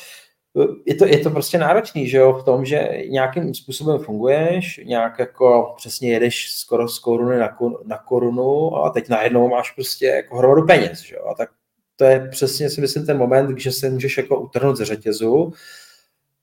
je 0.87 0.95
to, 0.95 1.07
je 1.07 1.19
to 1.19 1.31
prostě 1.31 1.59
náročný, 1.59 2.09
že 2.09 2.19
jo, 2.19 2.33
v 2.33 2.45
tom, 2.45 2.65
že 2.65 2.89
nějakým 3.09 3.55
způsobem 3.55 3.99
funguješ, 3.99 4.81
nějak 4.85 5.19
jako 5.19 5.75
přesně 5.77 6.13
jedeš 6.13 6.51
skoro 6.51 6.89
z 6.89 6.99
koruny 6.99 7.39
na, 7.39 7.57
na 7.85 7.99
korunu 7.99 8.77
a 8.77 8.91
teď 8.91 9.09
najednou 9.09 9.49
máš 9.49 9.71
prostě 9.71 10.07
jako 10.07 10.37
hromadu 10.37 10.67
peněz, 10.67 11.01
že 11.01 11.15
jo, 11.15 11.25
a 11.27 11.35
tak 11.35 11.51
to 11.97 12.05
je 12.05 12.29
přesně 12.31 12.71
si 12.71 12.81
myslím 12.81 13.07
ten 13.07 13.19
moment, 13.19 13.59
že 13.59 13.73
se 13.73 13.91
můžeš 13.91 14.17
jako 14.17 14.41
utrhnout 14.41 14.77
ze 14.77 14.85
řetězu. 14.85 15.53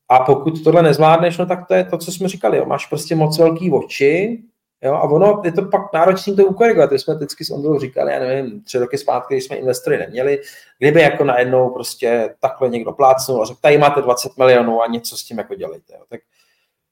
A 0.10 0.20
pokud 0.20 0.64
tohle 0.64 0.84
nezvládneš, 0.84 1.38
no 1.38 1.46
tak 1.46 1.68
to 1.68 1.74
je 1.74 1.84
to, 1.84 1.98
co 1.98 2.12
jsme 2.12 2.28
říkali, 2.28 2.58
jo, 2.58 2.66
máš 2.66 2.86
prostě 2.86 3.16
moc 3.16 3.38
velký 3.38 3.72
oči, 3.72 4.44
Jo, 4.88 4.94
a 4.94 5.04
ono 5.04 5.42
je 5.46 5.52
to 5.52 5.62
pak 5.66 5.94
náročné 5.94 6.34
to 6.34 6.46
ukorigovat. 6.46 6.92
My 6.92 7.00
jsme 7.00 7.16
vždycky 7.16 7.46
s 7.46 7.52
Ondrou 7.52 7.80
říkali, 7.80 8.14
já 8.14 8.20
nevím, 8.20 8.62
tři 8.62 8.78
roky 8.78 8.98
zpátky, 8.98 9.34
když 9.34 9.44
jsme 9.44 9.56
investory 9.56 9.98
neměli, 9.98 10.42
kdyby 10.80 11.02
jako 11.02 11.24
najednou 11.24 11.70
prostě 11.70 12.36
takhle 12.40 12.70
někdo 12.70 12.92
plácnul 12.92 13.42
a 13.42 13.46
řekl, 13.46 13.60
tady 13.62 13.78
máte 13.78 14.02
20 14.02 14.38
milionů 14.38 14.82
a 14.82 14.88
něco 14.88 15.18
s 15.18 15.24
tím 15.24 15.38
jako 15.38 15.56
dělejte. 15.56 15.94
Jo. 15.94 16.04
Tak 16.10 16.20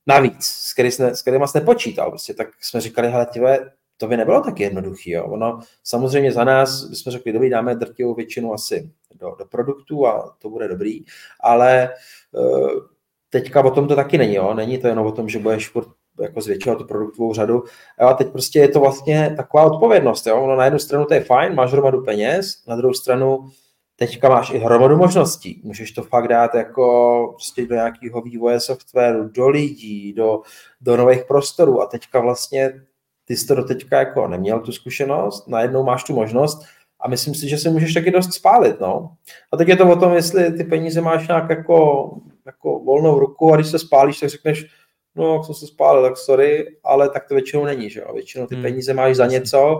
navíc, 0.07 0.45
s, 0.45 0.73
který 0.73 0.91
jsme, 0.91 1.15
s 1.15 1.21
kterým 1.21 1.47
jste 1.47 1.59
nepočítal, 1.59 2.09
prostě, 2.09 2.33
tak 2.33 2.47
jsme 2.61 2.81
říkali, 2.81 3.11
hele, 3.11 3.25
tyve, 3.25 3.71
to 3.97 4.07
by 4.07 4.17
nebylo 4.17 4.41
tak 4.41 4.59
jednoduché. 4.59 5.21
Ono, 5.21 5.59
samozřejmě 5.83 6.31
za 6.31 6.43
nás 6.43 6.83
bychom 6.83 7.11
řekli, 7.11 7.33
dobrý, 7.33 7.49
dáme 7.49 7.75
drtivou 7.75 8.15
většinu 8.15 8.53
asi 8.53 8.91
do, 9.15 9.35
do 9.39 9.45
produktů 9.45 10.07
a 10.07 10.35
to 10.39 10.49
bude 10.49 10.67
dobrý, 10.67 11.05
ale 11.39 11.89
uh, 12.31 12.69
teďka 13.29 13.63
o 13.63 13.71
tom 13.71 13.87
to 13.87 13.95
taky 13.95 14.17
není. 14.17 14.35
Jo. 14.35 14.53
Není 14.53 14.77
to 14.77 14.87
jenom 14.87 15.05
o 15.05 15.11
tom, 15.11 15.29
že 15.29 15.39
budeš 15.39 15.69
furt 15.69 15.87
jako 16.21 16.41
zvětšovat 16.41 16.77
tu 16.77 16.85
produktovou 16.85 17.33
řadu. 17.33 17.63
A 17.99 18.13
teď 18.13 18.31
prostě 18.31 18.59
je 18.59 18.67
to 18.67 18.79
vlastně 18.79 19.33
taková 19.37 19.63
odpovědnost. 19.63 20.27
Jo? 20.27 20.41
Ono 20.41 20.55
na 20.55 20.65
jednu 20.65 20.79
stranu 20.79 21.05
to 21.05 21.13
je 21.13 21.23
fajn, 21.23 21.55
máš 21.55 21.71
hromadu 21.71 22.03
peněz, 22.03 22.63
na 22.67 22.75
druhou 22.75 22.93
stranu 22.93 23.49
teďka 23.95 24.29
máš 24.29 24.49
i 24.49 24.57
hromadu 24.57 24.97
možností. 24.97 25.61
Můžeš 25.63 25.91
to 25.91 26.03
fakt 26.03 26.27
dát 26.27 26.55
jako 26.55 27.27
prostě 27.35 27.65
do 27.65 27.75
nějakého 27.75 28.21
vývoje 28.21 28.59
softwaru, 28.59 29.29
do 29.29 29.49
lidí, 29.49 30.13
do, 30.13 30.41
do 30.81 30.97
nových 30.97 31.25
prostorů 31.25 31.81
a 31.81 31.85
teďka 31.85 32.19
vlastně 32.19 32.73
ty 33.25 33.37
jsi 33.37 33.47
to 33.47 33.55
doteďka 33.55 33.99
jako 33.99 34.27
neměl 34.27 34.59
tu 34.59 34.71
zkušenost, 34.71 35.47
najednou 35.47 35.83
máš 35.83 36.03
tu 36.03 36.13
možnost 36.13 36.63
a 36.99 37.07
myslím 37.07 37.35
si, 37.35 37.49
že 37.49 37.57
se 37.57 37.69
můžeš 37.69 37.93
taky 37.93 38.11
dost 38.11 38.33
spálit, 38.33 38.79
no. 38.79 39.15
A 39.53 39.57
teď 39.57 39.67
je 39.67 39.75
to 39.75 39.91
o 39.91 39.95
tom, 39.95 40.13
jestli 40.13 40.53
ty 40.53 40.63
peníze 40.63 41.01
máš 41.01 41.27
nějak 41.27 41.49
jako, 41.49 42.09
jako 42.45 42.79
volnou 42.79 43.19
ruku 43.19 43.53
a 43.53 43.55
když 43.55 43.67
se 43.67 43.79
spálíš, 43.79 44.19
tak 44.19 44.29
řekneš, 44.29 44.65
no, 45.15 45.33
jak 45.33 45.45
jsem 45.45 45.55
se 45.55 45.67
spálil, 45.67 46.03
tak 46.03 46.17
sorry, 46.17 46.77
ale 46.83 47.09
tak 47.09 47.27
to 47.27 47.33
většinou 47.33 47.65
není, 47.65 47.89
že 47.89 47.99
jo, 47.99 48.13
většinou 48.13 48.47
ty 48.47 48.55
hmm. 48.55 48.63
peníze 48.63 48.93
máš 48.93 49.15
za 49.15 49.25
něco. 49.25 49.79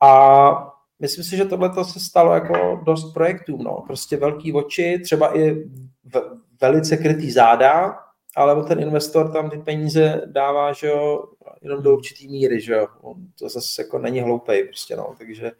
A 0.00 0.72
myslím 0.98 1.24
si, 1.24 1.36
že 1.36 1.44
tohle 1.44 1.84
se 1.84 2.00
stalo 2.00 2.34
jako 2.34 2.80
dost 2.84 3.12
projektům, 3.12 3.62
no, 3.62 3.84
prostě 3.86 4.16
velký 4.16 4.52
oči, 4.52 4.98
třeba 5.04 5.38
i 5.38 5.54
v, 6.04 6.40
velice 6.60 6.96
krytý 6.96 7.30
záda, 7.30 7.98
ale 8.36 8.64
ten 8.64 8.80
investor 8.80 9.32
tam 9.32 9.50
ty 9.50 9.58
peníze 9.58 10.22
dává, 10.26 10.72
že 10.72 10.86
jo, 10.86 11.24
jenom 11.62 11.82
do 11.82 11.92
určitý 11.92 12.28
míry, 12.28 12.60
že 12.60 12.72
jo, 12.72 12.86
On 13.00 13.16
to 13.38 13.48
zase 13.48 13.82
jako 13.82 13.98
není 13.98 14.20
hloupej 14.20 14.64
prostě, 14.64 14.96
no, 14.96 15.14
takže 15.18 15.52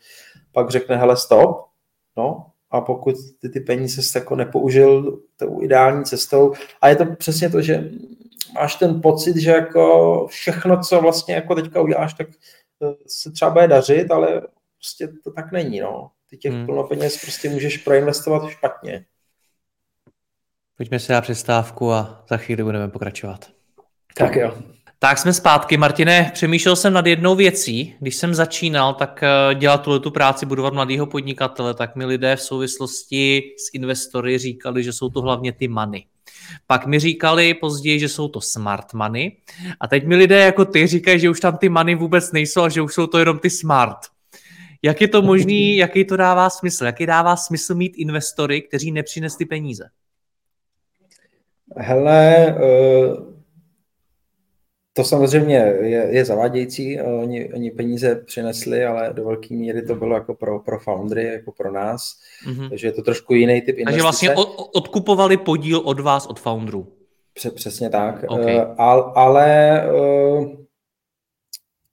pak 0.52 0.70
řekne, 0.70 0.96
hele, 0.96 1.16
stop, 1.16 1.66
no, 2.16 2.46
a 2.70 2.80
pokud 2.80 3.14
ty, 3.40 3.48
ty 3.48 3.60
peníze 3.60 4.02
jsi 4.02 4.18
jako 4.18 4.36
nepoužil 4.36 5.20
tou 5.36 5.62
ideální 5.62 6.04
cestou, 6.04 6.52
a 6.80 6.88
je 6.88 6.96
to 6.96 7.04
přesně 7.18 7.50
to, 7.50 7.60
že 7.60 7.90
máš 8.54 8.76
ten 8.76 9.00
pocit, 9.00 9.36
že 9.36 9.50
jako 9.50 10.26
všechno, 10.30 10.80
co 10.82 11.00
vlastně 11.00 11.34
jako 11.34 11.54
teďka 11.54 11.80
uděláš, 11.80 12.14
tak 12.14 12.26
eh, 12.82 12.94
se 13.06 13.30
třeba 13.30 13.50
bude 13.50 13.68
dařit, 13.68 14.10
ale 14.10 14.42
prostě 14.78 15.08
to 15.24 15.30
tak 15.30 15.52
není, 15.52 15.80
no. 15.80 16.10
Ty 16.30 16.36
těch 16.36 16.52
hmm. 16.52 16.66
plno 16.66 16.84
peněz 16.84 17.20
prostě 17.20 17.48
můžeš 17.48 17.76
proinvestovat 17.76 18.50
špatně. 18.50 19.04
Pojďme 20.76 20.98
si 20.98 21.12
dát 21.12 21.20
přestávku 21.20 21.92
a 21.92 22.24
za 22.28 22.36
chvíli 22.36 22.62
budeme 22.62 22.88
pokračovat. 22.88 23.50
Tak 24.16 24.36
jo. 24.36 24.54
Tak 24.98 25.18
jsme 25.18 25.32
zpátky. 25.32 25.76
Martine, 25.76 26.30
přemýšlel 26.34 26.76
jsem 26.76 26.92
nad 26.92 27.06
jednou 27.06 27.34
věcí. 27.34 27.94
Když 28.00 28.16
jsem 28.16 28.34
začínal, 28.34 28.94
tak 28.94 29.22
eh, 29.22 29.54
dělat 29.54 29.82
tuhle 29.82 30.00
tu 30.00 30.10
práci, 30.10 30.46
budovat 30.46 30.74
mladého 30.74 31.06
podnikatele, 31.06 31.74
tak 31.74 31.96
mi 31.96 32.04
lidé 32.04 32.36
v 32.36 32.42
souvislosti 32.42 33.42
s 33.58 33.74
investory 33.74 34.38
říkali, 34.38 34.82
že 34.82 34.92
jsou 34.92 35.08
to 35.08 35.20
hlavně 35.20 35.52
ty 35.52 35.68
money. 35.68 36.04
Pak 36.66 36.86
mi 36.86 36.98
říkali 36.98 37.54
později, 37.54 38.00
že 38.00 38.08
jsou 38.08 38.28
to 38.28 38.40
smart 38.40 38.94
money 38.94 39.36
a 39.80 39.88
teď 39.88 40.06
mi 40.06 40.16
lidé 40.16 40.40
jako 40.40 40.64
ty 40.64 40.86
říkají, 40.86 41.20
že 41.20 41.30
už 41.30 41.40
tam 41.40 41.56
ty 41.56 41.68
money 41.68 41.94
vůbec 41.94 42.32
nejsou 42.32 42.62
a 42.62 42.68
že 42.68 42.82
už 42.82 42.94
jsou 42.94 43.06
to 43.06 43.18
jenom 43.18 43.38
ty 43.38 43.50
smart. 43.50 43.98
Jak 44.82 45.00
je 45.00 45.08
to 45.08 45.22
možný, 45.22 45.76
jaký 45.82 46.04
to 46.04 46.16
dává 46.16 46.50
smysl? 46.50 46.84
Jaký 46.84 47.06
dává 47.06 47.36
smysl 47.36 47.74
mít 47.74 47.94
investory, 47.96 48.62
kteří 48.62 48.92
nepřinesli 48.92 49.44
peníze? 49.44 49.88
Hele, 51.76 52.56
uh 52.60 53.31
to 54.92 55.04
samozřejmě 55.04 55.56
je, 55.82 56.08
je 56.10 56.24
zavádějící, 56.24 57.00
oni, 57.00 57.52
oni 57.54 57.70
peníze 57.70 58.14
přinesli, 58.14 58.84
ale 58.84 59.12
do 59.12 59.24
velké 59.24 59.54
míry 59.54 59.82
to 59.82 59.94
bylo 59.94 60.14
jako 60.14 60.34
pro, 60.34 60.60
pro 60.60 60.78
foundry, 60.78 61.24
jako 61.24 61.52
pro 61.52 61.72
nás, 61.72 62.18
mm-hmm. 62.48 62.68
takže 62.68 62.88
je 62.88 62.92
to 62.92 63.02
trošku 63.02 63.34
jiný 63.34 63.60
typ 63.60 63.78
investice. 63.78 63.84
Takže 63.84 64.02
vlastně 64.02 64.34
odkupovali 64.74 65.36
podíl 65.36 65.78
od 65.78 66.00
vás, 66.00 66.26
od 66.26 66.40
foundrů. 66.40 66.92
Přesně 67.54 67.90
tak, 67.90 68.24
okay. 68.28 68.56
uh, 68.56 68.62
ale, 69.14 69.82
uh, 69.92 70.48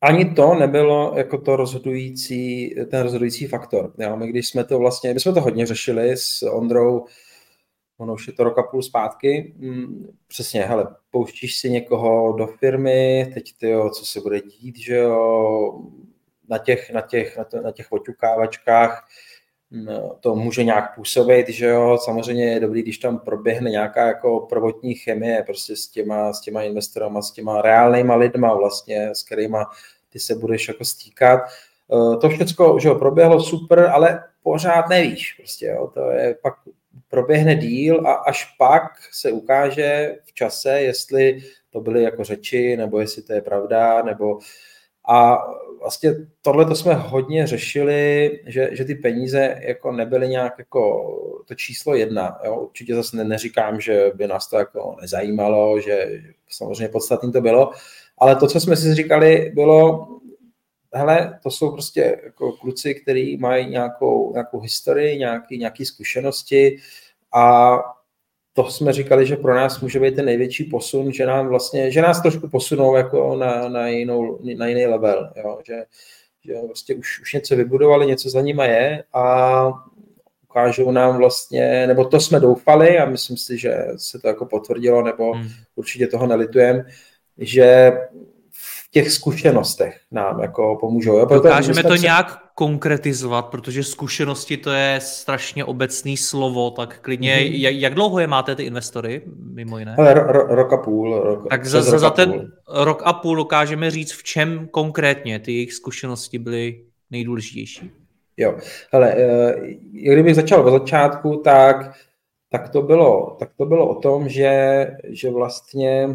ani 0.02 0.26
to 0.26 0.54
nebylo 0.54 1.14
jako 1.16 1.38
to 1.38 1.56
rozhodující, 1.56 2.76
ten 2.92 3.04
rozhodující 3.04 3.48
faktor. 3.48 3.94
Jo, 3.98 4.18
my 4.18 4.28
když 4.28 4.50
jsme 4.50 4.64
to 4.64 4.80
vlastně, 4.80 5.14
my 5.14 5.20
jsme 5.20 5.34
to 5.34 5.42
hodně 5.42 5.66
řešili 5.66 6.18
s 6.18 6.44
Ondrou, 6.44 7.06
ono 8.00 8.14
už 8.14 8.28
je 8.28 8.34
to 8.34 8.44
rok 8.44 8.58
a 8.58 8.64
půl 8.64 8.82
zpátky, 8.82 9.54
mm, 9.58 10.18
přesně, 10.28 10.62
hele, 10.62 10.96
pouštíš 11.12 11.60
si 11.60 11.70
někoho 11.70 12.34
do 12.34 12.48
firmy, 12.48 13.32
teď 13.34 13.54
ty 13.58 13.70
jo, 13.70 13.90
co 13.90 14.06
se 14.06 14.22
bude 14.22 14.42
dít, 14.42 14.78
že 14.78 14.96
jo, 14.96 15.82
na 16.50 16.58
těch, 16.58 16.92
na 16.94 17.02
těch, 17.02 17.38
na, 17.38 17.44
to, 17.44 17.62
na 17.62 17.72
těch 17.72 17.92
oťukávačkách, 17.92 19.08
no, 19.72 20.16
to 20.20 20.36
může 20.36 20.64
nějak 20.64 20.96
působit, 20.96 21.50
že 21.50 21.66
jo, 21.66 21.98
samozřejmě 22.02 22.46
je 22.46 22.60
dobrý, 22.60 22.82
když 22.82 22.98
tam 22.98 23.20
proběhne 23.20 23.70
nějaká 23.70 24.08
jako 24.08 24.40
prvotní 24.40 24.96
chemie 24.96 25.44
prostě 25.44 25.76
s 25.76 25.88
těma, 25.88 26.34
s 26.34 26.42
těma 26.42 26.64
investorama, 26.64 27.22
s 27.22 27.32
těma 27.32 27.62
reálnýma 27.62 28.16
lidma 28.16 28.54
vlastně, 28.54 29.10
s 29.10 29.24
kterýma 29.24 29.66
ty 30.10 30.20
se 30.20 30.36
budeš 30.36 30.68
jako 30.68 30.86
stýkat. 30.86 31.40
Eh, 31.94 32.18
to 32.18 32.30
všechno, 32.30 32.80
že 32.80 32.88
jo, 32.88 32.96
proběhlo 32.96 33.40
super, 33.40 33.80
ale 33.80 34.24
pořád 34.44 34.90
nevíš, 34.90 35.34
prostě, 35.34 35.66
jo, 35.66 35.92
to 35.94 36.10
je 36.10 36.36
pak 36.42 36.54
proběhne 37.10 37.56
díl 37.56 38.08
a 38.08 38.14
až 38.14 38.56
pak 38.58 38.84
se 39.12 39.32
ukáže 39.32 40.16
v 40.26 40.34
čase, 40.34 40.82
jestli 40.82 41.40
to 41.70 41.82
byly 41.82 42.04
jako 42.04 42.24
řeči, 42.24 42.78
nebo 42.78 43.00
jestli 43.00 43.22
to 43.22 43.34
je 43.34 43.42
pravda, 43.42 44.02
nebo 44.02 44.40
a 45.10 45.38
vlastně 45.80 46.16
tohle 46.42 46.66
to 46.66 46.76
jsme 46.76 46.94
hodně 46.94 47.48
řešili, 47.48 48.32
že, 48.48 48.70
že 48.72 48.86
ty 48.86 48.96
peníze 48.96 49.58
jako 49.62 49.92
nebyly 49.92 50.30
nějak 50.30 50.54
jako 50.58 51.06
to 51.46 51.56
číslo 51.56 51.96
jedna. 51.96 52.40
Jo? 52.46 52.56
Určitě 52.56 52.96
zase 52.96 53.18
ne, 53.18 53.24
neříkám, 53.24 53.82
že 53.82 54.12
by 54.16 54.28
nás 54.28 54.50
to 54.50 54.58
jako 54.58 54.96
nezajímalo, 55.02 55.82
že 55.82 56.22
samozřejmě 56.50 56.88
podstatný 56.88 57.32
to 57.32 57.42
bylo, 57.42 57.72
ale 58.18 58.36
to, 58.36 58.48
co 58.48 58.60
jsme 58.60 58.76
si 58.76 58.96
říkali, 58.96 59.52
bylo, 59.56 60.08
hele, 60.94 61.40
to 61.44 61.52
jsou 61.52 61.72
prostě 61.72 62.22
jako 62.24 62.52
kluci, 62.52 62.96
kteří 62.96 63.38
mají 63.38 63.70
nějakou, 63.70 64.34
nějakou 64.34 64.60
historii, 64.60 65.20
nějaký, 65.20 65.58
nějaké 65.58 65.86
zkušenosti 65.86 66.78
a 67.36 67.78
to 68.54 68.70
jsme 68.70 68.94
říkali, 68.94 69.26
že 69.26 69.36
pro 69.36 69.56
nás 69.56 69.82
může 69.82 70.00
být 70.00 70.16
ten 70.16 70.26
největší 70.26 70.64
posun, 70.64 71.14
že 71.14 71.26
nám 71.26 71.48
vlastně, 71.48 71.92
že 71.92 72.02
nás 72.02 72.22
trošku 72.22 72.50
posunou 72.50 72.96
jako 72.96 73.36
na, 73.36 73.70
na, 73.70 73.88
jinou, 73.88 74.40
na 74.58 74.68
jiný 74.68 74.86
level, 74.86 75.32
jo? 75.36 75.60
Že, 75.68 75.84
že 76.46 76.54
vlastně 76.68 76.96
už, 76.96 77.22
už 77.22 77.34
něco 77.34 77.56
vybudovali, 77.56 78.08
něco 78.08 78.30
za 78.30 78.42
nima 78.42 78.66
je 78.66 79.04
a 79.14 79.72
ukážou 80.50 80.92
nám 80.92 81.18
vlastně, 81.18 81.88
nebo 81.88 82.06
to 82.06 82.20
jsme 82.20 82.40
doufali 82.40 83.00
a 83.00 83.06
myslím 83.06 83.38
si, 83.38 83.58
že 83.58 83.78
se 83.96 84.20
to 84.20 84.28
jako 84.28 84.46
potvrdilo, 84.46 85.04
nebo 85.04 85.34
hmm. 85.34 85.48
určitě 85.76 86.08
toho 86.08 86.28
nelitujeme, 86.28 86.86
že 87.38 87.92
těch 88.92 89.12
zkušenostech 89.12 90.00
nám 90.12 90.40
jako 90.40 90.78
pomůžou. 90.80 91.18
Jo? 91.18 91.26
Dokážeme 91.26 91.84
to 91.84 91.98
se... 91.98 92.04
nějak 92.04 92.40
konkretizovat, 92.56 93.46
protože 93.46 93.84
zkušenosti 93.84 94.58
to 94.58 94.72
je 94.72 95.00
strašně 95.04 95.66
obecný 95.66 96.18
slovo, 96.18 96.72
tak 96.72 97.00
klidně, 97.00 97.36
mm-hmm. 97.36 97.52
jak, 97.52 97.76
jak 97.76 97.94
dlouho 97.94 98.20
je 98.20 98.28
máte 98.28 98.56
ty 98.56 98.64
investory, 98.64 99.22
mimo 99.54 99.80
jiné? 99.80 99.96
Ale 99.98 100.14
ro, 100.14 100.32
ro, 100.32 100.56
rok 100.56 100.74
a 100.74 100.78
půl. 100.78 101.20
Rok, 101.20 101.48
tak 101.50 101.66
za, 101.66 101.82
za 101.82 102.10
ten 102.10 102.32
půl. 102.32 102.50
rok 102.68 103.02
a 103.06 103.14
půl 103.14 103.36
dokážeme 103.36 103.92
říct, 103.92 104.12
v 104.12 104.24
čem 104.24 104.68
konkrétně 104.72 105.40
ty 105.40 105.54
jejich 105.54 105.74
zkušenosti 105.74 106.40
byly 106.40 106.84
nejdůležitější? 107.12 107.92
Jo, 108.38 108.58
ale 108.92 109.14
eh, 109.18 109.56
kdybych 109.92 110.36
začal 110.36 110.68
od 110.68 110.72
začátku, 110.72 111.42
tak, 111.44 111.94
tak, 112.52 112.70
to 112.70 112.82
bylo, 112.82 113.36
tak 113.40 113.50
to 113.58 113.66
bylo 113.66 113.90
o 113.90 114.00
tom, 114.00 114.30
že, 114.30 114.88
že 115.10 115.30
vlastně 115.30 116.08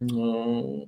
mm, 0.00 0.82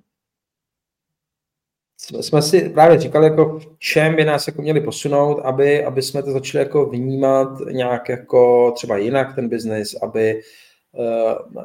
jsme 2.20 2.42
si 2.42 2.68
právě 2.68 3.00
říkali, 3.00 3.24
jako 3.24 3.58
v 3.58 3.66
čem 3.78 4.16
by 4.16 4.24
nás 4.24 4.46
jako 4.46 4.62
měli 4.62 4.80
posunout, 4.80 5.40
aby, 5.44 5.84
aby 5.84 6.02
jsme 6.02 6.22
to 6.22 6.32
začali 6.32 6.64
jako 6.64 6.86
vnímat 6.86 7.48
nějak 7.70 8.08
jako 8.08 8.70
třeba 8.70 8.96
jinak 8.96 9.34
ten 9.34 9.48
biznis, 9.48 9.94
aby, 10.02 10.40
uh, 10.92 11.62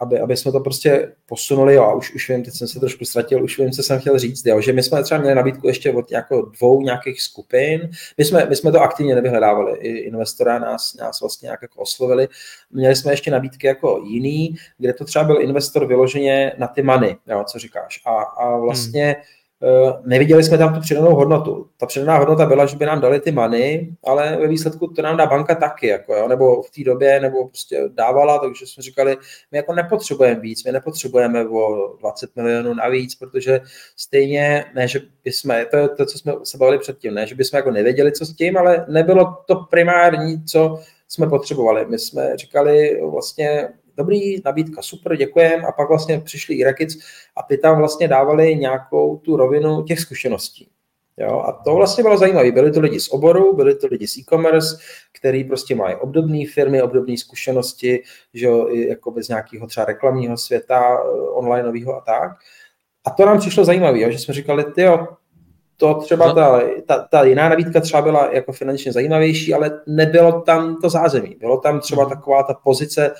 aby, 0.00 0.20
aby 0.20 0.36
jsme 0.36 0.52
to 0.52 0.60
prostě 0.60 1.12
posunuli, 1.26 1.74
jo, 1.74 1.82
a 1.82 1.94
už, 1.94 2.14
už 2.14 2.28
vím, 2.28 2.42
teď 2.42 2.54
jsem 2.54 2.68
se 2.68 2.80
trošku 2.80 3.04
ztratil, 3.04 3.44
už 3.44 3.58
vím, 3.58 3.70
co 3.70 3.82
jsem 3.82 4.00
chtěl 4.00 4.18
říct, 4.18 4.46
jo, 4.46 4.60
že 4.60 4.72
my 4.72 4.82
jsme 4.82 5.02
třeba 5.02 5.20
měli 5.20 5.34
nabídku 5.34 5.68
ještě 5.68 5.92
od 5.92 6.12
jako 6.12 6.42
dvou 6.42 6.82
nějakých 6.82 7.22
skupin, 7.22 7.90
my 8.18 8.24
jsme, 8.24 8.46
my 8.48 8.56
jsme 8.56 8.72
to 8.72 8.80
aktivně 8.80 9.14
nevyhledávali, 9.14 9.78
i 9.78 9.88
investora 9.88 10.58
nás, 10.58 10.94
nás 10.94 11.20
vlastně 11.20 11.46
nějak 11.46 11.62
jako 11.62 11.80
oslovili, 11.80 12.28
měli 12.70 12.96
jsme 12.96 13.12
ještě 13.12 13.30
nabídky 13.30 13.66
jako 13.66 14.02
jiný, 14.06 14.54
kde 14.78 14.92
to 14.92 15.04
třeba 15.04 15.24
byl 15.24 15.42
investor 15.42 15.86
vyloženě 15.86 16.52
na 16.58 16.66
ty 16.66 16.82
money, 16.82 17.16
jo, 17.26 17.44
co 17.46 17.58
říkáš, 17.58 18.00
a, 18.06 18.22
a 18.22 18.56
vlastně 18.56 19.04
hmm. 19.04 19.22
Eh, 19.22 19.41
neviděli 20.04 20.44
jsme 20.44 20.58
tam 20.58 20.74
tu 20.74 20.80
přidanou 20.80 21.14
hodnotu. 21.14 21.66
Ta 21.76 21.86
přidaná 21.86 22.18
hodnota 22.18 22.46
byla, 22.46 22.66
že 22.66 22.76
by 22.76 22.86
nám 22.86 23.00
dali 23.00 23.20
ty 23.20 23.32
many, 23.32 23.96
ale 24.04 24.36
ve 24.40 24.48
výsledku 24.48 24.86
to 24.86 25.02
nám 25.02 25.16
dá 25.16 25.26
banka 25.26 25.54
taky, 25.54 25.86
jako 25.86 26.14
jo, 26.14 26.28
nebo 26.28 26.62
v 26.62 26.70
té 26.70 26.84
době, 26.84 27.20
nebo 27.20 27.48
prostě 27.48 27.82
dávala, 27.88 28.38
takže 28.38 28.66
jsme 28.66 28.82
říkali, 28.82 29.16
my 29.52 29.58
jako 29.58 29.72
nepotřebujeme 29.72 30.40
víc, 30.40 30.64
my 30.64 30.72
nepotřebujeme 30.72 31.48
o 31.48 31.96
20 32.00 32.36
milionů 32.36 32.74
navíc, 32.74 33.14
protože 33.14 33.60
stejně, 33.96 34.64
ne, 34.74 34.88
že 34.88 35.00
bychom, 35.24 35.54
to 35.70 35.76
je 35.76 35.88
to, 35.88 36.06
co 36.06 36.18
jsme 36.18 36.32
se 36.42 36.58
bavili 36.58 36.78
předtím, 36.78 37.14
ne, 37.14 37.26
že 37.26 37.34
bychom 37.34 37.56
jako 37.56 37.70
nevěděli, 37.70 38.12
co 38.12 38.26
s 38.26 38.34
tím, 38.34 38.56
ale 38.56 38.86
nebylo 38.88 39.36
to 39.46 39.54
primární, 39.70 40.44
co 40.44 40.78
jsme 41.08 41.26
potřebovali. 41.26 41.86
My 41.88 41.98
jsme 41.98 42.36
říkali 42.36 43.00
vlastně, 43.10 43.68
dobrý, 43.96 44.42
nabídka 44.44 44.82
super, 44.82 45.16
děkujem. 45.16 45.66
A 45.66 45.72
pak 45.72 45.88
vlastně 45.88 46.20
přišli 46.20 46.54
Irakic 46.54 46.98
a 47.36 47.42
ty 47.42 47.58
tam 47.58 47.78
vlastně 47.78 48.08
dávali 48.08 48.56
nějakou 48.56 49.16
tu 49.16 49.36
rovinu 49.36 49.82
těch 49.82 50.00
zkušeností. 50.00 50.68
Jo, 51.16 51.44
a 51.46 51.52
to 51.52 51.74
vlastně 51.74 52.02
bylo 52.02 52.18
zajímavé. 52.18 52.52
Byli 52.52 52.72
to 52.72 52.80
lidi 52.80 53.00
z 53.00 53.08
oboru, 53.08 53.56
byli 53.56 53.74
to 53.74 53.86
lidi 53.86 54.06
z 54.06 54.16
e-commerce, 54.16 54.76
který 55.12 55.44
prostě 55.44 55.74
mají 55.74 55.96
obdobné 55.96 56.44
firmy, 56.54 56.82
obdobné 56.82 57.16
zkušenosti, 57.16 58.02
že 58.34 58.46
jo, 58.46 58.68
jako 58.68 59.10
bez 59.10 59.28
nějakého 59.28 59.66
třeba 59.66 59.86
reklamního 59.86 60.36
světa, 60.36 60.98
eh, 60.98 61.30
onlineového 61.30 61.96
a 61.96 62.00
tak. 62.00 62.32
A 63.04 63.10
to 63.10 63.26
nám 63.26 63.38
přišlo 63.38 63.64
zajímavé, 63.64 64.12
že 64.12 64.18
jsme 64.18 64.34
říkali, 64.34 64.64
ty 64.64 64.86
to 65.76 65.94
třeba 65.94 66.26
no. 66.26 66.34
ta, 66.34 66.60
ta, 66.86 67.08
ta 67.10 67.24
jiná 67.24 67.48
nabídka 67.48 67.80
třeba 67.80 68.02
byla 68.02 68.28
jako 68.32 68.52
finančně 68.52 68.92
zajímavější, 68.92 69.54
ale 69.54 69.80
nebylo 69.86 70.40
tam 70.40 70.80
to 70.80 70.90
zázemí. 70.90 71.36
Bylo 71.40 71.56
tam 71.56 71.80
třeba 71.80 72.02
mhm. 72.02 72.10
taková 72.10 72.42
ta 72.42 72.54
pozice 72.54 73.14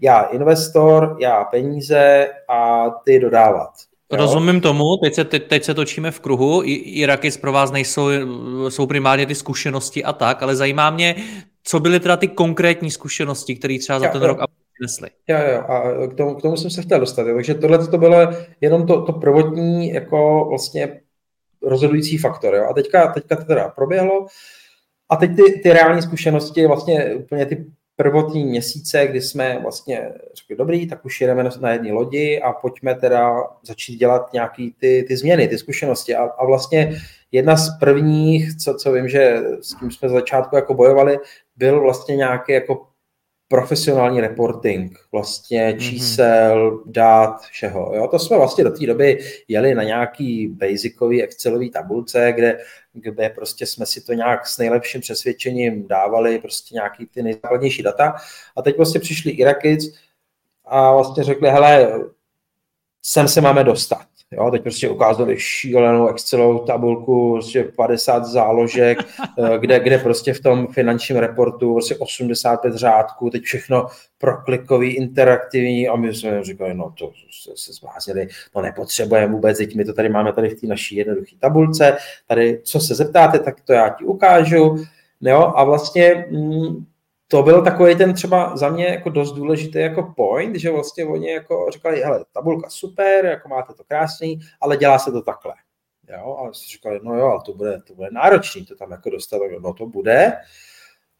já 0.00 0.22
investor, 0.22 1.16
já 1.20 1.44
peníze 1.44 2.28
a 2.48 2.90
ty 3.04 3.20
dodávat. 3.20 3.70
Jo? 4.12 4.18
Rozumím 4.18 4.60
tomu, 4.60 4.96
teď 4.96 5.14
se, 5.14 5.24
teď, 5.24 5.48
teď 5.48 5.64
se 5.64 5.74
točíme 5.74 6.10
v 6.10 6.20
kruhu, 6.20 6.62
I, 6.64 6.72
Iraky 6.74 7.30
pro 7.30 7.52
vás 7.52 7.70
nejsou, 7.70 8.08
jsou 8.68 8.86
primárně 8.86 9.26
ty 9.26 9.34
zkušenosti 9.34 10.04
a 10.04 10.12
tak, 10.12 10.42
ale 10.42 10.56
zajímá 10.56 10.90
mě, 10.90 11.14
co 11.62 11.80
byly 11.80 12.00
teda 12.00 12.16
ty 12.16 12.28
konkrétní 12.28 12.90
zkušenosti, 12.90 13.56
které 13.56 13.78
třeba 13.78 13.98
za 13.98 14.06
jo, 14.06 14.12
ten 14.12 14.22
jo. 14.22 14.28
rok 14.28 14.38
přinesly. 14.74 15.10
Jo, 15.28 15.38
jo, 15.52 15.60
a 15.60 16.06
k 16.06 16.14
tomu, 16.14 16.34
k 16.34 16.42
tomu 16.42 16.56
jsem 16.56 16.70
se 16.70 16.82
chtěl 16.82 17.00
dostat, 17.00 17.26
jo. 17.26 17.34
takže 17.34 17.54
tohle 17.54 17.86
to 17.86 17.98
bylo 17.98 18.16
jenom 18.60 18.86
to, 18.86 19.02
to 19.02 19.12
prvotní 19.12 19.92
jako 19.92 20.46
vlastně 20.48 21.00
rozhodující 21.62 22.18
faktor, 22.18 22.54
jo. 22.54 22.66
a 22.70 22.72
teďka, 22.72 23.12
teďka 23.12 23.36
to 23.36 23.44
teda 23.44 23.68
proběhlo, 23.68 24.26
a 25.08 25.16
teď 25.16 25.36
ty, 25.36 25.60
ty 25.62 25.72
reální 25.72 26.02
zkušenosti, 26.02 26.66
vlastně 26.66 27.14
úplně 27.14 27.46
ty 27.46 27.66
prvotní 28.00 28.44
měsíce, 28.44 29.06
kdy 29.06 29.20
jsme 29.20 29.58
vlastně 29.62 30.12
řekli, 30.34 30.56
dobrý, 30.56 30.86
tak 30.86 31.04
už 31.04 31.20
jedeme 31.20 31.50
na 31.60 31.72
jedné 31.72 31.92
lodi 31.92 32.40
a 32.40 32.52
pojďme 32.52 32.94
teda 32.94 33.34
začít 33.62 33.96
dělat 33.96 34.32
nějaký 34.32 34.74
ty, 34.80 35.04
ty 35.08 35.16
změny, 35.16 35.48
ty 35.48 35.58
zkušenosti. 35.58 36.14
A, 36.14 36.24
a 36.24 36.46
vlastně 36.46 37.00
jedna 37.32 37.56
z 37.56 37.78
prvních, 37.78 38.56
co, 38.56 38.74
co 38.74 38.92
vím, 38.92 39.08
že 39.08 39.42
s 39.60 39.78
tím 39.78 39.90
jsme 39.90 40.08
z 40.08 40.12
začátku 40.12 40.56
jako 40.56 40.74
bojovali, 40.74 41.18
byl 41.56 41.80
vlastně 41.80 42.16
nějaký 42.16 42.52
jako 42.52 42.86
profesionální 43.48 44.20
reporting, 44.20 44.98
vlastně 45.12 45.68
mhm. 45.68 45.78
čísel, 45.78 46.70
mm-hmm. 46.70 46.82
dát, 46.86 47.40
všeho. 47.40 47.92
Jo? 47.94 48.08
To 48.08 48.18
jsme 48.18 48.36
vlastně 48.36 48.64
do 48.64 48.70
té 48.70 48.86
doby 48.86 49.18
jeli 49.48 49.74
na 49.74 49.82
nějaký 49.82 50.48
basicový 50.48 51.22
Excelový 51.22 51.70
tabulce, 51.70 52.32
kde, 52.36 52.58
kde 53.00 53.28
prostě 53.28 53.66
jsme 53.66 53.86
si 53.86 54.00
to 54.00 54.12
nějak 54.12 54.46
s 54.46 54.58
nejlepším 54.58 55.00
přesvědčením 55.00 55.88
dávali, 55.88 56.38
prostě 56.38 56.74
nějaký 56.74 57.06
ty 57.06 57.22
nejzákladnější 57.22 57.82
data. 57.82 58.14
A 58.56 58.62
teď 58.62 58.76
vlastně 58.76 59.00
přišli 59.00 59.30
Irakic 59.30 59.94
a 60.64 60.92
vlastně 60.92 61.24
řekli, 61.24 61.50
hele, 61.50 62.00
sem 63.02 63.28
se 63.28 63.40
máme 63.40 63.64
dostat. 63.64 64.06
Jo, 64.32 64.50
teď 64.50 64.62
prostě 64.62 64.88
ukázali 64.88 65.36
šílenou 65.38 66.08
Excelovou 66.08 66.58
tabulku, 66.58 67.32
prostě 67.32 67.64
50 67.76 68.24
záložek, 68.24 68.98
eh, 69.38 69.58
kde, 69.58 69.80
kde 69.80 69.98
prostě 69.98 70.34
v 70.34 70.40
tom 70.40 70.66
finančním 70.66 71.18
reportu 71.18 71.72
prostě 71.72 71.96
85 71.96 72.74
řádků, 72.74 73.30
teď 73.30 73.42
všechno 73.42 73.86
proklikový, 74.18 74.90
interaktivní. 74.90 75.88
A 75.88 75.96
my 75.96 76.14
jsme 76.14 76.44
říkali, 76.44 76.74
no 76.74 76.94
to 76.98 77.12
se, 77.56 77.72
zbláznili, 77.72 78.28
no 78.56 78.62
nepotřebujeme 78.62 79.32
vůbec, 79.32 79.58
teď 79.58 79.74
my 79.74 79.84
to 79.84 79.92
tady 79.92 80.08
máme 80.08 80.32
tady 80.32 80.48
v 80.48 80.60
té 80.60 80.66
naší 80.66 80.96
jednoduché 80.96 81.36
tabulce, 81.38 81.96
tady 82.26 82.60
co 82.64 82.80
se 82.80 82.94
zeptáte, 82.94 83.38
tak 83.38 83.60
to 83.60 83.72
já 83.72 83.88
ti 83.88 84.04
ukážu, 84.04 84.84
jo, 85.20 85.52
a 85.56 85.64
vlastně 85.64 86.26
mm, 86.30 86.84
to 87.28 87.42
byl 87.42 87.64
takový 87.64 87.96
ten 87.96 88.14
třeba 88.14 88.56
za 88.56 88.68
mě 88.68 88.86
jako 88.86 89.10
dost 89.10 89.32
důležitý 89.32 89.78
jako 89.78 90.02
point, 90.16 90.56
že 90.56 90.70
vlastně 90.70 91.04
oni 91.04 91.30
jako 91.30 91.66
říkali, 91.70 92.00
hele, 92.00 92.24
tabulka 92.32 92.70
super, 92.70 93.24
jako 93.24 93.48
máte 93.48 93.74
to 93.74 93.84
krásný, 93.84 94.40
ale 94.60 94.76
dělá 94.76 94.98
se 94.98 95.12
to 95.12 95.22
takhle. 95.22 95.54
Jo, 96.10 96.36
a 96.38 96.52
si 96.52 96.66
říkali, 96.66 97.00
no 97.02 97.14
jo, 97.14 97.26
ale 97.26 97.40
to 97.46 97.52
bude, 97.52 97.80
to 97.86 97.94
bude 97.94 98.08
náročný 98.12 98.66
to 98.66 98.76
tam 98.76 98.90
jako 98.90 99.10
dostat, 99.10 99.40
no 99.60 99.74
to 99.74 99.86
bude. 99.86 100.32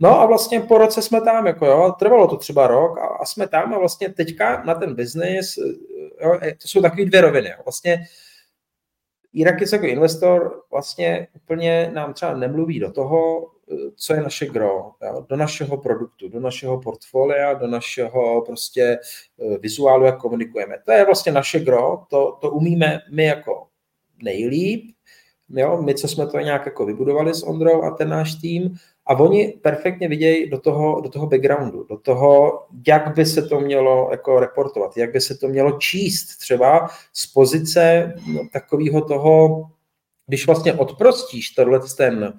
No 0.00 0.20
a 0.20 0.26
vlastně 0.26 0.60
po 0.60 0.78
roce 0.78 1.02
jsme 1.02 1.20
tam, 1.20 1.46
jako 1.46 1.66
jo, 1.66 1.94
trvalo 1.98 2.28
to 2.28 2.36
třeba 2.36 2.66
rok 2.66 2.98
a, 2.98 3.06
a 3.06 3.24
jsme 3.24 3.48
tam 3.48 3.74
a 3.74 3.78
vlastně 3.78 4.08
teďka 4.08 4.62
na 4.64 4.74
ten 4.74 4.94
biznis, 4.94 5.54
to 6.62 6.68
jsou 6.68 6.82
takové 6.82 7.04
dvě 7.04 7.20
roviny. 7.20 7.48
Jo. 7.48 7.56
Vlastně 7.64 8.04
Irakis 9.32 9.72
jako 9.72 9.86
investor 9.86 10.62
vlastně 10.70 11.28
úplně 11.36 11.90
nám 11.94 12.14
třeba 12.14 12.34
nemluví 12.34 12.80
do 12.80 12.92
toho, 12.92 13.50
co 13.96 14.14
je 14.14 14.22
naše 14.22 14.46
gro, 14.46 14.92
jo, 15.02 15.26
do 15.28 15.36
našeho 15.36 15.76
produktu, 15.76 16.28
do 16.28 16.40
našeho 16.40 16.80
portfolia, 16.80 17.54
do 17.54 17.66
našeho 17.66 18.42
prostě 18.46 18.82
eh, 18.82 19.58
vizuálu, 19.58 20.04
jak 20.04 20.20
komunikujeme. 20.20 20.76
To 20.84 20.92
je 20.92 21.04
vlastně 21.04 21.32
naše 21.32 21.60
gro, 21.60 22.04
to, 22.10 22.38
to 22.40 22.50
umíme 22.50 23.00
my 23.12 23.24
jako 23.24 23.66
nejlíp, 24.22 24.90
jo, 25.48 25.82
my, 25.82 25.94
co 25.94 26.08
jsme 26.08 26.26
to 26.26 26.38
nějak 26.38 26.66
jako 26.66 26.86
vybudovali 26.86 27.34
s 27.34 27.42
Ondrou 27.42 27.82
a 27.82 27.90
ten 27.90 28.08
náš 28.08 28.34
tým, 28.34 28.78
a 29.06 29.14
oni 29.14 29.58
perfektně 29.62 30.08
vidějí 30.08 30.50
do 30.50 30.60
toho, 30.60 31.00
do 31.00 31.08
toho 31.08 31.26
backgroundu, 31.26 31.84
do 31.84 31.98
toho, 31.98 32.62
jak 32.86 33.14
by 33.14 33.26
se 33.26 33.42
to 33.42 33.60
mělo 33.60 34.08
jako 34.10 34.40
reportovat, 34.40 34.96
jak 34.96 35.12
by 35.12 35.20
se 35.20 35.34
to 35.34 35.48
mělo 35.48 35.78
číst 35.78 36.36
třeba 36.36 36.88
z 37.12 37.26
pozice 37.26 38.14
no, 38.34 38.48
takového 38.52 39.04
toho, 39.04 39.66
když 40.26 40.46
vlastně 40.46 40.74
odprostíš 40.74 41.50
tenhle 41.50 41.80
ten, 41.96 42.34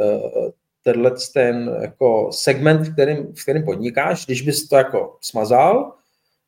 eh, 0.00 0.50
tenhle 0.92 1.12
ten 1.34 1.76
jako 1.80 2.28
segment, 2.32 2.80
v 2.80 2.92
kterým, 2.92 3.32
v 3.34 3.42
kterým 3.42 3.64
podnikáš, 3.64 4.26
když 4.26 4.42
bys 4.42 4.68
to 4.68 4.76
jako 4.76 5.16
smazal, 5.20 5.92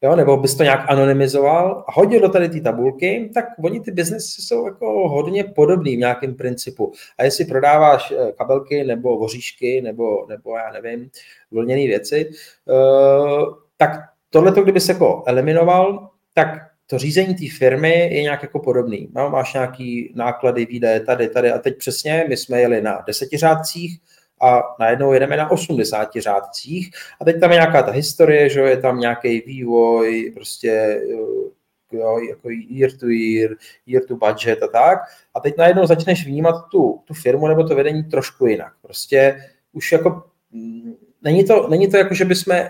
jo, 0.03 0.17
nebo 0.17 0.37
bys 0.37 0.55
to 0.55 0.63
nějak 0.63 0.85
anonymizoval 0.89 1.85
a 1.89 1.93
hodil 1.93 2.21
do 2.21 2.29
tady 2.29 2.49
ty 2.49 2.61
tabulky, 2.61 3.31
tak 3.35 3.45
oni 3.65 3.81
ty 3.81 3.91
biznesy 3.91 4.43
jsou 4.43 4.67
jako 4.67 5.09
hodně 5.09 5.45
podobný 5.45 5.97
v 5.97 5.99
nějakém 5.99 6.35
principu. 6.35 6.93
A 7.19 7.25
jestli 7.25 7.45
prodáváš 7.45 8.13
eh, 8.13 8.33
kabelky 8.33 8.85
nebo 8.85 9.19
voříšky 9.19 9.81
nebo, 9.81 10.27
nebo 10.29 10.57
já 10.57 10.73
nevím, 10.73 11.11
vlněné 11.51 11.87
věci, 11.87 12.31
eh, 12.31 13.45
tak 13.77 13.91
tohle, 14.31 14.63
kdyby 14.63 14.81
se 14.81 14.93
jako 14.93 15.23
eliminoval, 15.27 16.09
tak 16.35 16.49
to 16.87 16.99
řízení 16.99 17.35
té 17.35 17.45
firmy 17.59 18.15
je 18.15 18.23
nějak 18.23 18.43
jako 18.43 18.59
podobný. 18.59 19.09
No, 19.15 19.31
máš 19.31 19.55
nějaký 19.55 20.13
náklady, 20.17 20.67
výdaje 20.67 21.01
tady, 21.01 21.29
tady 21.29 21.53
a 21.53 21.59
teď 21.59 21.79
přesně, 21.79 22.25
my 22.29 22.37
jsme 22.37 22.61
jeli 22.61 22.83
na 22.83 23.05
desetiřádcích, 23.07 24.01
a 24.41 24.63
najednou 24.79 25.13
jedeme 25.13 25.37
na 25.37 25.51
80 25.51 26.09
řádcích 26.19 26.91
a 27.21 27.25
teď 27.25 27.41
tam 27.41 27.51
je 27.51 27.55
nějaká 27.57 27.83
ta 27.83 27.91
historie, 27.91 28.49
že 28.49 28.61
je 28.61 28.77
tam 28.77 29.01
nějaký 29.01 29.41
vývoj, 29.41 30.33
prostě 30.35 30.71
eh, 30.71 31.97
jo, 31.97 32.19
jako 32.29 32.49
year 32.51 32.91
to 33.01 33.07
year, 33.09 33.57
year 33.87 34.05
to 34.09 34.17
budget 34.17 34.63
a 34.63 34.69
tak. 34.69 34.99
A 35.35 35.41
teď 35.41 35.57
najednou 35.59 35.87
začneš 35.87 36.27
vnímat 36.27 36.65
tu, 36.71 37.01
tu 37.05 37.15
firmu 37.15 37.49
nebo 37.49 37.65
to 37.65 37.75
vedení 37.75 38.03
trošku 38.03 38.47
jinak. 38.47 38.73
Prostě 38.83 39.45
už 39.73 39.93
jako 39.93 40.23
mm, 40.53 40.95
není 41.23 41.45
to, 41.45 41.69
není 41.69 41.91
to 41.91 41.97
jako, 41.97 42.15
že 42.15 42.25
bychom 42.25 42.57
uh, 42.57 42.67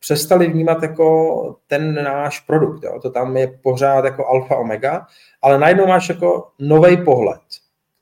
přestali 0.00 0.46
vnímat 0.46 0.82
jako 0.82 1.56
ten 1.66 2.04
náš 2.04 2.40
produkt. 2.40 2.84
Jo. 2.84 3.00
To 3.02 3.10
tam 3.10 3.36
je 3.36 3.58
pořád 3.62 4.04
jako 4.04 4.26
alfa 4.26 4.56
omega, 4.56 5.06
ale 5.42 5.58
najednou 5.58 5.86
máš 5.86 6.08
jako 6.08 6.48
nový 6.58 7.04
pohled 7.04 7.40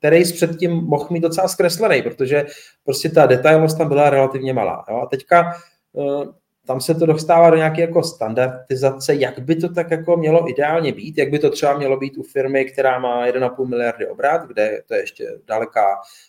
který 0.02 0.32
předtím 0.32 0.72
mohl 0.72 1.06
mít 1.10 1.20
docela 1.20 1.48
zkreslený, 1.48 2.02
protože 2.02 2.46
prostě 2.84 3.08
ta 3.08 3.26
detailnost 3.26 3.78
tam 3.78 3.88
byla 3.88 4.10
relativně 4.10 4.52
malá. 4.52 4.84
Jo? 4.90 4.96
A 4.96 5.06
teďka 5.06 5.52
eh, 5.98 6.26
tam 6.66 6.80
se 6.80 6.94
to 6.94 7.06
dostává 7.06 7.50
do 7.50 7.56
nějaké 7.56 7.80
jako 7.80 8.02
standardizace, 8.02 9.14
jak 9.14 9.38
by 9.38 9.56
to 9.56 9.68
tak 9.68 9.90
jako 9.90 10.16
mělo 10.16 10.50
ideálně 10.50 10.92
být, 10.92 11.18
jak 11.18 11.30
by 11.30 11.38
to 11.38 11.50
třeba 11.50 11.78
mělo 11.78 11.96
být 11.96 12.18
u 12.18 12.22
firmy, 12.22 12.64
která 12.64 12.98
má 12.98 13.26
1,5 13.26 13.68
miliardy 13.68 14.06
obrat, 14.06 14.46
kde 14.46 14.82
to 14.86 14.94
je 14.94 15.00
ještě 15.00 15.38
daleká 15.46 15.86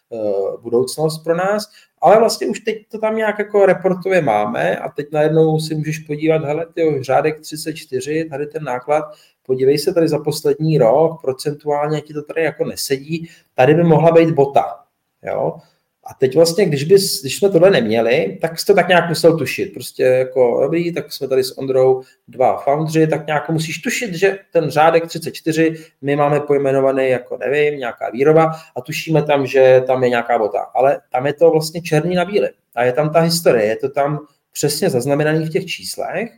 uh, 0.10 0.62
budoucnost 0.62 1.24
pro 1.24 1.36
nás, 1.36 1.64
ale 2.02 2.20
vlastně 2.20 2.48
už 2.48 2.60
teď 2.60 2.88
to 2.92 3.00
tam 3.00 3.16
nějak 3.16 3.40
jako 3.40 3.66
reportově 3.66 4.22
máme 4.22 4.78
a 4.78 4.90
teď 4.90 5.08
najednou 5.12 5.60
si 5.60 5.76
můžeš 5.76 6.00
podívat, 6.00 6.44
hele, 6.44 6.66
tyjo, 6.74 7.04
řádek 7.04 7.40
34, 7.40 8.26
tady 8.30 8.48
ten 8.48 8.64
náklad, 8.64 9.04
podívej 9.46 9.78
se 9.78 9.94
tady 9.94 10.08
za 10.08 10.20
poslední 10.20 10.78
rok, 10.78 11.22
procentuálně 11.22 12.02
ti 12.02 12.14
to 12.14 12.22
tady 12.22 12.44
jako 12.44 12.66
nesedí, 12.66 13.30
tady 13.56 13.74
by 13.74 13.84
mohla 13.84 14.12
být 14.12 14.32
bota. 14.32 14.80
Jo? 15.24 15.58
A 16.06 16.14
teď 16.14 16.36
vlastně, 16.36 16.66
když, 16.66 16.84
bys, 16.84 17.22
když 17.22 17.38
jsme 17.38 17.49
tohle 17.49 17.70
neměli, 17.70 18.38
tak 18.41 18.60
jsi 18.60 18.66
to 18.66 18.74
tak 18.74 18.88
nějak 18.88 19.10
musel 19.10 19.38
tušit. 19.38 19.74
Prostě 19.74 20.04
jako 20.04 20.60
dobrý, 20.62 20.93
tak 20.93 21.14
jsme 21.14 21.28
tady 21.28 21.43
s 21.43 21.58
Ondrou 21.58 22.01
dva 22.28 22.58
foundři, 22.58 23.08
tak 23.08 23.28
nějak 23.28 23.49
musíš 23.49 23.82
tušit, 23.82 24.14
že 24.14 24.38
ten 24.51 24.70
řádek 24.70 25.08
34 25.08 25.76
my 26.01 26.16
máme 26.16 26.39
pojmenovaný 26.39 27.10
jako, 27.10 27.38
nevím, 27.38 27.80
nějaká 27.80 28.10
výroba 28.10 28.51
a 28.76 28.82
tušíme 28.82 29.24
tam, 29.24 29.47
že 29.47 29.84
tam 29.88 30.04
je 30.04 30.10
nějaká 30.10 30.38
bota. 30.38 30.60
Ale 30.60 30.99
tam 31.12 31.26
je 31.26 31.34
to 31.34 31.51
vlastně 31.51 31.82
černý 31.82 32.16
na 32.16 32.26
bílé. 32.26 32.49
A 32.76 32.84
je 32.84 32.93
tam 32.93 33.10
ta 33.10 33.20
historie, 33.20 33.66
je 33.66 33.76
to 33.76 33.89
tam 33.89 34.20
přesně 34.54 34.89
zaznamenaný 34.89 35.45
v 35.45 35.49
těch 35.49 35.66
číslech 35.66 36.32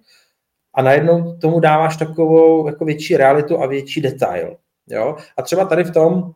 a 0.74 0.82
najednou 0.82 1.38
tomu 1.38 1.60
dáváš 1.60 1.98
takovou 1.98 2.68
jako 2.68 2.86
větší 2.86 3.18
realitu 3.18 3.62
a 3.62 3.66
větší 3.66 4.02
detail. 4.02 4.58
Jo? 4.88 5.16
A 5.38 5.42
třeba 5.42 5.66
tady 5.66 5.84
v 5.84 5.92
tom 5.92 6.32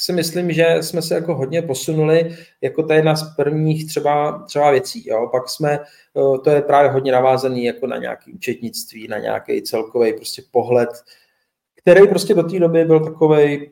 si 0.00 0.12
myslím, 0.12 0.52
že 0.52 0.76
jsme 0.80 1.02
se 1.02 1.14
jako 1.14 1.34
hodně 1.34 1.62
posunuli, 1.62 2.36
jako 2.60 2.82
to 2.82 2.92
je 2.92 2.98
jedna 2.98 3.16
z 3.16 3.36
prvních 3.36 3.86
třeba, 3.86 4.38
třeba 4.46 4.70
věcí. 4.70 5.08
Jo? 5.08 5.28
Pak 5.32 5.48
jsme, 5.48 5.72
eh, 5.72 6.38
to 6.44 6.50
je 6.50 6.62
právě 6.62 6.90
hodně 6.90 7.12
navázaný 7.12 7.64
jako 7.64 7.86
na 7.86 7.96
nějaké 7.96 8.32
účetnictví, 8.32 9.08
na 9.08 9.18
nějaký 9.18 9.62
celkový 9.62 10.12
prostě 10.12 10.42
pohled, 10.50 10.88
který 11.76 12.08
prostě 12.08 12.34
do 12.34 12.42
té 12.42 12.58
doby 12.58 12.84
byl 12.84 13.00
takový, 13.04 13.70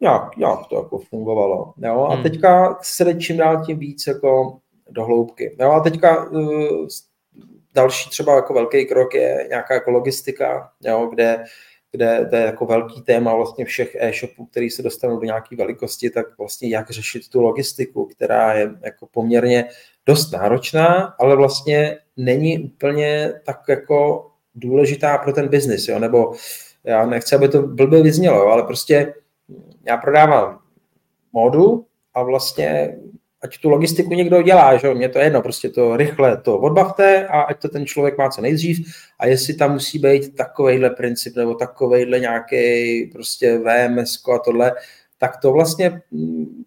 jak, 0.00 0.38
jak 0.38 0.66
to 0.66 0.76
jako 0.76 0.98
fungovalo. 0.98 1.72
Jo? 1.78 2.06
A 2.10 2.14
hmm. 2.14 2.22
teďka 2.22 2.78
se 2.82 3.04
jde 3.04 3.14
čím 3.14 3.36
dál 3.36 3.64
tím 3.66 3.78
víc 3.78 4.06
jako 4.06 4.58
do 4.90 5.04
hloubky. 5.04 5.56
Jo? 5.60 5.70
A 5.70 5.80
teďka 5.80 6.30
uh, 6.30 6.86
další 7.74 8.10
třeba 8.10 8.36
jako 8.36 8.54
velký 8.54 8.86
krok 8.86 9.14
je 9.14 9.46
nějaká 9.48 9.74
jako 9.74 9.90
logistika, 9.90 10.70
jo? 10.84 11.08
kde 11.12 11.44
kde 11.92 12.26
to 12.30 12.36
je 12.36 12.42
jako 12.42 12.66
velký 12.66 13.02
téma 13.02 13.34
vlastně 13.34 13.64
všech 13.64 13.96
e-shopů, 14.00 14.46
který 14.46 14.70
se 14.70 14.82
dostanou 14.82 15.16
do 15.16 15.24
nějaké 15.24 15.56
velikosti, 15.56 16.10
tak 16.10 16.38
vlastně 16.38 16.68
jak 16.68 16.90
řešit 16.90 17.28
tu 17.28 17.40
logistiku, 17.40 18.06
která 18.06 18.54
je 18.54 18.70
jako 18.82 19.06
poměrně 19.06 19.68
dost 20.06 20.32
náročná, 20.32 21.14
ale 21.18 21.36
vlastně 21.36 21.98
není 22.16 22.58
úplně 22.58 23.32
tak 23.46 23.60
jako 23.68 24.30
důležitá 24.54 25.18
pro 25.18 25.32
ten 25.32 25.48
biznis, 25.48 25.88
jo? 25.88 25.98
nebo 25.98 26.32
já 26.84 27.06
nechci, 27.06 27.34
aby 27.34 27.48
to 27.48 27.62
blbě 27.62 28.02
vyznělo, 28.02 28.46
ale 28.46 28.62
prostě 28.62 29.14
já 29.86 29.96
prodávám 29.96 30.58
módu 31.32 31.86
a 32.14 32.22
vlastně 32.22 32.98
ať 33.42 33.58
tu 33.58 33.68
logistiku 33.68 34.14
někdo 34.14 34.42
dělá, 34.42 34.76
že 34.76 34.94
mě 34.94 35.08
to 35.08 35.18
je 35.18 35.24
jedno, 35.24 35.42
prostě 35.42 35.68
to 35.68 35.96
rychle 35.96 36.36
to 36.36 36.58
odbavte 36.58 37.26
a 37.26 37.40
ať 37.40 37.62
to 37.62 37.68
ten 37.68 37.86
člověk 37.86 38.18
má 38.18 38.28
co 38.28 38.40
nejdřív 38.40 38.94
a 39.18 39.26
jestli 39.26 39.54
tam 39.54 39.72
musí 39.72 39.98
být 39.98 40.36
takovejhle 40.36 40.90
princip 40.90 41.36
nebo 41.36 41.54
takovejhle 41.54 42.20
nějaký 42.20 43.04
prostě 43.12 43.58
VMS 43.58 44.22
a 44.34 44.38
tohle, 44.38 44.72
tak 45.18 45.36
to 45.36 45.52
vlastně 45.52 46.02
mm, 46.10 46.64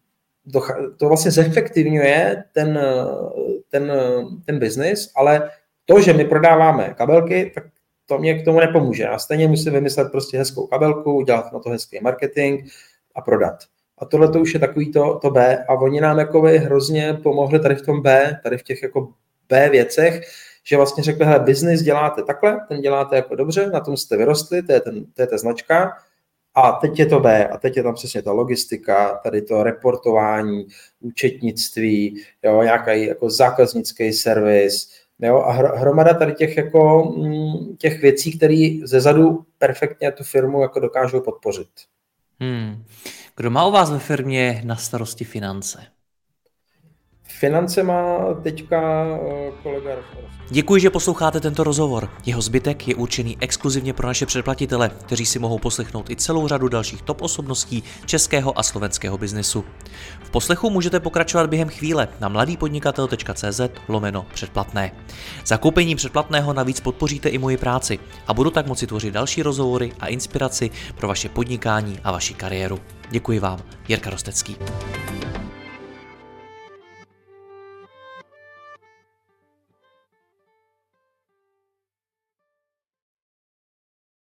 to 0.98 1.08
vlastně 1.08 1.32
zefektivňuje 1.32 2.44
ten, 2.54 2.80
ten, 3.70 3.92
ten 4.46 4.60
biznis, 4.60 5.12
ale 5.16 5.50
to, 5.86 6.02
že 6.02 6.14
my 6.14 6.26
prodáváme 6.26 6.94
kabelky, 6.98 7.52
tak 7.56 7.64
to 8.06 8.18
mě 8.18 8.42
k 8.42 8.46
tomu 8.46 8.60
nepomůže. 8.60 9.08
A 9.08 9.20
stejně 9.20 9.48
musím 9.48 9.74
vymyslet 9.74 10.12
prostě 10.12 10.38
hezkou 10.38 10.68
kabelku, 10.68 11.14
udělat 11.14 11.54
na 11.54 11.60
to 11.60 11.70
hezký 11.70 12.00
marketing 12.02 12.70
a 13.16 13.22
prodat. 13.22 13.56
A 14.04 14.06
tohle 14.06 14.32
to 14.32 14.40
už 14.40 14.54
je 14.54 14.60
takový 14.60 14.92
to, 14.92 15.20
to 15.22 15.30
B. 15.30 15.66
A 15.68 15.74
oni 15.74 16.02
nám 16.02 16.20
jako 16.20 16.42
hrozně 16.42 17.14
pomohli 17.14 17.60
tady 17.60 17.76
v 17.76 17.82
tom 17.82 18.02
B, 18.02 18.40
tady 18.44 18.58
v 18.58 18.64
těch 18.64 18.84
jako 18.84 19.10
B 19.50 19.70
věcech, 19.70 20.22
že 20.64 20.78
vlastně 20.78 21.04
řekli, 21.04 21.26
hele, 21.26 21.40
business 21.40 21.82
děláte 21.82 22.24
takhle, 22.24 22.60
ten 22.68 22.82
děláte 22.82 23.16
jako 23.16 23.36
dobře, 23.36 23.70
na 23.70 23.80
tom 23.80 23.98
jste 23.98 24.18
vyrostli, 24.18 24.64
to 24.64 24.72
je, 24.72 24.80
ten, 24.80 25.06
to 25.14 25.22
je 25.22 25.28
ta 25.28 25.38
značka, 25.38 25.92
a 26.56 26.72
teď 26.72 27.00
je 27.00 27.06
to 27.06 27.20
B, 27.20 27.48
a 27.48 27.58
teď 27.58 27.78
je 27.78 27.84
tam 27.84 27.94
přesně 27.94 28.22
ta 28.22 28.32
logistika, 28.32 29.20
tady 29.24 29.42
to 29.42 29.64
reportování, 29.64 30.68
účetnictví, 31.00 32.24
jo, 32.44 32.64
nějaký 32.64 33.06
jako 33.06 33.30
zákaznický 33.30 34.14
servis, 34.14 34.90
jo, 35.20 35.38
a 35.38 35.52
hromada 35.52 36.14
tady 36.14 36.34
těch, 36.34 36.58
jako, 36.58 37.14
mm, 37.18 37.76
těch 37.78 38.02
věcí, 38.02 38.38
které 38.38 38.80
ze 38.84 39.02
zadu 39.02 39.46
perfektně 39.58 40.12
tu 40.12 40.24
firmu 40.24 40.62
jako 40.62 40.80
dokážou 40.80 41.22
podpořit. 41.22 41.70
Hmm. 42.40 42.84
Kdo 43.36 43.52
má 43.52 43.66
u 43.66 43.72
vás 43.72 43.92
ve 43.92 44.00
firmě 44.00 44.62
na 44.66 44.76
starosti 44.76 45.26
finance? 45.26 45.93
Finance 47.44 47.84
má 47.84 48.34
teďka 48.44 49.06
eh, 49.06 49.52
kolega 49.64 49.92
Děkuji, 50.50 50.82
že 50.82 50.90
posloucháte 50.90 51.40
tento 51.40 51.64
rozhovor. 51.64 52.10
Jeho 52.26 52.42
zbytek 52.42 52.88
je 52.88 52.96
určený 52.96 53.38
exkluzivně 53.40 53.94
pro 53.94 54.08
naše 54.08 54.26
předplatitele, 54.26 54.92
kteří 55.06 55.26
si 55.26 55.40
mohou 55.40 55.60
poslechnout 55.60 56.10
i 56.10 56.16
celou 56.16 56.48
řadu 56.48 56.68
dalších 56.68 57.02
top 57.02 57.22
osobností 57.22 57.84
českého 58.06 58.60
a 58.60 58.64
slovenského 58.64 59.18
biznesu. 59.18 59.66
V 60.24 60.30
poslechu 60.30 60.70
můžete 60.70 61.00
pokračovat 61.00 61.50
během 61.50 61.70
chvíle 61.70 62.08
na 62.20 62.30
mladýpodnikatel.cz 62.30 63.62
lomeno 63.88 64.26
předplatné. 64.34 64.92
Zakoupením 65.46 65.98
předplatného 65.98 66.54
navíc 66.54 66.80
podpoříte 66.80 67.30
i 67.30 67.38
moji 67.38 67.58
práci 67.58 68.00
a 68.28 68.34
budu 68.34 68.50
tak 68.50 68.68
moci 68.68 68.88
tvořit 68.88 69.14
další 69.14 69.44
rozhovory 69.44 69.92
a 70.00 70.08
inspiraci 70.08 70.70
pro 70.96 71.08
vaše 71.08 71.30
podnikání 71.30 72.00
a 72.04 72.12
vaši 72.12 72.34
kariéru. 72.34 72.80
Děkuji 73.10 73.40
vám, 73.40 73.60
Jirka 73.88 74.10
Rostecký. 74.10 74.58